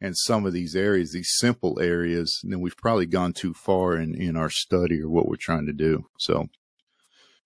in 0.01 0.15
some 0.15 0.45
of 0.47 0.53
these 0.53 0.77
areas, 0.77 1.13
these 1.13 1.33
simple 1.39 1.81
areas, 1.81 2.41
then 2.45 2.61
we've 2.61 2.77
probably 2.77 3.07
gone 3.07 3.33
too 3.33 3.55
far 3.55 3.97
in 3.97 4.15
in 4.15 4.37
our 4.37 4.51
study 4.51 5.01
or 5.01 5.09
what 5.09 5.29
we're 5.29 5.37
trying 5.37 5.67
to 5.67 5.73
do. 5.73 6.07
So, 6.19 6.49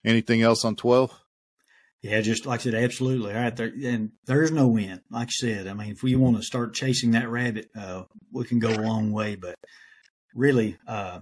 anything 0.05 0.43
else 0.43 0.65
on 0.65 0.77
twelve? 0.77 1.13
Yeah, 2.03 2.23
just 2.23 2.47
like 2.47 2.61
I 2.61 2.63
said, 2.63 2.75
absolutely. 2.75 3.35
All 3.35 3.41
right. 3.43 3.55
There, 3.55 3.71
and 3.85 4.13
there's 4.25 4.51
no 4.51 4.69
win. 4.69 5.03
Like 5.11 5.29
I 5.29 5.33
said, 5.33 5.67
I 5.67 5.75
mean, 5.75 5.91
if 5.91 6.03
we 6.03 6.17
want 6.17 6.39
to 6.39 6.43
start 6.43 6.73
chasing 6.73 7.11
that 7.11 7.29
rabbit, 7.29 7.69
uh, 7.79 8.05
we 8.33 8.45
can 8.45 8.59
go 8.59 8.71
a 8.71 8.81
long 8.81 9.13
way, 9.13 9.37
but 9.37 9.55
really, 10.35 10.79
uh, 10.87 11.21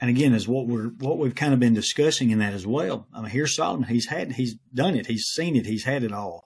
and 0.00 0.10
again, 0.10 0.34
is 0.34 0.48
what 0.48 0.66
we're, 0.66 0.88
what 0.98 1.18
we've 1.18 1.36
kind 1.36 1.54
of 1.54 1.60
been 1.60 1.74
discussing 1.74 2.30
in 2.30 2.40
that 2.40 2.54
as 2.54 2.66
well. 2.66 3.06
I 3.14 3.20
mean, 3.20 3.30
here's 3.30 3.54
Solomon. 3.54 3.88
He's 3.88 4.08
had, 4.08 4.32
he's 4.32 4.56
done 4.74 4.96
it. 4.96 5.06
He's 5.06 5.26
seen 5.26 5.54
it. 5.54 5.66
He's 5.66 5.84
had 5.84 6.02
it 6.02 6.12
all. 6.12 6.42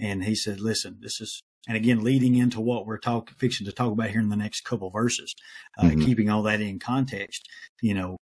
And 0.00 0.24
he 0.24 0.34
said, 0.34 0.58
listen, 0.58 0.98
this 1.00 1.20
is, 1.20 1.40
and 1.66 1.76
again, 1.76 2.04
leading 2.04 2.34
into 2.36 2.60
what 2.60 2.86
we're 2.86 2.98
talking, 2.98 3.34
fixing 3.38 3.66
to 3.66 3.72
talk 3.72 3.92
about 3.92 4.10
here 4.10 4.20
in 4.20 4.28
the 4.28 4.36
next 4.36 4.62
couple 4.62 4.90
verses, 4.90 5.34
uh, 5.78 5.84
mm-hmm. 5.84 6.02
keeping 6.02 6.30
all 6.30 6.42
that 6.42 6.60
in 6.60 6.78
context, 6.78 7.48
you 7.80 7.94
know, 7.94 8.16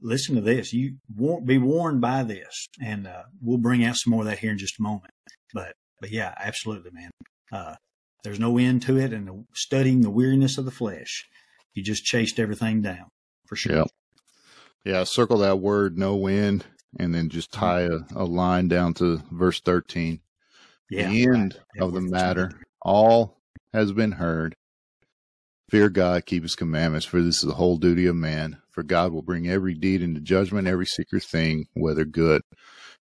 listen 0.00 0.34
to 0.34 0.40
this. 0.40 0.72
You 0.72 0.96
won't 1.16 1.46
be 1.46 1.58
warned 1.58 2.00
by 2.00 2.22
this, 2.22 2.66
and 2.82 3.06
uh, 3.06 3.24
we'll 3.42 3.58
bring 3.58 3.84
out 3.84 3.96
some 3.96 4.12
more 4.12 4.22
of 4.22 4.26
that 4.26 4.38
here 4.38 4.50
in 4.50 4.58
just 4.58 4.78
a 4.78 4.82
moment. 4.82 5.12
But 5.54 5.72
but 6.00 6.10
yeah, 6.10 6.34
absolutely, 6.38 6.90
man. 6.92 7.10
Uh, 7.50 7.74
there's 8.24 8.40
no 8.40 8.58
end 8.58 8.82
to 8.82 8.98
it, 8.98 9.12
and 9.12 9.28
the, 9.28 9.44
studying 9.54 10.02
the 10.02 10.10
weariness 10.10 10.58
of 10.58 10.64
the 10.64 10.70
flesh, 10.70 11.24
you 11.74 11.82
just 11.82 12.04
chased 12.04 12.38
everything 12.38 12.82
down 12.82 13.08
for 13.46 13.56
sure. 13.56 13.76
Yeah, 13.76 13.84
yeah. 14.84 15.04
Circle 15.04 15.38
that 15.38 15.60
word, 15.60 15.98
no 15.98 16.26
end, 16.26 16.66
and 16.98 17.14
then 17.14 17.28
just 17.28 17.52
mm-hmm. 17.52 17.60
tie 17.60 17.82
a, 17.82 18.22
a 18.22 18.24
line 18.24 18.68
down 18.68 18.94
to 18.94 19.22
verse 19.30 19.60
thirteen. 19.60 20.20
Yeah, 20.90 21.10
the 21.10 21.24
end 21.24 21.58
right. 21.76 21.82
of 21.84 21.92
the 21.92 22.00
matter, 22.00 22.50
all 22.82 23.40
has 23.72 23.92
been 23.92 24.12
heard. 24.12 24.54
Fear 25.70 25.90
God, 25.90 26.24
keep 26.24 26.42
his 26.42 26.54
commandments, 26.54 27.06
for 27.06 27.20
this 27.20 27.36
is 27.36 27.48
the 27.48 27.54
whole 27.54 27.76
duty 27.76 28.06
of 28.06 28.16
man. 28.16 28.58
For 28.70 28.82
God 28.82 29.12
will 29.12 29.22
bring 29.22 29.48
every 29.48 29.74
deed 29.74 30.02
into 30.02 30.20
judgment, 30.20 30.66
every 30.66 30.86
secret 30.86 31.24
thing, 31.24 31.66
whether 31.74 32.04
good 32.04 32.42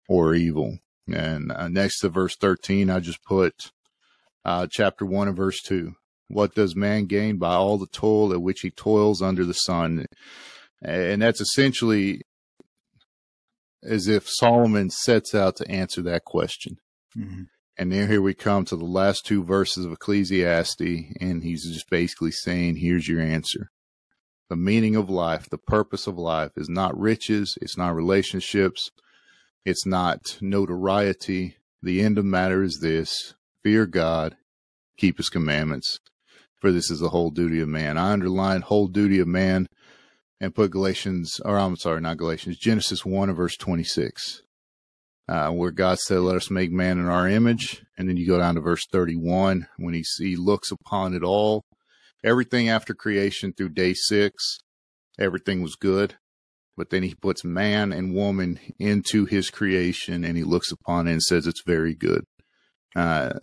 or 0.08 0.34
evil. 0.34 0.80
And 1.12 1.52
uh, 1.52 1.68
next 1.68 2.00
to 2.00 2.10
verse 2.10 2.36
13, 2.36 2.90
I 2.90 3.00
just 3.00 3.24
put 3.24 3.72
uh, 4.44 4.68
chapter 4.72 5.06
1 5.06 5.28
and 5.28 5.38
verse 5.38 5.62
2. 5.62 5.94
What 6.28 6.56
does 6.56 6.76
man 6.76 7.06
gain 7.06 7.38
by 7.38 7.54
all 7.54 7.78
the 7.78 7.88
toil 7.88 8.34
at 8.34 8.42
which 8.42 8.62
he 8.62 8.72
toils 8.72 9.22
under 9.22 9.46
the 9.46 9.54
sun? 9.54 10.08
And 10.82 11.22
that's 11.22 11.42
essentially 11.42 12.22
as 13.84 14.08
if 14.08 14.28
Solomon 14.28 14.90
sets 14.90 15.36
out 15.36 15.56
to 15.58 15.70
answer 15.70 16.02
that 16.04 16.26
question. 16.26 16.78
Mm-hmm. 17.16 17.44
And 17.78 17.90
now 17.90 18.08
here 18.08 18.22
we 18.22 18.34
come 18.34 18.64
to 18.66 18.78
the 18.78 18.86
last 18.86 19.26
two 19.26 19.44
verses 19.44 19.84
of 19.84 19.92
Ecclesiastes, 19.92 20.82
and 21.20 21.44
he's 21.44 21.66
just 21.66 21.90
basically 21.90 22.32
saying, 22.32 22.78
here's 22.78 23.10
your 23.10 23.20
answer. 23.20 23.70
The 24.50 24.56
meaning 24.56 24.96
of 24.96 25.10
life, 25.10 25.50
the 25.50 25.58
purpose 25.58 26.08
of 26.08 26.18
life 26.18 26.52
is 26.56 26.70
not 26.70 26.98
riches, 26.98 27.58
it's 27.62 27.78
not 27.78 27.94
relationships, 27.94 28.92
it's 29.66 29.86
not 29.86 30.38
notoriety. 30.40 31.58
The 31.82 32.02
end 32.02 32.18
of 32.18 32.24
matter 32.24 32.64
is 32.64 32.80
this 32.80 33.34
fear 33.62 33.86
God, 33.86 34.38
keep 34.98 35.18
his 35.18 35.28
commandments, 35.30 36.00
for 36.62 36.72
this 36.72 36.90
is 36.90 37.02
the 37.02 37.10
whole 37.10 37.30
duty 37.30 37.60
of 37.60 37.68
man. 37.68 37.98
I 37.98 38.14
underline 38.14 38.62
whole 38.62 38.88
duty 38.88 39.20
of 39.20 39.28
man 39.28 39.68
and 40.40 40.56
put 40.56 40.72
Galatians, 40.72 41.42
or 41.44 41.58
I'm 41.58 41.76
sorry, 41.76 42.00
not 42.00 42.18
Galatians, 42.18 42.58
Genesis 42.58 43.06
1 43.06 43.28
and 43.28 43.38
verse 43.38 43.58
26 43.58 44.44
uh, 45.28 45.50
where 45.50 45.72
God 45.72 46.00
said, 46.00 46.20
"Let 46.20 46.36
us 46.36 46.52
make 46.52 46.72
man 46.72 47.00
in 47.00 47.08
our 47.08 47.28
image," 47.28 47.84
and 47.98 48.08
then 48.08 48.18
you 48.18 48.28
go 48.28 48.38
down 48.38 48.56
to 48.56 48.62
verse 48.62 48.86
thirty-one 48.92 49.68
when 49.78 49.94
he, 49.94 50.04
he 50.18 50.36
looks 50.36 50.72
upon 50.72 51.14
it 51.14 51.24
all, 51.24 51.64
everything 52.24 52.70
after 52.70 52.94
creation 52.94 53.54
through 53.54 53.70
day 53.70 53.94
six, 53.94 54.60
everything 55.20 55.62
was 55.62 55.76
good, 55.76 56.16
but 56.78 56.90
then 56.90 57.04
he 57.04 57.16
puts 57.16 57.44
man 57.44 57.92
and 57.92 58.14
woman 58.14 58.60
into 58.80 59.26
his 59.26 59.50
creation, 59.50 60.24
and 60.24 60.38
he 60.38 60.44
looks 60.44 60.72
upon 60.72 61.08
it 61.08 61.14
and 61.14 61.24
says 61.24 61.48
it's 61.48 61.64
very 61.66 61.96
good. 61.96 62.26
Uh, 62.96 63.34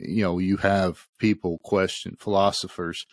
you 0.00 0.22
know, 0.22 0.38
you 0.38 0.58
have 0.58 1.06
people 1.18 1.58
question 1.64 2.16
philosophers, 2.18 3.06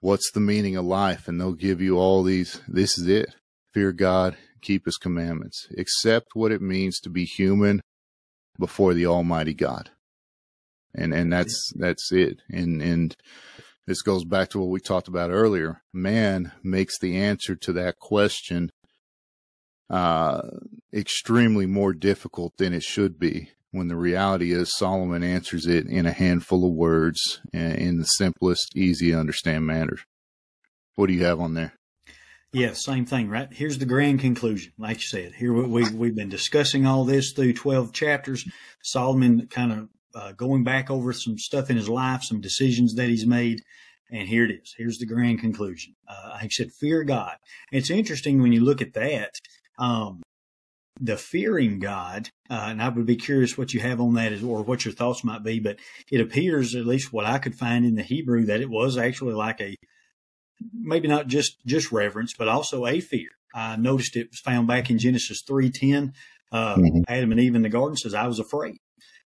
what's 0.00 0.30
the 0.32 0.40
meaning 0.40 0.76
of 0.76 0.84
life, 0.84 1.26
and 1.26 1.40
they'll 1.40 1.52
give 1.52 1.80
you 1.80 1.98
all 1.98 2.22
these. 2.22 2.60
This 2.68 2.98
is 2.98 3.08
it: 3.08 3.34
fear 3.72 3.92
God 3.92 4.36
keep 4.60 4.84
his 4.84 4.96
commandments, 4.96 5.68
accept 5.76 6.28
what 6.34 6.52
it 6.52 6.62
means 6.62 7.00
to 7.00 7.10
be 7.10 7.24
human 7.24 7.80
before 8.58 8.94
the 8.94 9.06
Almighty 9.06 9.54
God. 9.54 9.90
And 10.94 11.12
and 11.12 11.32
that's 11.32 11.72
that's 11.76 12.10
it. 12.12 12.40
And 12.50 12.82
and 12.82 13.16
this 13.86 14.02
goes 14.02 14.24
back 14.24 14.50
to 14.50 14.58
what 14.58 14.68
we 14.68 14.80
talked 14.80 15.08
about 15.08 15.30
earlier. 15.30 15.82
Man 15.92 16.52
makes 16.62 16.98
the 16.98 17.16
answer 17.16 17.56
to 17.56 17.72
that 17.74 17.98
question 17.98 18.70
uh, 19.90 20.42
extremely 20.92 21.66
more 21.66 21.94
difficult 21.94 22.54
than 22.58 22.74
it 22.74 22.82
should 22.82 23.18
be. 23.18 23.50
When 23.70 23.88
the 23.88 23.96
reality 23.96 24.52
is, 24.52 24.76
Solomon 24.76 25.22
answers 25.22 25.66
it 25.66 25.86
in 25.86 26.06
a 26.06 26.12
handful 26.12 26.66
of 26.66 26.74
words 26.74 27.40
in 27.52 27.98
the 27.98 28.04
simplest, 28.04 28.74
easy 28.74 29.10
to 29.10 29.18
understand 29.18 29.66
manner. 29.66 29.98
What 30.94 31.06
do 31.06 31.12
you 31.12 31.24
have 31.24 31.40
on 31.40 31.54
there? 31.54 31.77
Yeah, 32.52 32.72
same 32.72 33.04
thing, 33.04 33.28
right? 33.28 33.48
Here's 33.52 33.76
the 33.76 33.84
grand 33.84 34.20
conclusion. 34.20 34.72
Like 34.78 34.96
you 34.96 35.06
said, 35.06 35.32
here 35.34 35.52
we, 35.52 35.90
we've 35.90 36.14
been 36.14 36.30
discussing 36.30 36.86
all 36.86 37.04
this 37.04 37.32
through 37.32 37.52
12 37.52 37.92
chapters. 37.92 38.48
Solomon 38.82 39.48
kind 39.48 39.72
of 39.72 39.88
uh, 40.14 40.32
going 40.32 40.64
back 40.64 40.90
over 40.90 41.12
some 41.12 41.36
stuff 41.38 41.68
in 41.68 41.76
his 41.76 41.90
life, 41.90 42.22
some 42.22 42.40
decisions 42.40 42.94
that 42.94 43.08
he's 43.08 43.26
made. 43.26 43.60
And 44.10 44.26
here 44.26 44.44
it 44.44 44.50
is. 44.62 44.74
Here's 44.78 44.96
the 44.96 45.04
grand 45.04 45.40
conclusion. 45.40 45.94
Uh, 46.08 46.30
like 46.30 46.44
I 46.44 46.48
said, 46.48 46.72
fear 46.72 47.04
God. 47.04 47.36
It's 47.70 47.90
interesting 47.90 48.40
when 48.40 48.52
you 48.52 48.64
look 48.64 48.80
at 48.80 48.94
that. 48.94 49.34
Um, 49.78 50.22
the 51.00 51.18
fearing 51.18 51.78
God, 51.78 52.30
uh, 52.50 52.66
and 52.68 52.82
I 52.82 52.88
would 52.88 53.06
be 53.06 53.16
curious 53.16 53.56
what 53.58 53.74
you 53.74 53.80
have 53.80 54.00
on 54.00 54.14
that 54.14 54.42
or 54.42 54.62
what 54.62 54.84
your 54.84 54.94
thoughts 54.94 55.22
might 55.22 55.44
be, 55.44 55.60
but 55.60 55.78
it 56.10 56.20
appears, 56.20 56.74
at 56.74 56.86
least 56.86 57.12
what 57.12 57.26
I 57.26 57.38
could 57.38 57.54
find 57.54 57.84
in 57.84 57.94
the 57.94 58.02
Hebrew, 58.02 58.46
that 58.46 58.62
it 58.62 58.70
was 58.70 58.96
actually 58.96 59.34
like 59.34 59.60
a 59.60 59.76
maybe 60.72 61.08
not 61.08 61.26
just 61.26 61.64
just 61.66 61.92
reverence, 61.92 62.34
but 62.38 62.48
also 62.48 62.86
a 62.86 63.00
fear. 63.00 63.28
I 63.54 63.76
noticed 63.76 64.16
it 64.16 64.30
was 64.30 64.40
found 64.40 64.68
back 64.68 64.90
in 64.90 64.98
Genesis 64.98 65.42
three 65.46 65.70
ten. 65.70 66.12
Uh, 66.50 66.76
mm-hmm. 66.76 67.02
Adam 67.08 67.32
and 67.32 67.40
Eve 67.40 67.54
in 67.54 67.62
the 67.62 67.68
garden 67.68 67.96
says, 67.96 68.14
"I 68.14 68.26
was 68.26 68.38
afraid." 68.38 68.78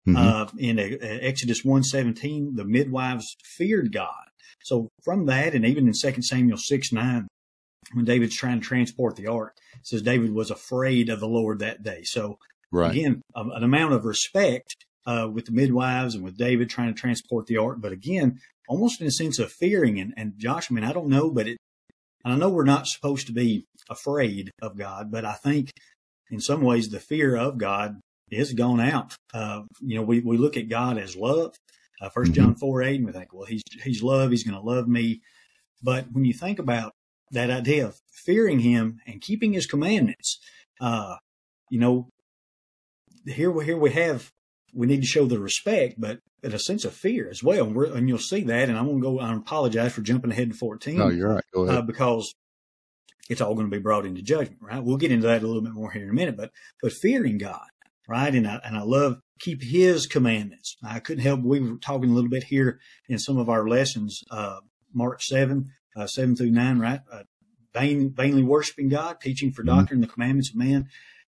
Mm-hmm. 0.07 0.17
Uh, 0.17 0.47
in 0.57 0.79
uh, 0.79 0.97
Exodus 1.01 1.63
one 1.63 1.83
seventeen, 1.83 2.55
the 2.55 2.65
midwives 2.65 3.35
feared 3.43 3.93
God. 3.93 4.25
So 4.63 4.89
from 5.03 5.25
that, 5.27 5.53
and 5.55 5.65
even 5.65 5.87
in 5.87 5.93
Second 5.93 6.23
Samuel 6.23 6.57
six 6.57 6.91
nine, 6.91 7.27
when 7.93 8.05
David's 8.05 8.35
trying 8.35 8.59
to 8.59 8.65
transport 8.65 9.15
the 9.15 9.27
ark, 9.27 9.55
says 9.83 10.01
David 10.01 10.33
was 10.33 10.51
afraid 10.51 11.09
of 11.09 11.19
the 11.19 11.27
Lord 11.27 11.59
that 11.59 11.83
day. 11.83 12.03
So 12.03 12.37
right. 12.71 12.91
again, 12.91 13.21
an 13.35 13.63
amount 13.63 13.93
of 13.93 14.05
respect 14.05 14.75
uh, 15.05 15.29
with 15.31 15.45
the 15.45 15.51
midwives 15.51 16.15
and 16.15 16.23
with 16.23 16.37
David 16.37 16.69
trying 16.69 16.93
to 16.93 16.99
transport 16.99 17.47
the 17.47 17.57
ark, 17.57 17.77
but 17.81 17.91
again, 17.91 18.39
almost 18.67 19.01
in 19.01 19.07
a 19.07 19.11
sense 19.11 19.39
of 19.39 19.51
fearing. 19.51 19.99
And, 19.99 20.13
and 20.15 20.33
Josh, 20.37 20.71
I 20.71 20.73
mean, 20.73 20.83
I 20.83 20.93
don't 20.93 21.09
know, 21.09 21.29
but 21.31 21.47
it, 21.47 21.57
And 22.23 22.33
I 22.33 22.37
know 22.37 22.49
we're 22.49 22.63
not 22.63 22.87
supposed 22.87 23.27
to 23.27 23.33
be 23.33 23.65
afraid 23.89 24.51
of 24.61 24.77
God, 24.77 25.11
but 25.11 25.25
I 25.25 25.33
think 25.33 25.71
in 26.31 26.39
some 26.39 26.61
ways 26.61 26.89
the 26.89 26.99
fear 26.99 27.35
of 27.35 27.57
God 27.57 27.99
is 28.31 28.53
gone 28.53 28.79
out. 28.79 29.15
Uh, 29.33 29.63
you 29.81 29.95
know, 29.95 30.03
we, 30.03 30.21
we 30.21 30.37
look 30.37 30.57
at 30.57 30.69
God 30.69 30.97
as 30.97 31.15
love. 31.15 31.55
Uh, 32.01 32.09
First 32.09 32.31
mm-hmm. 32.31 32.41
John 32.41 32.55
four 32.55 32.81
eight, 32.81 32.97
and 32.97 33.05
we 33.05 33.11
think, 33.11 33.33
well, 33.33 33.45
he's 33.45 33.61
he's 33.83 34.01
love. 34.01 34.31
He's 34.31 34.43
going 34.43 34.59
to 34.59 34.65
love 34.65 34.87
me. 34.87 35.21
But 35.81 36.05
when 36.11 36.25
you 36.25 36.33
think 36.33 36.59
about 36.59 36.91
that 37.31 37.49
idea 37.49 37.85
of 37.87 37.99
fearing 38.25 38.59
Him 38.59 38.99
and 39.05 39.21
keeping 39.21 39.53
His 39.53 39.67
commandments, 39.67 40.39
uh, 40.81 41.15
you 41.69 41.79
know, 41.79 42.09
here 43.25 43.61
here 43.61 43.77
we 43.77 43.91
have 43.91 44.31
we 44.73 44.87
need 44.87 45.01
to 45.01 45.07
show 45.07 45.25
the 45.25 45.39
respect, 45.39 45.95
but 45.97 46.19
a 46.43 46.59
sense 46.59 46.83
of 46.85 46.93
fear 46.93 47.29
as 47.29 47.43
well. 47.43 47.65
And, 47.65 47.77
and 47.77 48.09
you'll 48.09 48.17
see 48.17 48.41
that. 48.43 48.69
And 48.69 48.77
I'm 48.77 48.85
going 48.85 48.97
to 48.97 49.03
go. 49.03 49.19
I 49.19 49.33
apologize 49.33 49.93
for 49.93 50.01
jumping 50.01 50.31
ahead 50.31 50.51
to 50.51 50.57
14. 50.57 50.97
No, 50.97 51.09
you're 51.09 51.35
right. 51.35 51.43
Go 51.53 51.63
ahead. 51.63 51.77
Uh, 51.77 51.81
because 51.81 52.33
it's 53.29 53.41
all 53.41 53.55
going 53.55 53.69
to 53.69 53.75
be 53.75 53.81
brought 53.81 54.05
into 54.05 54.21
judgment, 54.21 54.59
right? 54.61 54.83
We'll 54.83 54.97
get 54.97 55.11
into 55.11 55.27
that 55.27 55.43
a 55.43 55.47
little 55.47 55.61
bit 55.61 55.73
more 55.73 55.91
here 55.91 56.03
in 56.03 56.09
a 56.09 56.13
minute. 56.13 56.35
But 56.35 56.51
but 56.81 56.91
fearing 56.91 57.37
God, 57.37 57.67
right? 58.07 58.33
And 58.33 58.47
I 58.47 58.59
and 58.63 58.77
I 58.77 58.81
love 58.81 59.19
keep 59.39 59.63
His 59.63 60.07
commandments. 60.07 60.75
I 60.83 60.99
couldn't 60.99 61.23
help. 61.23 61.41
We 61.41 61.59
were 61.59 61.77
talking 61.77 62.09
a 62.09 62.13
little 62.13 62.29
bit 62.29 62.45
here 62.45 62.79
in 63.07 63.19
some 63.19 63.37
of 63.37 63.49
our 63.49 63.67
lessons. 63.67 64.21
Uh, 64.29 64.59
Mark 64.93 65.21
seven, 65.21 65.71
uh, 65.95 66.07
seven 66.07 66.35
through 66.35 66.51
nine, 66.51 66.79
right? 66.79 66.99
Uh, 67.11 67.23
vain, 67.73 68.13
vainly 68.13 68.43
worshiping 68.43 68.89
God, 68.89 69.19
teaching 69.21 69.51
for 69.51 69.63
mm-hmm. 69.63 69.77
doctrine 69.77 70.01
the 70.01 70.07
commandments 70.07 70.51
of 70.51 70.57
man. 70.57 70.87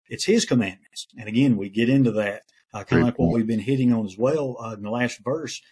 It's 0.08 0.26
His 0.26 0.44
commandments, 0.44 1.06
and 1.16 1.28
again, 1.28 1.56
we 1.56 1.70
get 1.70 1.88
into 1.88 2.12
that 2.12 2.42
uh, 2.74 2.84
kind 2.84 3.02
of 3.02 3.06
like 3.06 3.18
what 3.18 3.32
we've 3.32 3.46
been 3.46 3.60
hitting 3.60 3.92
on 3.92 4.04
as 4.04 4.18
well 4.18 4.56
uh, 4.60 4.74
in 4.74 4.82
the 4.82 4.90
last 4.90 5.20
verse. 5.24 5.62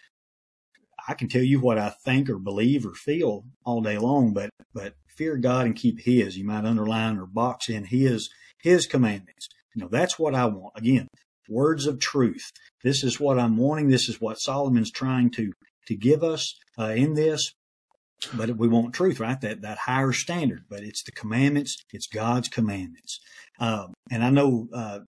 I 1.07 1.13
can 1.13 1.27
tell 1.27 1.43
you 1.43 1.59
what 1.59 1.77
I 1.77 1.89
think 1.89 2.29
or 2.29 2.39
believe 2.39 2.85
or 2.85 2.93
feel 2.93 3.43
all 3.65 3.81
day 3.81 3.97
long, 3.97 4.33
but 4.33 4.49
but 4.73 4.93
fear 5.17 5.37
God 5.37 5.65
and 5.65 5.75
keep 5.75 6.01
His. 6.01 6.37
You 6.37 6.45
might 6.45 6.65
underline 6.65 7.17
or 7.17 7.25
box 7.25 7.69
in 7.69 7.85
His 7.85 8.29
His 8.61 8.87
commandments. 8.87 9.49
You 9.75 9.81
know 9.81 9.89
that's 9.91 10.17
what 10.17 10.33
I 10.33 10.45
want. 10.45 10.73
Again, 10.77 11.09
words 11.49 11.85
of 11.85 11.99
truth. 11.99 12.51
This 12.83 13.03
is 13.03 13.19
what 13.19 13.37
I'm 13.37 13.57
wanting. 13.57 13.89
This 13.89 14.07
is 14.07 14.21
what 14.21 14.39
Solomon's 14.39 14.91
trying 14.91 15.29
to 15.31 15.51
to 15.87 15.95
give 15.95 16.23
us 16.23 16.55
uh, 16.79 16.93
in 16.95 17.15
this. 17.15 17.53
But 18.33 18.51
we 18.55 18.69
want 18.69 18.95
truth, 18.95 19.19
right? 19.19 19.39
That 19.41 19.61
that 19.63 19.79
higher 19.79 20.13
standard. 20.13 20.63
But 20.69 20.83
it's 20.83 21.03
the 21.03 21.11
commandments. 21.11 21.75
It's 21.91 22.07
God's 22.07 22.47
commandments. 22.47 23.19
Um, 23.59 23.93
and 24.09 24.23
I 24.23 24.29
know 24.29 24.69
uh, 24.73 24.99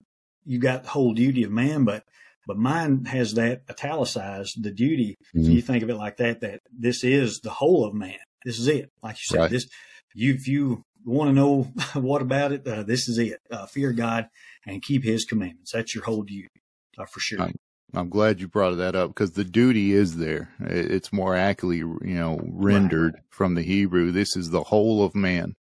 you 0.45 0.59
got 0.59 0.83
the 0.83 0.89
whole 0.89 1.13
duty 1.13 1.43
of 1.43 1.51
man, 1.51 1.83
but 1.83 2.03
but 2.47 2.57
mine 2.57 3.05
has 3.05 3.33
that 3.33 3.63
italicized 3.69 4.63
the 4.63 4.71
duty. 4.71 5.17
Mm-hmm. 5.35 5.51
You 5.51 5.61
think 5.61 5.83
of 5.83 5.89
it 5.89 5.95
like 5.95 6.17
that, 6.17 6.41
that 6.41 6.61
this 6.71 7.03
is 7.03 7.39
the 7.39 7.49
whole 7.49 7.85
of 7.85 7.93
man. 7.93 8.19
This 8.43 8.59
is 8.59 8.67
it. 8.67 8.91
Like 9.01 9.15
you 9.15 9.23
said, 9.23 9.39
right. 9.39 9.49
this, 9.49 9.67
you, 10.13 10.33
if 10.33 10.47
you 10.47 10.83
want 11.03 11.29
to 11.29 11.33
know 11.33 11.63
what 11.99 12.21
about 12.21 12.51
it, 12.51 12.67
uh, 12.67 12.83
this 12.83 13.07
is 13.07 13.17
it. 13.17 13.39
Uh, 13.49 13.65
fear 13.65 13.91
God 13.91 14.29
and 14.65 14.81
keep 14.81 15.03
his 15.03 15.25
commandments. 15.25 15.71
That's 15.71 15.95
your 15.95 16.03
whole 16.03 16.23
duty 16.23 16.49
uh, 16.97 17.05
for 17.05 17.19
sure. 17.19 17.41
I'm, 17.41 17.55
I'm, 17.93 18.09
glad 18.09 18.39
you 18.39 18.47
brought 18.47 18.75
that 18.75 18.95
up 18.95 19.09
because 19.09 19.31
the 19.31 19.43
duty 19.43 19.93
is 19.93 20.17
there. 20.17 20.49
It's 20.59 21.11
more 21.11 21.35
accurately, 21.35 21.77
you 21.77 21.99
know, 22.01 22.39
rendered 22.43 23.13
right. 23.15 23.23
from 23.29 23.55
the 23.55 23.63
Hebrew. 23.63 24.11
This 24.11 24.35
is 24.35 24.51
the 24.51 24.63
whole 24.63 25.03
of 25.03 25.15
man. 25.15 25.55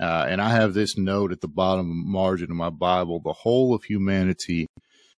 Uh, 0.00 0.26
and 0.28 0.40
I 0.40 0.50
have 0.50 0.74
this 0.74 0.98
note 0.98 1.32
at 1.32 1.40
the 1.40 1.48
bottom 1.48 2.10
margin 2.10 2.50
of 2.50 2.56
my 2.56 2.70
Bible 2.70 3.20
the 3.20 3.32
whole 3.32 3.74
of 3.74 3.84
humanity 3.84 4.66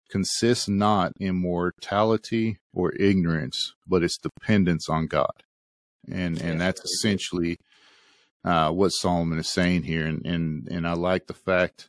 consists 0.09 0.67
not 0.67 1.13
in 1.19 1.35
mortality 1.35 2.59
or 2.73 2.93
ignorance, 2.93 3.73
but 3.87 4.03
its 4.03 4.17
dependence 4.17 4.89
on 4.89 5.07
God. 5.07 5.43
And, 6.11 6.39
and 6.41 6.61
that's 6.61 6.83
essentially 6.83 7.57
uh, 8.43 8.69
what 8.69 8.89
Solomon 8.89 9.39
is 9.39 9.49
saying 9.49 9.83
here. 9.83 10.05
And, 10.05 10.25
and, 10.25 10.67
and 10.69 10.87
I 10.87 10.93
like 10.93 11.27
the 11.27 11.33
fact 11.33 11.87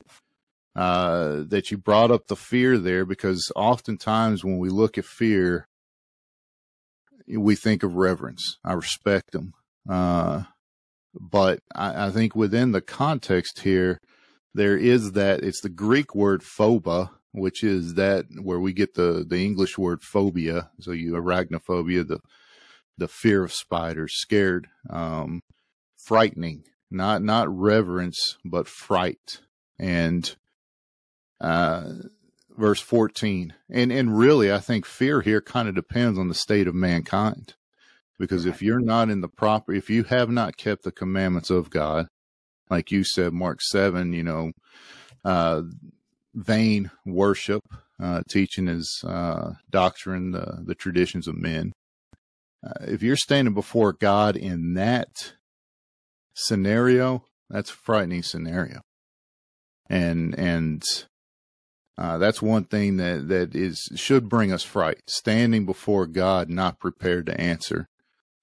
uh, 0.74 1.42
that 1.48 1.70
you 1.70 1.76
brought 1.76 2.10
up 2.10 2.26
the 2.26 2.36
fear 2.36 2.78
there 2.78 3.04
because 3.04 3.52
oftentimes 3.54 4.44
when 4.44 4.58
we 4.58 4.68
look 4.68 4.96
at 4.96 5.04
fear, 5.04 5.66
we 7.28 7.56
think 7.56 7.82
of 7.82 7.96
reverence. 7.96 8.58
I 8.64 8.72
respect 8.74 9.32
them. 9.32 9.52
Uh, 9.88 10.44
but 11.20 11.60
I, 11.74 12.06
I, 12.06 12.10
think 12.10 12.34
within 12.34 12.72
the 12.72 12.80
context 12.80 13.60
here, 13.60 13.98
there 14.54 14.76
is 14.76 15.12
that 15.12 15.42
it's 15.42 15.60
the 15.60 15.68
Greek 15.68 16.14
word 16.14 16.42
phoba, 16.42 17.10
which 17.32 17.62
is 17.62 17.94
that 17.94 18.26
where 18.40 18.60
we 18.60 18.72
get 18.72 18.94
the, 18.94 19.24
the 19.26 19.44
English 19.44 19.76
word 19.78 20.02
phobia. 20.02 20.70
So 20.80 20.92
you 20.92 21.12
arachnophobia, 21.12 22.06
the, 22.06 22.20
the 22.96 23.08
fear 23.08 23.44
of 23.44 23.52
spiders, 23.52 24.14
scared, 24.16 24.68
um, 24.88 25.40
frightening, 25.96 26.64
not, 26.90 27.22
not 27.22 27.54
reverence, 27.54 28.38
but 28.44 28.68
fright. 28.68 29.40
And, 29.78 30.34
uh, 31.40 31.92
verse 32.56 32.80
14. 32.80 33.54
And, 33.70 33.92
and 33.92 34.16
really, 34.18 34.52
I 34.52 34.58
think 34.58 34.86
fear 34.86 35.20
here 35.20 35.42
kind 35.42 35.68
of 35.68 35.74
depends 35.74 36.18
on 36.18 36.28
the 36.28 36.34
state 36.34 36.66
of 36.66 36.74
mankind. 36.74 37.54
Because 38.18 38.46
if 38.46 38.62
you're 38.62 38.80
not 38.80 39.10
in 39.10 39.20
the 39.20 39.28
proper, 39.28 39.72
if 39.72 39.90
you 39.90 40.04
have 40.04 40.30
not 40.30 40.56
kept 40.56 40.84
the 40.84 40.92
commandments 40.92 41.50
of 41.50 41.70
God, 41.70 42.06
like 42.70 42.90
you 42.90 43.04
said, 43.04 43.32
Mark 43.32 43.60
7, 43.60 44.12
you 44.12 44.22
know, 44.22 44.52
uh, 45.24 45.62
vain 46.34 46.90
worship, 47.04 47.62
uh, 48.00 48.22
teaching 48.28 48.66
his 48.66 49.02
uh, 49.06 49.52
doctrine, 49.70 50.32
the, 50.32 50.62
the 50.64 50.74
traditions 50.74 51.28
of 51.28 51.36
men. 51.36 51.72
Uh, 52.66 52.84
if 52.86 53.02
you're 53.02 53.16
standing 53.16 53.54
before 53.54 53.92
God 53.92 54.36
in 54.36 54.74
that 54.74 55.34
scenario, 56.34 57.24
that's 57.48 57.70
a 57.70 57.74
frightening 57.74 58.22
scenario. 58.22 58.80
And, 59.88 60.36
and, 60.38 60.82
uh, 61.98 62.18
that's 62.18 62.42
one 62.42 62.64
thing 62.64 62.98
that, 62.98 63.28
that 63.28 63.54
is, 63.54 63.88
should 63.94 64.28
bring 64.28 64.52
us 64.52 64.62
fright. 64.62 65.00
Standing 65.06 65.64
before 65.64 66.06
God, 66.06 66.50
not 66.50 66.80
prepared 66.80 67.26
to 67.26 67.40
answer 67.40 67.86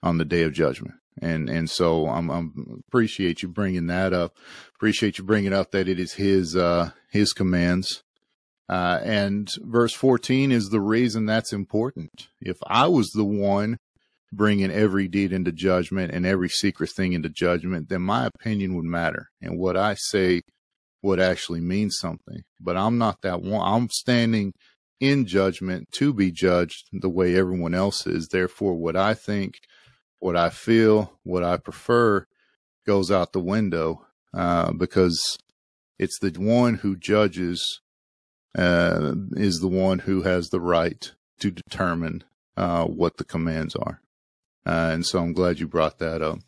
on 0.03 0.19
the 0.19 0.25
day 0.25 0.43
of 0.43 0.53
judgment. 0.53 0.95
And, 1.21 1.49
and 1.49 1.69
so 1.69 2.07
I'm, 2.07 2.29
I'm 2.29 2.83
appreciate 2.87 3.41
you 3.41 3.49
bringing 3.49 3.87
that 3.87 4.13
up. 4.13 4.35
Appreciate 4.75 5.17
you 5.17 5.23
bringing 5.23 5.53
up 5.53 5.71
that 5.71 5.87
it 5.87 5.99
is 5.99 6.13
his, 6.13 6.55
uh, 6.55 6.91
his 7.11 7.33
commands. 7.33 8.03
Uh, 8.69 8.99
and 9.03 9.49
verse 9.61 9.93
14 9.93 10.51
is 10.51 10.69
the 10.69 10.81
reason 10.81 11.25
that's 11.25 11.53
important. 11.53 12.27
If 12.41 12.57
I 12.67 12.87
was 12.87 13.11
the 13.11 13.25
one 13.25 13.77
bringing 14.31 14.71
every 14.71 15.07
deed 15.07 15.31
into 15.31 15.51
judgment 15.51 16.11
and 16.11 16.25
every 16.25 16.49
secret 16.49 16.89
thing 16.89 17.13
into 17.13 17.29
judgment, 17.29 17.89
then 17.89 18.01
my 18.01 18.25
opinion 18.25 18.75
would 18.75 18.85
matter. 18.85 19.29
And 19.41 19.59
what 19.59 19.77
I 19.77 19.93
say 19.93 20.41
would 21.01 21.19
actually 21.19 21.61
mean 21.61 21.91
something. 21.91 22.43
But 22.59 22.77
I'm 22.77 22.97
not 22.97 23.21
that 23.21 23.41
one. 23.41 23.61
I'm 23.61 23.89
standing 23.89 24.53
in 24.99 25.25
judgment 25.25 25.89
to 25.91 26.13
be 26.13 26.31
judged 26.31 26.87
the 26.93 27.09
way 27.09 27.35
everyone 27.35 27.73
else 27.73 28.07
is. 28.07 28.29
Therefore, 28.29 28.75
what 28.75 28.95
I 28.95 29.13
think 29.13 29.55
what 30.24 30.38
I 30.38 30.49
feel, 30.49 31.19
what 31.24 31.43
I 31.43 31.57
prefer 31.57 32.28
goes 32.88 33.11
out 33.11 33.34
the 33.34 33.41
window 33.41 34.05
uh, 34.34 34.71
because 34.71 35.38
it's 35.99 36.17
the 36.19 36.32
one 36.39 36.76
who 36.76 36.95
judges 36.95 37.82
uh, 38.57 39.15
is 39.32 39.59
the 39.59 39.67
one 39.67 39.99
who 39.99 40.21
has 40.21 40.49
the 40.49 40.61
right 40.61 41.11
to 41.39 41.51
determine 41.51 42.24
uh, 42.55 42.86
what 42.86 43.17
the 43.17 43.26
commands 43.26 43.76
are. 43.76 44.01
Uh, 44.65 44.91
and 44.93 45.05
so 45.05 45.19
I'm 45.19 45.34
glad 45.34 45.59
you 45.59 45.67
brought 45.67 45.99
that 45.99 46.21
up. 46.21 46.39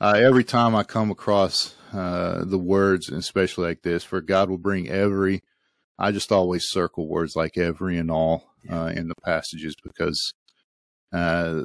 Uh, 0.00 0.14
every 0.16 0.42
time 0.42 0.74
I 0.74 0.82
come 0.82 1.10
across 1.10 1.74
uh, 1.92 2.46
the 2.46 2.58
words, 2.58 3.10
especially 3.10 3.66
like 3.66 3.82
this, 3.82 4.04
for 4.04 4.22
God 4.22 4.48
will 4.48 4.56
bring 4.56 4.88
every, 4.88 5.42
I 5.98 6.12
just 6.12 6.32
always 6.32 6.64
circle 6.66 7.06
words 7.06 7.36
like 7.36 7.58
every 7.58 7.98
and 7.98 8.10
all 8.10 8.54
in 8.64 9.08
the 9.08 9.14
passages 9.22 9.74
because 9.82 10.32
uh, 11.12 11.62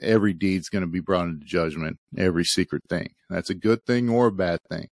every 0.00 0.32
deed's 0.32 0.68
going 0.68 0.82
to 0.82 0.88
be 0.88 1.00
brought 1.00 1.26
into 1.26 1.46
judgment, 1.46 1.98
every 2.16 2.44
secret 2.44 2.82
thing. 2.88 3.14
That's 3.30 3.50
a 3.50 3.54
good 3.54 3.84
thing 3.86 4.08
or 4.08 4.26
a 4.26 4.32
bad 4.32 4.60
thing. 4.68 4.88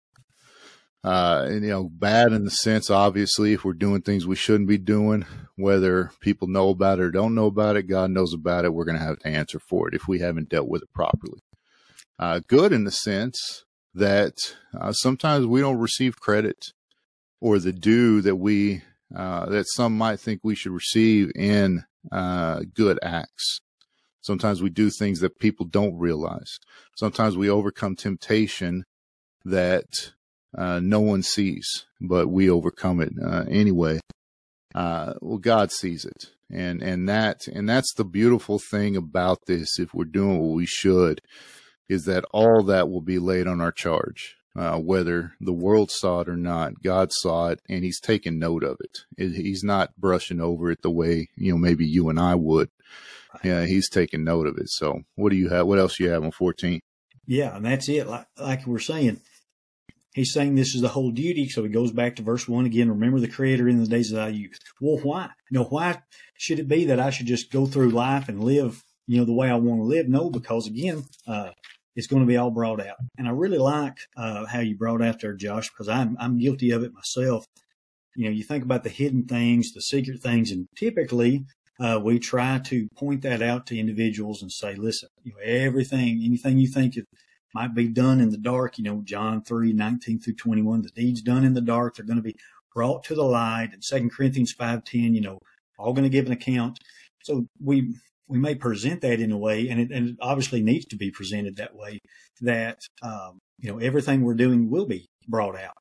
Uh, 1.04 1.46
and, 1.48 1.64
you 1.64 1.70
know, 1.70 1.88
bad 1.88 2.32
in 2.32 2.44
the 2.44 2.50
sense, 2.50 2.88
obviously, 2.88 3.52
if 3.52 3.64
we're 3.64 3.72
doing 3.72 4.02
things 4.02 4.24
we 4.24 4.36
shouldn't 4.36 4.68
be 4.68 4.78
doing, 4.78 5.26
whether 5.56 6.12
people 6.20 6.46
know 6.46 6.68
about 6.68 7.00
it 7.00 7.02
or 7.02 7.10
don't 7.10 7.34
know 7.34 7.46
about 7.46 7.76
it, 7.76 7.88
God 7.88 8.10
knows 8.10 8.32
about 8.32 8.64
it. 8.64 8.72
We're 8.72 8.84
going 8.84 8.98
to 8.98 9.04
have 9.04 9.18
to 9.20 9.28
answer 9.28 9.58
for 9.58 9.88
it 9.88 9.94
if 9.94 10.06
we 10.06 10.20
haven't 10.20 10.48
dealt 10.48 10.68
with 10.68 10.82
it 10.82 10.92
properly. 10.92 11.42
Uh, 12.20 12.40
good 12.46 12.72
in 12.72 12.84
the 12.84 12.92
sense 12.92 13.64
that 13.94 14.54
uh, 14.78 14.92
sometimes 14.92 15.44
we 15.44 15.60
don't 15.60 15.78
receive 15.78 16.20
credit 16.20 16.72
or 17.40 17.58
the 17.58 17.72
due 17.72 18.20
that 18.20 18.36
we, 18.36 18.82
uh, 19.14 19.46
that 19.46 19.66
some 19.66 19.98
might 19.98 20.20
think 20.20 20.40
we 20.42 20.54
should 20.54 20.72
receive 20.72 21.32
in, 21.34 21.84
uh, 22.12 22.60
good 22.74 23.00
acts. 23.02 23.60
Sometimes 24.22 24.62
we 24.62 24.70
do 24.70 24.88
things 24.88 25.20
that 25.20 25.38
people 25.38 25.66
don't 25.66 25.98
realize. 25.98 26.58
Sometimes 26.96 27.36
we 27.36 27.50
overcome 27.50 27.96
temptation 27.96 28.84
that 29.44 30.12
uh, 30.56 30.80
no 30.80 31.00
one 31.00 31.22
sees, 31.22 31.86
but 32.00 32.28
we 32.28 32.48
overcome 32.48 33.00
it 33.00 33.12
uh, 33.22 33.44
anyway. 33.50 34.00
Uh, 34.74 35.14
well, 35.20 35.38
God 35.38 35.70
sees 35.70 36.04
it, 36.04 36.30
and 36.50 36.82
and 36.82 37.08
that 37.08 37.46
and 37.46 37.68
that's 37.68 37.92
the 37.94 38.04
beautiful 38.04 38.58
thing 38.58 38.96
about 38.96 39.38
this. 39.46 39.78
If 39.78 39.92
we're 39.92 40.04
doing 40.04 40.38
what 40.38 40.54
we 40.54 40.66
should, 40.66 41.20
is 41.88 42.04
that 42.04 42.24
all 42.32 42.62
that 42.64 42.88
will 42.88 43.02
be 43.02 43.18
laid 43.18 43.46
on 43.46 43.60
our 43.60 43.72
charge. 43.72 44.36
Uh, 44.54 44.76
whether 44.76 45.32
the 45.40 45.52
world 45.52 45.90
saw 45.90 46.20
it 46.20 46.28
or 46.28 46.36
not, 46.36 46.82
God 46.82 47.10
saw 47.10 47.48
it 47.48 47.60
and 47.70 47.84
he's 47.84 47.98
taken 47.98 48.38
note 48.38 48.62
of 48.62 48.76
it. 48.80 48.98
it. 49.16 49.34
He's 49.34 49.64
not 49.64 49.96
brushing 49.96 50.42
over 50.42 50.70
it 50.70 50.82
the 50.82 50.90
way, 50.90 51.28
you 51.36 51.52
know, 51.52 51.58
maybe 51.58 51.86
you 51.86 52.10
and 52.10 52.20
I 52.20 52.34
would. 52.34 52.68
Yeah, 53.44 53.64
he's 53.66 53.88
taking 53.88 54.24
note 54.24 54.46
of 54.46 54.58
it. 54.58 54.68
So 54.68 55.02
what 55.14 55.30
do 55.30 55.36
you 55.36 55.48
have? 55.48 55.66
What 55.66 55.78
else 55.78 55.96
do 55.96 56.04
you 56.04 56.10
have 56.10 56.22
on 56.22 56.30
14? 56.30 56.80
Yeah, 57.26 57.56
and 57.56 57.64
that's 57.64 57.88
it. 57.88 58.06
Like, 58.06 58.26
like 58.38 58.66
we're 58.66 58.78
saying, 58.78 59.20
he's 60.14 60.32
saying 60.32 60.54
this 60.54 60.74
is 60.74 60.80
the 60.80 60.88
whole 60.88 61.10
duty. 61.10 61.48
So 61.48 61.62
he 61.62 61.68
goes 61.68 61.92
back 61.92 62.16
to 62.16 62.22
verse 62.22 62.48
one 62.48 62.66
again. 62.66 62.88
Remember 62.88 63.20
the 63.20 63.28
creator 63.28 63.68
in 63.68 63.80
the 63.80 63.86
days 63.86 64.10
of 64.12 64.16
thy 64.16 64.28
youth. 64.28 64.58
Well, 64.80 64.98
why? 65.02 65.30
You 65.50 65.58
know, 65.58 65.64
why 65.64 66.02
should 66.36 66.58
it 66.58 66.68
be 66.68 66.84
that 66.86 67.00
I 67.00 67.10
should 67.10 67.26
just 67.26 67.52
go 67.52 67.66
through 67.66 67.90
life 67.90 68.28
and 68.28 68.42
live, 68.42 68.82
you 69.06 69.18
know, 69.18 69.24
the 69.24 69.32
way 69.32 69.48
I 69.48 69.54
want 69.54 69.80
to 69.80 69.84
live? 69.84 70.08
No, 70.08 70.30
because 70.30 70.66
again, 70.66 71.04
uh, 71.26 71.50
it's 71.94 72.06
going 72.06 72.22
to 72.22 72.26
be 72.26 72.36
all 72.36 72.50
brought 72.50 72.80
out. 72.80 72.96
And 73.18 73.28
I 73.28 73.30
really 73.30 73.58
like 73.58 73.96
uh, 74.16 74.46
how 74.46 74.60
you 74.60 74.76
brought 74.76 75.02
out 75.02 75.20
there, 75.20 75.34
Josh, 75.34 75.68
because 75.70 75.88
I'm 75.88 76.16
I'm 76.18 76.38
guilty 76.38 76.70
of 76.70 76.82
it 76.82 76.92
myself. 76.94 77.46
You 78.16 78.26
know, 78.26 78.30
you 78.30 78.44
think 78.44 78.64
about 78.64 78.84
the 78.84 78.90
hidden 78.90 79.24
things, 79.24 79.72
the 79.72 79.80
secret 79.80 80.20
things, 80.20 80.50
and 80.50 80.66
typically 80.76 81.44
uh, 81.80 82.00
we 82.02 82.18
try 82.18 82.58
to 82.58 82.88
point 82.96 83.22
that 83.22 83.42
out 83.42 83.66
to 83.66 83.78
individuals 83.78 84.42
and 84.42 84.52
say, 84.52 84.74
listen, 84.74 85.08
you 85.22 85.32
know, 85.32 85.38
everything, 85.42 86.22
anything 86.24 86.58
you 86.58 86.68
think 86.68 86.96
might 87.54 87.74
be 87.74 87.88
done 87.88 88.20
in 88.20 88.30
the 88.30 88.38
dark, 88.38 88.78
you 88.78 88.84
know, 88.84 89.02
John 89.04 89.42
3, 89.42 89.72
19 89.72 90.20
through 90.20 90.34
21, 90.34 90.82
the 90.82 90.88
deeds 90.90 91.22
done 91.22 91.44
in 91.44 91.54
the 91.54 91.60
dark, 91.60 91.96
they're 91.96 92.06
going 92.06 92.16
to 92.16 92.22
be 92.22 92.36
brought 92.74 93.04
to 93.04 93.14
the 93.14 93.24
light. 93.24 93.70
And 93.72 93.84
Second 93.84 94.12
Corinthians 94.12 94.52
5, 94.52 94.84
10, 94.84 95.14
you 95.14 95.20
know, 95.20 95.38
all 95.78 95.92
going 95.92 96.04
to 96.04 96.10
give 96.10 96.26
an 96.26 96.32
account. 96.32 96.78
So 97.22 97.46
we 97.62 97.94
we 98.28 98.38
may 98.38 98.54
present 98.54 99.02
that 99.02 99.20
in 99.20 99.30
a 99.30 99.36
way, 99.36 99.68
and 99.68 99.80
it, 99.80 99.90
and 99.90 100.10
it 100.10 100.16
obviously 100.20 100.62
needs 100.62 100.86
to 100.86 100.96
be 100.96 101.10
presented 101.10 101.56
that 101.56 101.74
way, 101.74 101.98
that 102.40 102.78
um, 103.02 103.38
you 103.58 103.70
know 103.70 103.78
everything 103.78 104.22
we're 104.22 104.34
doing 104.34 104.70
will 104.70 104.86
be 104.86 105.06
brought 105.28 105.56
out. 105.56 105.74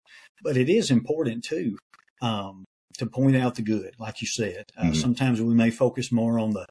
But 0.44 0.58
it 0.58 0.70
is 0.70 0.92
important 0.92 1.44
too 1.44 1.78
um, 2.22 2.66
to 3.02 3.08
point 3.08 3.36
out 3.36 3.56
the 3.56 3.64
good, 3.64 3.96
like 3.98 4.22
you 4.22 4.28
said. 4.28 4.66
Uh, 4.78 4.84
mm-hmm. 4.84 4.94
Sometimes 4.94 5.42
we 5.42 5.56
may 5.56 5.72
focus 5.72 6.12
more 6.12 6.38
on 6.38 6.52
the 6.52 6.68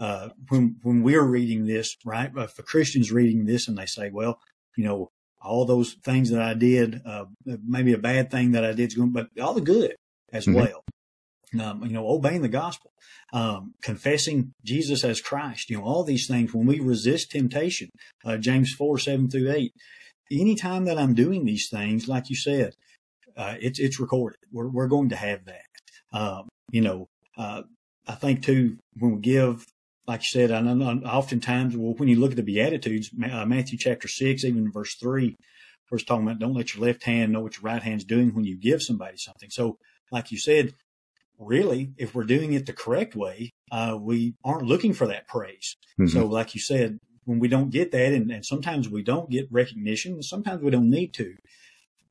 uh, 0.00 0.30
when 0.48 0.76
when 0.82 1.02
we're 1.02 1.22
reading 1.22 1.66
this, 1.66 1.94
right? 2.06 2.30
If 2.34 2.58
a 2.58 2.62
Christian's 2.62 3.12
reading 3.12 3.44
this 3.44 3.68
and 3.68 3.76
they 3.76 3.84
say, 3.84 4.10
"Well, 4.10 4.40
you 4.78 4.84
know, 4.84 5.10
all 5.42 5.66
those 5.66 5.92
things 6.02 6.30
that 6.30 6.40
I 6.40 6.54
did, 6.54 7.02
uh, 7.04 7.26
maybe 7.44 7.92
a 7.92 7.98
bad 7.98 8.30
thing 8.30 8.52
that 8.52 8.64
I 8.64 8.72
did 8.72 8.88
is 8.88 8.94
going, 8.94 9.12
but 9.12 9.28
all 9.40 9.52
the 9.52 9.60
good 9.60 9.94
as 10.32 10.46
mm-hmm. 10.46 10.60
well." 10.60 10.84
Um, 11.60 11.84
you 11.84 11.92
know, 11.92 12.08
obeying 12.08 12.42
the 12.42 12.48
gospel, 12.48 12.90
um, 13.32 13.74
confessing 13.80 14.54
Jesus 14.64 15.04
as 15.04 15.20
Christ, 15.20 15.70
you 15.70 15.76
know, 15.76 15.84
all 15.84 16.02
these 16.02 16.26
things. 16.26 16.52
When 16.52 16.66
we 16.66 16.80
resist 16.80 17.30
temptation, 17.30 17.90
uh, 18.24 18.38
James 18.38 18.72
four 18.72 18.98
seven 18.98 19.28
through 19.28 19.52
eight. 19.52 19.72
Anytime 20.32 20.86
that 20.86 20.98
I'm 20.98 21.14
doing 21.14 21.44
these 21.44 21.68
things, 21.68 22.08
like 22.08 22.30
you 22.30 22.36
said, 22.36 22.72
uh, 23.36 23.56
it's 23.60 23.78
it's 23.78 24.00
recorded. 24.00 24.38
We're 24.50 24.68
we're 24.68 24.88
going 24.88 25.10
to 25.10 25.16
have 25.16 25.44
that. 25.44 25.73
Um, 26.14 26.48
you 26.70 26.80
know, 26.80 27.08
uh, 27.36 27.62
I 28.06 28.14
think 28.14 28.44
too 28.44 28.78
when 28.98 29.16
we 29.16 29.20
give, 29.20 29.66
like 30.06 30.20
you 30.20 30.26
said, 30.26 30.50
I 30.52 30.60
know 30.60 31.02
oftentimes 31.04 31.76
well, 31.76 31.94
when 31.94 32.08
you 32.08 32.20
look 32.20 32.30
at 32.30 32.36
the 32.36 32.42
Beatitudes, 32.42 33.10
uh, 33.30 33.44
Matthew 33.44 33.76
chapter 33.78 34.08
six, 34.08 34.44
even 34.44 34.72
verse 34.72 34.94
three, 34.94 35.34
where 35.88 35.96
it's 35.96 36.04
talking 36.04 36.26
about 36.26 36.38
don't 36.38 36.54
let 36.54 36.74
your 36.74 36.86
left 36.86 37.02
hand 37.04 37.32
know 37.32 37.40
what 37.40 37.56
your 37.56 37.64
right 37.64 37.82
hand's 37.82 38.04
doing 38.04 38.34
when 38.34 38.44
you 38.44 38.56
give 38.56 38.82
somebody 38.82 39.16
something. 39.16 39.50
So, 39.50 39.78
like 40.12 40.30
you 40.30 40.38
said, 40.38 40.74
really, 41.38 41.92
if 41.96 42.14
we're 42.14 42.24
doing 42.24 42.52
it 42.52 42.66
the 42.66 42.72
correct 42.72 43.16
way, 43.16 43.50
uh, 43.72 43.98
we 44.00 44.34
aren't 44.44 44.66
looking 44.66 44.92
for 44.94 45.06
that 45.08 45.26
praise. 45.26 45.76
Mm-hmm. 45.98 46.16
So, 46.16 46.26
like 46.26 46.54
you 46.54 46.60
said, 46.60 46.98
when 47.24 47.40
we 47.40 47.48
don't 47.48 47.70
get 47.70 47.90
that, 47.92 48.12
and, 48.12 48.30
and 48.30 48.44
sometimes 48.44 48.88
we 48.88 49.02
don't 49.02 49.30
get 49.30 49.48
recognition, 49.50 50.22
sometimes 50.22 50.62
we 50.62 50.70
don't 50.70 50.90
need 50.90 51.14
to, 51.14 51.34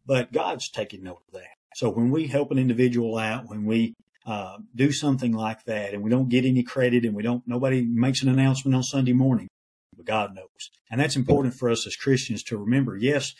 but 0.06 0.34
God's 0.34 0.70
taking 0.70 1.04
note 1.04 1.22
of 1.28 1.34
that. 1.34 1.56
So 1.76 1.90
when 1.90 2.12
we 2.12 2.28
help 2.28 2.52
an 2.52 2.58
individual 2.58 3.18
out, 3.18 3.48
when 3.48 3.66
we 3.66 3.94
uh, 4.26 4.58
do 4.76 4.92
something 4.92 5.34
like 5.34 5.64
that, 5.66 5.94
and 5.94 6.04
we 6.04 6.10
don't 6.10 6.30
get 6.30 6.46
any 6.46 6.64
credit, 6.64 7.06
and 7.06 7.16
we 7.16 7.24
don't, 7.24 7.44
nobody 7.48 7.82
makes 7.82 8.22
an 8.22 8.30
announcement 8.30 8.76
on 8.76 8.84
Sunday 8.84 9.14
morning, 9.14 9.48
but 9.96 10.06
God 10.06 10.36
knows, 10.36 10.72
and 10.90 11.00
that's 11.00 11.16
important 11.16 11.54
for 11.56 11.70
us 11.70 11.86
as 11.86 11.96
Christians 11.96 12.44
to 12.44 12.58
remember. 12.58 12.96
Yes, 12.96 13.34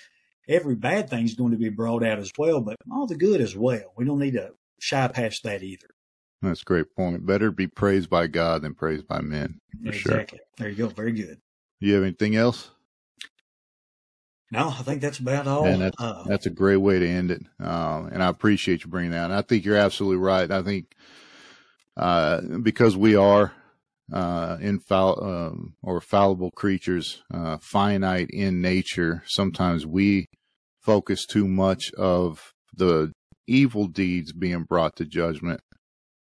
every 0.48 0.76
bad 0.76 1.10
thing 1.10 1.26
is 1.26 1.36
going 1.36 1.52
to 1.52 1.58
be 1.58 1.70
brought 1.70 2.04
out 2.04 2.20
as 2.20 2.32
well, 2.38 2.62
but 2.62 2.76
all 2.92 3.08
the 3.08 3.16
good 3.16 3.40
as 3.40 3.56
well. 3.56 3.94
We 3.96 4.06
don't 4.06 4.20
need 4.20 4.34
to 4.34 4.52
shy 4.80 5.08
past 5.08 5.44
that 5.44 5.64
either. 5.64 5.88
That's 6.42 6.62
a 6.62 6.66
great 6.66 6.94
point. 6.94 7.26
Better 7.26 7.52
be 7.52 7.68
praised 7.68 8.10
by 8.10 8.28
God 8.28 8.64
than 8.64 8.74
praised 8.74 9.08
by 9.08 9.22
men. 9.22 9.60
exactly. 9.86 10.40
Sure. 10.40 10.46
There 10.58 10.70
you 10.70 10.76
go. 10.76 10.88
Very 10.88 11.14
good. 11.14 11.40
You 11.80 11.94
have 11.94 12.04
anything 12.04 12.36
else? 12.36 12.70
No, 14.54 14.70
I 14.70 14.84
think 14.84 15.02
that's 15.02 15.18
about 15.18 15.48
all. 15.48 15.66
And 15.66 15.82
that's, 15.82 16.00
uh, 16.00 16.24
that's 16.28 16.46
a 16.46 16.52
great 16.52 16.78
way 16.78 17.00
to 17.00 17.08
end 17.08 17.32
it. 17.32 17.42
Um, 17.60 18.10
and 18.14 18.22
I 18.22 18.28
appreciate 18.28 18.84
you 18.84 18.92
bringing 18.92 19.12
that. 19.12 19.26
And 19.26 19.34
I 19.34 19.42
think 19.42 19.66
you're 19.66 19.76
absolutely 19.76 20.18
right. 20.18 20.50
I 20.52 20.62
think 20.62 20.94
uh, 21.98 22.42
because 22.62 22.96
we 22.96 23.16
are 23.16 23.52
uh, 24.14 24.58
infall- 24.58 25.24
um, 25.24 25.74
or 25.82 26.00
fallible 26.00 26.52
creatures, 26.52 27.24
uh, 27.34 27.58
finite 27.62 28.30
in 28.30 28.62
nature, 28.62 29.24
sometimes 29.26 29.88
we 29.88 30.28
focus 30.82 31.26
too 31.26 31.48
much 31.48 31.92
of 31.98 32.54
the 32.76 33.12
evil 33.48 33.88
deeds 33.88 34.34
being 34.34 34.64
brought 34.64 34.96
to 34.98 35.06
judgment. 35.06 35.62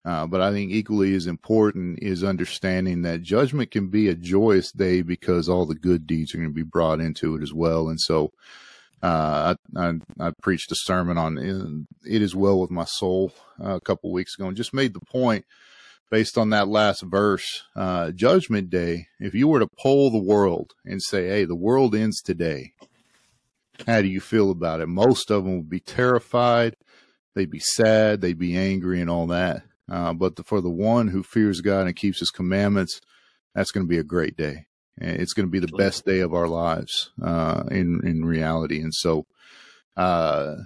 Uh, 0.08 0.26
but 0.26 0.40
I 0.40 0.52
think 0.52 0.72
equally 0.72 1.14
as 1.14 1.26
important 1.26 1.98
is 2.00 2.24
understanding 2.24 3.02
that 3.02 3.20
judgment 3.20 3.70
can 3.70 3.88
be 3.88 4.08
a 4.08 4.14
joyous 4.14 4.72
day 4.72 5.02
because 5.02 5.50
all 5.50 5.66
the 5.66 5.74
good 5.74 6.06
deeds 6.06 6.32
are 6.34 6.38
going 6.38 6.48
to 6.48 6.54
be 6.54 6.62
brought 6.62 6.98
into 6.98 7.36
it 7.36 7.42
as 7.42 7.52
well. 7.52 7.90
And 7.90 8.00
so, 8.00 8.32
uh, 9.02 9.54
I, 9.76 9.78
I, 9.78 9.92
I, 10.18 10.32
preached 10.40 10.72
a 10.72 10.76
sermon 10.76 11.18
on 11.18 11.36
it 12.06 12.22
is 12.22 12.34
well 12.34 12.58
with 12.58 12.70
my 12.70 12.86
soul 12.86 13.32
uh, 13.62 13.74
a 13.74 13.80
couple 13.82 14.10
weeks 14.10 14.34
ago 14.34 14.48
and 14.48 14.56
just 14.56 14.72
made 14.72 14.94
the 14.94 15.00
point 15.00 15.44
based 16.10 16.38
on 16.38 16.48
that 16.50 16.68
last 16.68 17.02
verse, 17.02 17.64
uh, 17.76 18.10
judgment 18.10 18.70
day. 18.70 19.08
If 19.20 19.34
you 19.34 19.46
were 19.46 19.60
to 19.60 19.68
poll 19.78 20.10
the 20.10 20.24
world 20.24 20.72
and 20.86 21.02
say, 21.02 21.28
Hey, 21.28 21.44
the 21.44 21.54
world 21.54 21.94
ends 21.94 22.22
today. 22.22 22.72
How 23.86 24.00
do 24.00 24.08
you 24.08 24.20
feel 24.20 24.50
about 24.50 24.80
it? 24.80 24.86
Most 24.86 25.30
of 25.30 25.44
them 25.44 25.58
would 25.58 25.68
be 25.68 25.80
terrified 25.80 26.76
they'd 27.38 27.50
be 27.50 27.60
sad, 27.60 28.20
they'd 28.20 28.38
be 28.38 28.56
angry, 28.56 29.00
and 29.00 29.08
all 29.08 29.28
that. 29.28 29.62
Uh, 29.90 30.12
but 30.12 30.36
the, 30.36 30.44
for 30.44 30.60
the 30.60 30.70
one 30.70 31.08
who 31.08 31.22
fears 31.22 31.60
God 31.60 31.86
and 31.86 31.96
keeps 31.96 32.20
His 32.20 32.30
commandments, 32.30 33.00
that's 33.54 33.70
going 33.70 33.86
to 33.86 33.90
be 33.90 33.98
a 33.98 34.04
great 34.04 34.36
day. 34.36 34.66
It's 35.00 35.32
going 35.32 35.46
to 35.46 35.50
be 35.50 35.60
the 35.60 35.76
best 35.76 36.04
day 36.04 36.20
of 36.20 36.34
our 36.34 36.48
lives 36.48 37.12
uh, 37.22 37.64
in 37.70 38.00
in 38.04 38.24
reality. 38.24 38.80
And 38.80 38.92
so, 38.92 39.26
uh, 39.96 40.56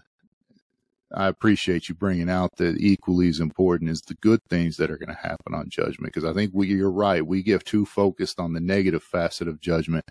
I 1.15 1.27
appreciate 1.27 1.91
you 1.91 1.95
bringing 1.95 2.31
out 2.31 2.57
that 2.57 2.79
equally 2.79 3.29
as 3.29 3.41
important 3.41 3.91
is 3.91 4.01
the 4.01 4.15
good 4.15 4.41
things 4.49 4.79
that 4.79 4.91
are 4.91 4.97
going 4.97 5.15
to 5.15 5.29
happen 5.29 5.55
on 5.55 5.69
judgment. 5.69 6.15
Because 6.15 6.25
I 6.25 6.33
think 6.33 6.53
we, 6.55 6.69
you're 6.69 6.91
right. 6.91 7.27
We 7.27 7.43
get 7.43 7.67
too 7.67 7.85
focused 7.85 8.41
on 8.41 8.55
the 8.55 8.61
negative 8.61 9.03
facet 9.03 9.49
of 9.49 9.61
judgment. 9.61 10.07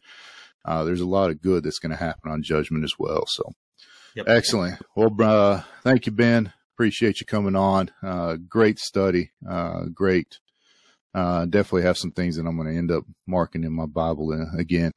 Uh, 0.64 0.84
there's 0.84 1.02
a 1.02 1.08
lot 1.08 1.32
of 1.32 1.42
good 1.42 1.64
that's 1.64 1.80
going 1.80 1.90
to 1.90 1.96
happen 1.96 2.32
on 2.32 2.44
judgment 2.44 2.84
as 2.84 2.94
well. 3.00 3.26
So, 3.26 3.54
Yep. 4.16 4.26
Excellent. 4.28 4.82
Well, 4.96 5.16
uh, 5.22 5.64
thank 5.84 6.06
you, 6.06 6.12
Ben. 6.12 6.52
Appreciate 6.82 7.20
you 7.20 7.28
coming 7.28 7.56
on. 7.56 7.92
Uh, 8.02 8.38
great 8.50 8.80
study. 8.80 9.30
Uh, 9.48 9.84
great. 9.94 10.40
Uh, 11.14 11.46
definitely 11.46 11.84
have 11.84 11.96
some 11.96 12.10
things 12.10 12.36
that 12.36 12.48
I'm 12.48 12.58
going 12.58 12.70
to 12.70 12.76
end 12.76 12.90
up 12.90 13.04
marking 13.28 13.64
in 13.64 13.72
my 13.72 13.86
Bible 13.86 14.34
uh, 14.34 14.58
again. 14.58 14.92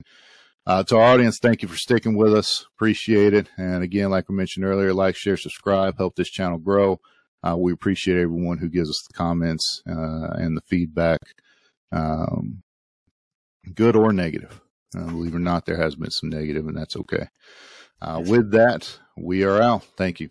Uh, 0.66 0.82
to 0.85 0.97
our 0.97 1.12
audience, 1.12 1.39
thank 1.39 1.61
you 1.61 1.68
for 1.68 1.76
sticking 1.76 2.16
with 2.16 2.32
us. 2.32 2.64
Appreciate 2.74 3.35
it. 3.35 3.51
And 3.59 3.85
again, 3.85 4.09
like 4.09 4.30
we 4.30 4.35
mentioned 4.35 4.64
earlier, 4.64 4.95
like, 4.95 5.14
share, 5.14 5.37
subscribe, 5.37 5.99
help 5.99 6.16
this 6.16 6.30
channel 6.30 6.57
grow. 6.57 7.01
we 7.55 7.70
appreciate 7.70 8.16
everyone 8.16 8.57
who 8.57 8.70
gives 8.70 8.89
us 8.89 9.05
the 9.07 9.12
comments 9.12 9.82
and 9.85 10.57
the 10.57 10.62
feedback, 10.62 11.20
um, 11.93 12.62
good 13.74 13.95
or 13.95 14.11
negative. 14.11 14.59
believe 14.95 15.35
it 15.35 15.37
or 15.37 15.39
not, 15.39 15.66
there 15.66 15.76
has 15.82 15.97
been 15.97 16.11
some 16.11 16.30
negative, 16.30 16.66
and 16.66 16.78
that's 16.78 16.97
okay. 16.97 17.28
Uh, 18.01 18.22
with 18.26 18.53
that, 18.53 18.99
we 19.18 19.45
are 19.45 19.61
out. 19.61 19.85
Thank 19.99 20.20
you. 20.20 20.30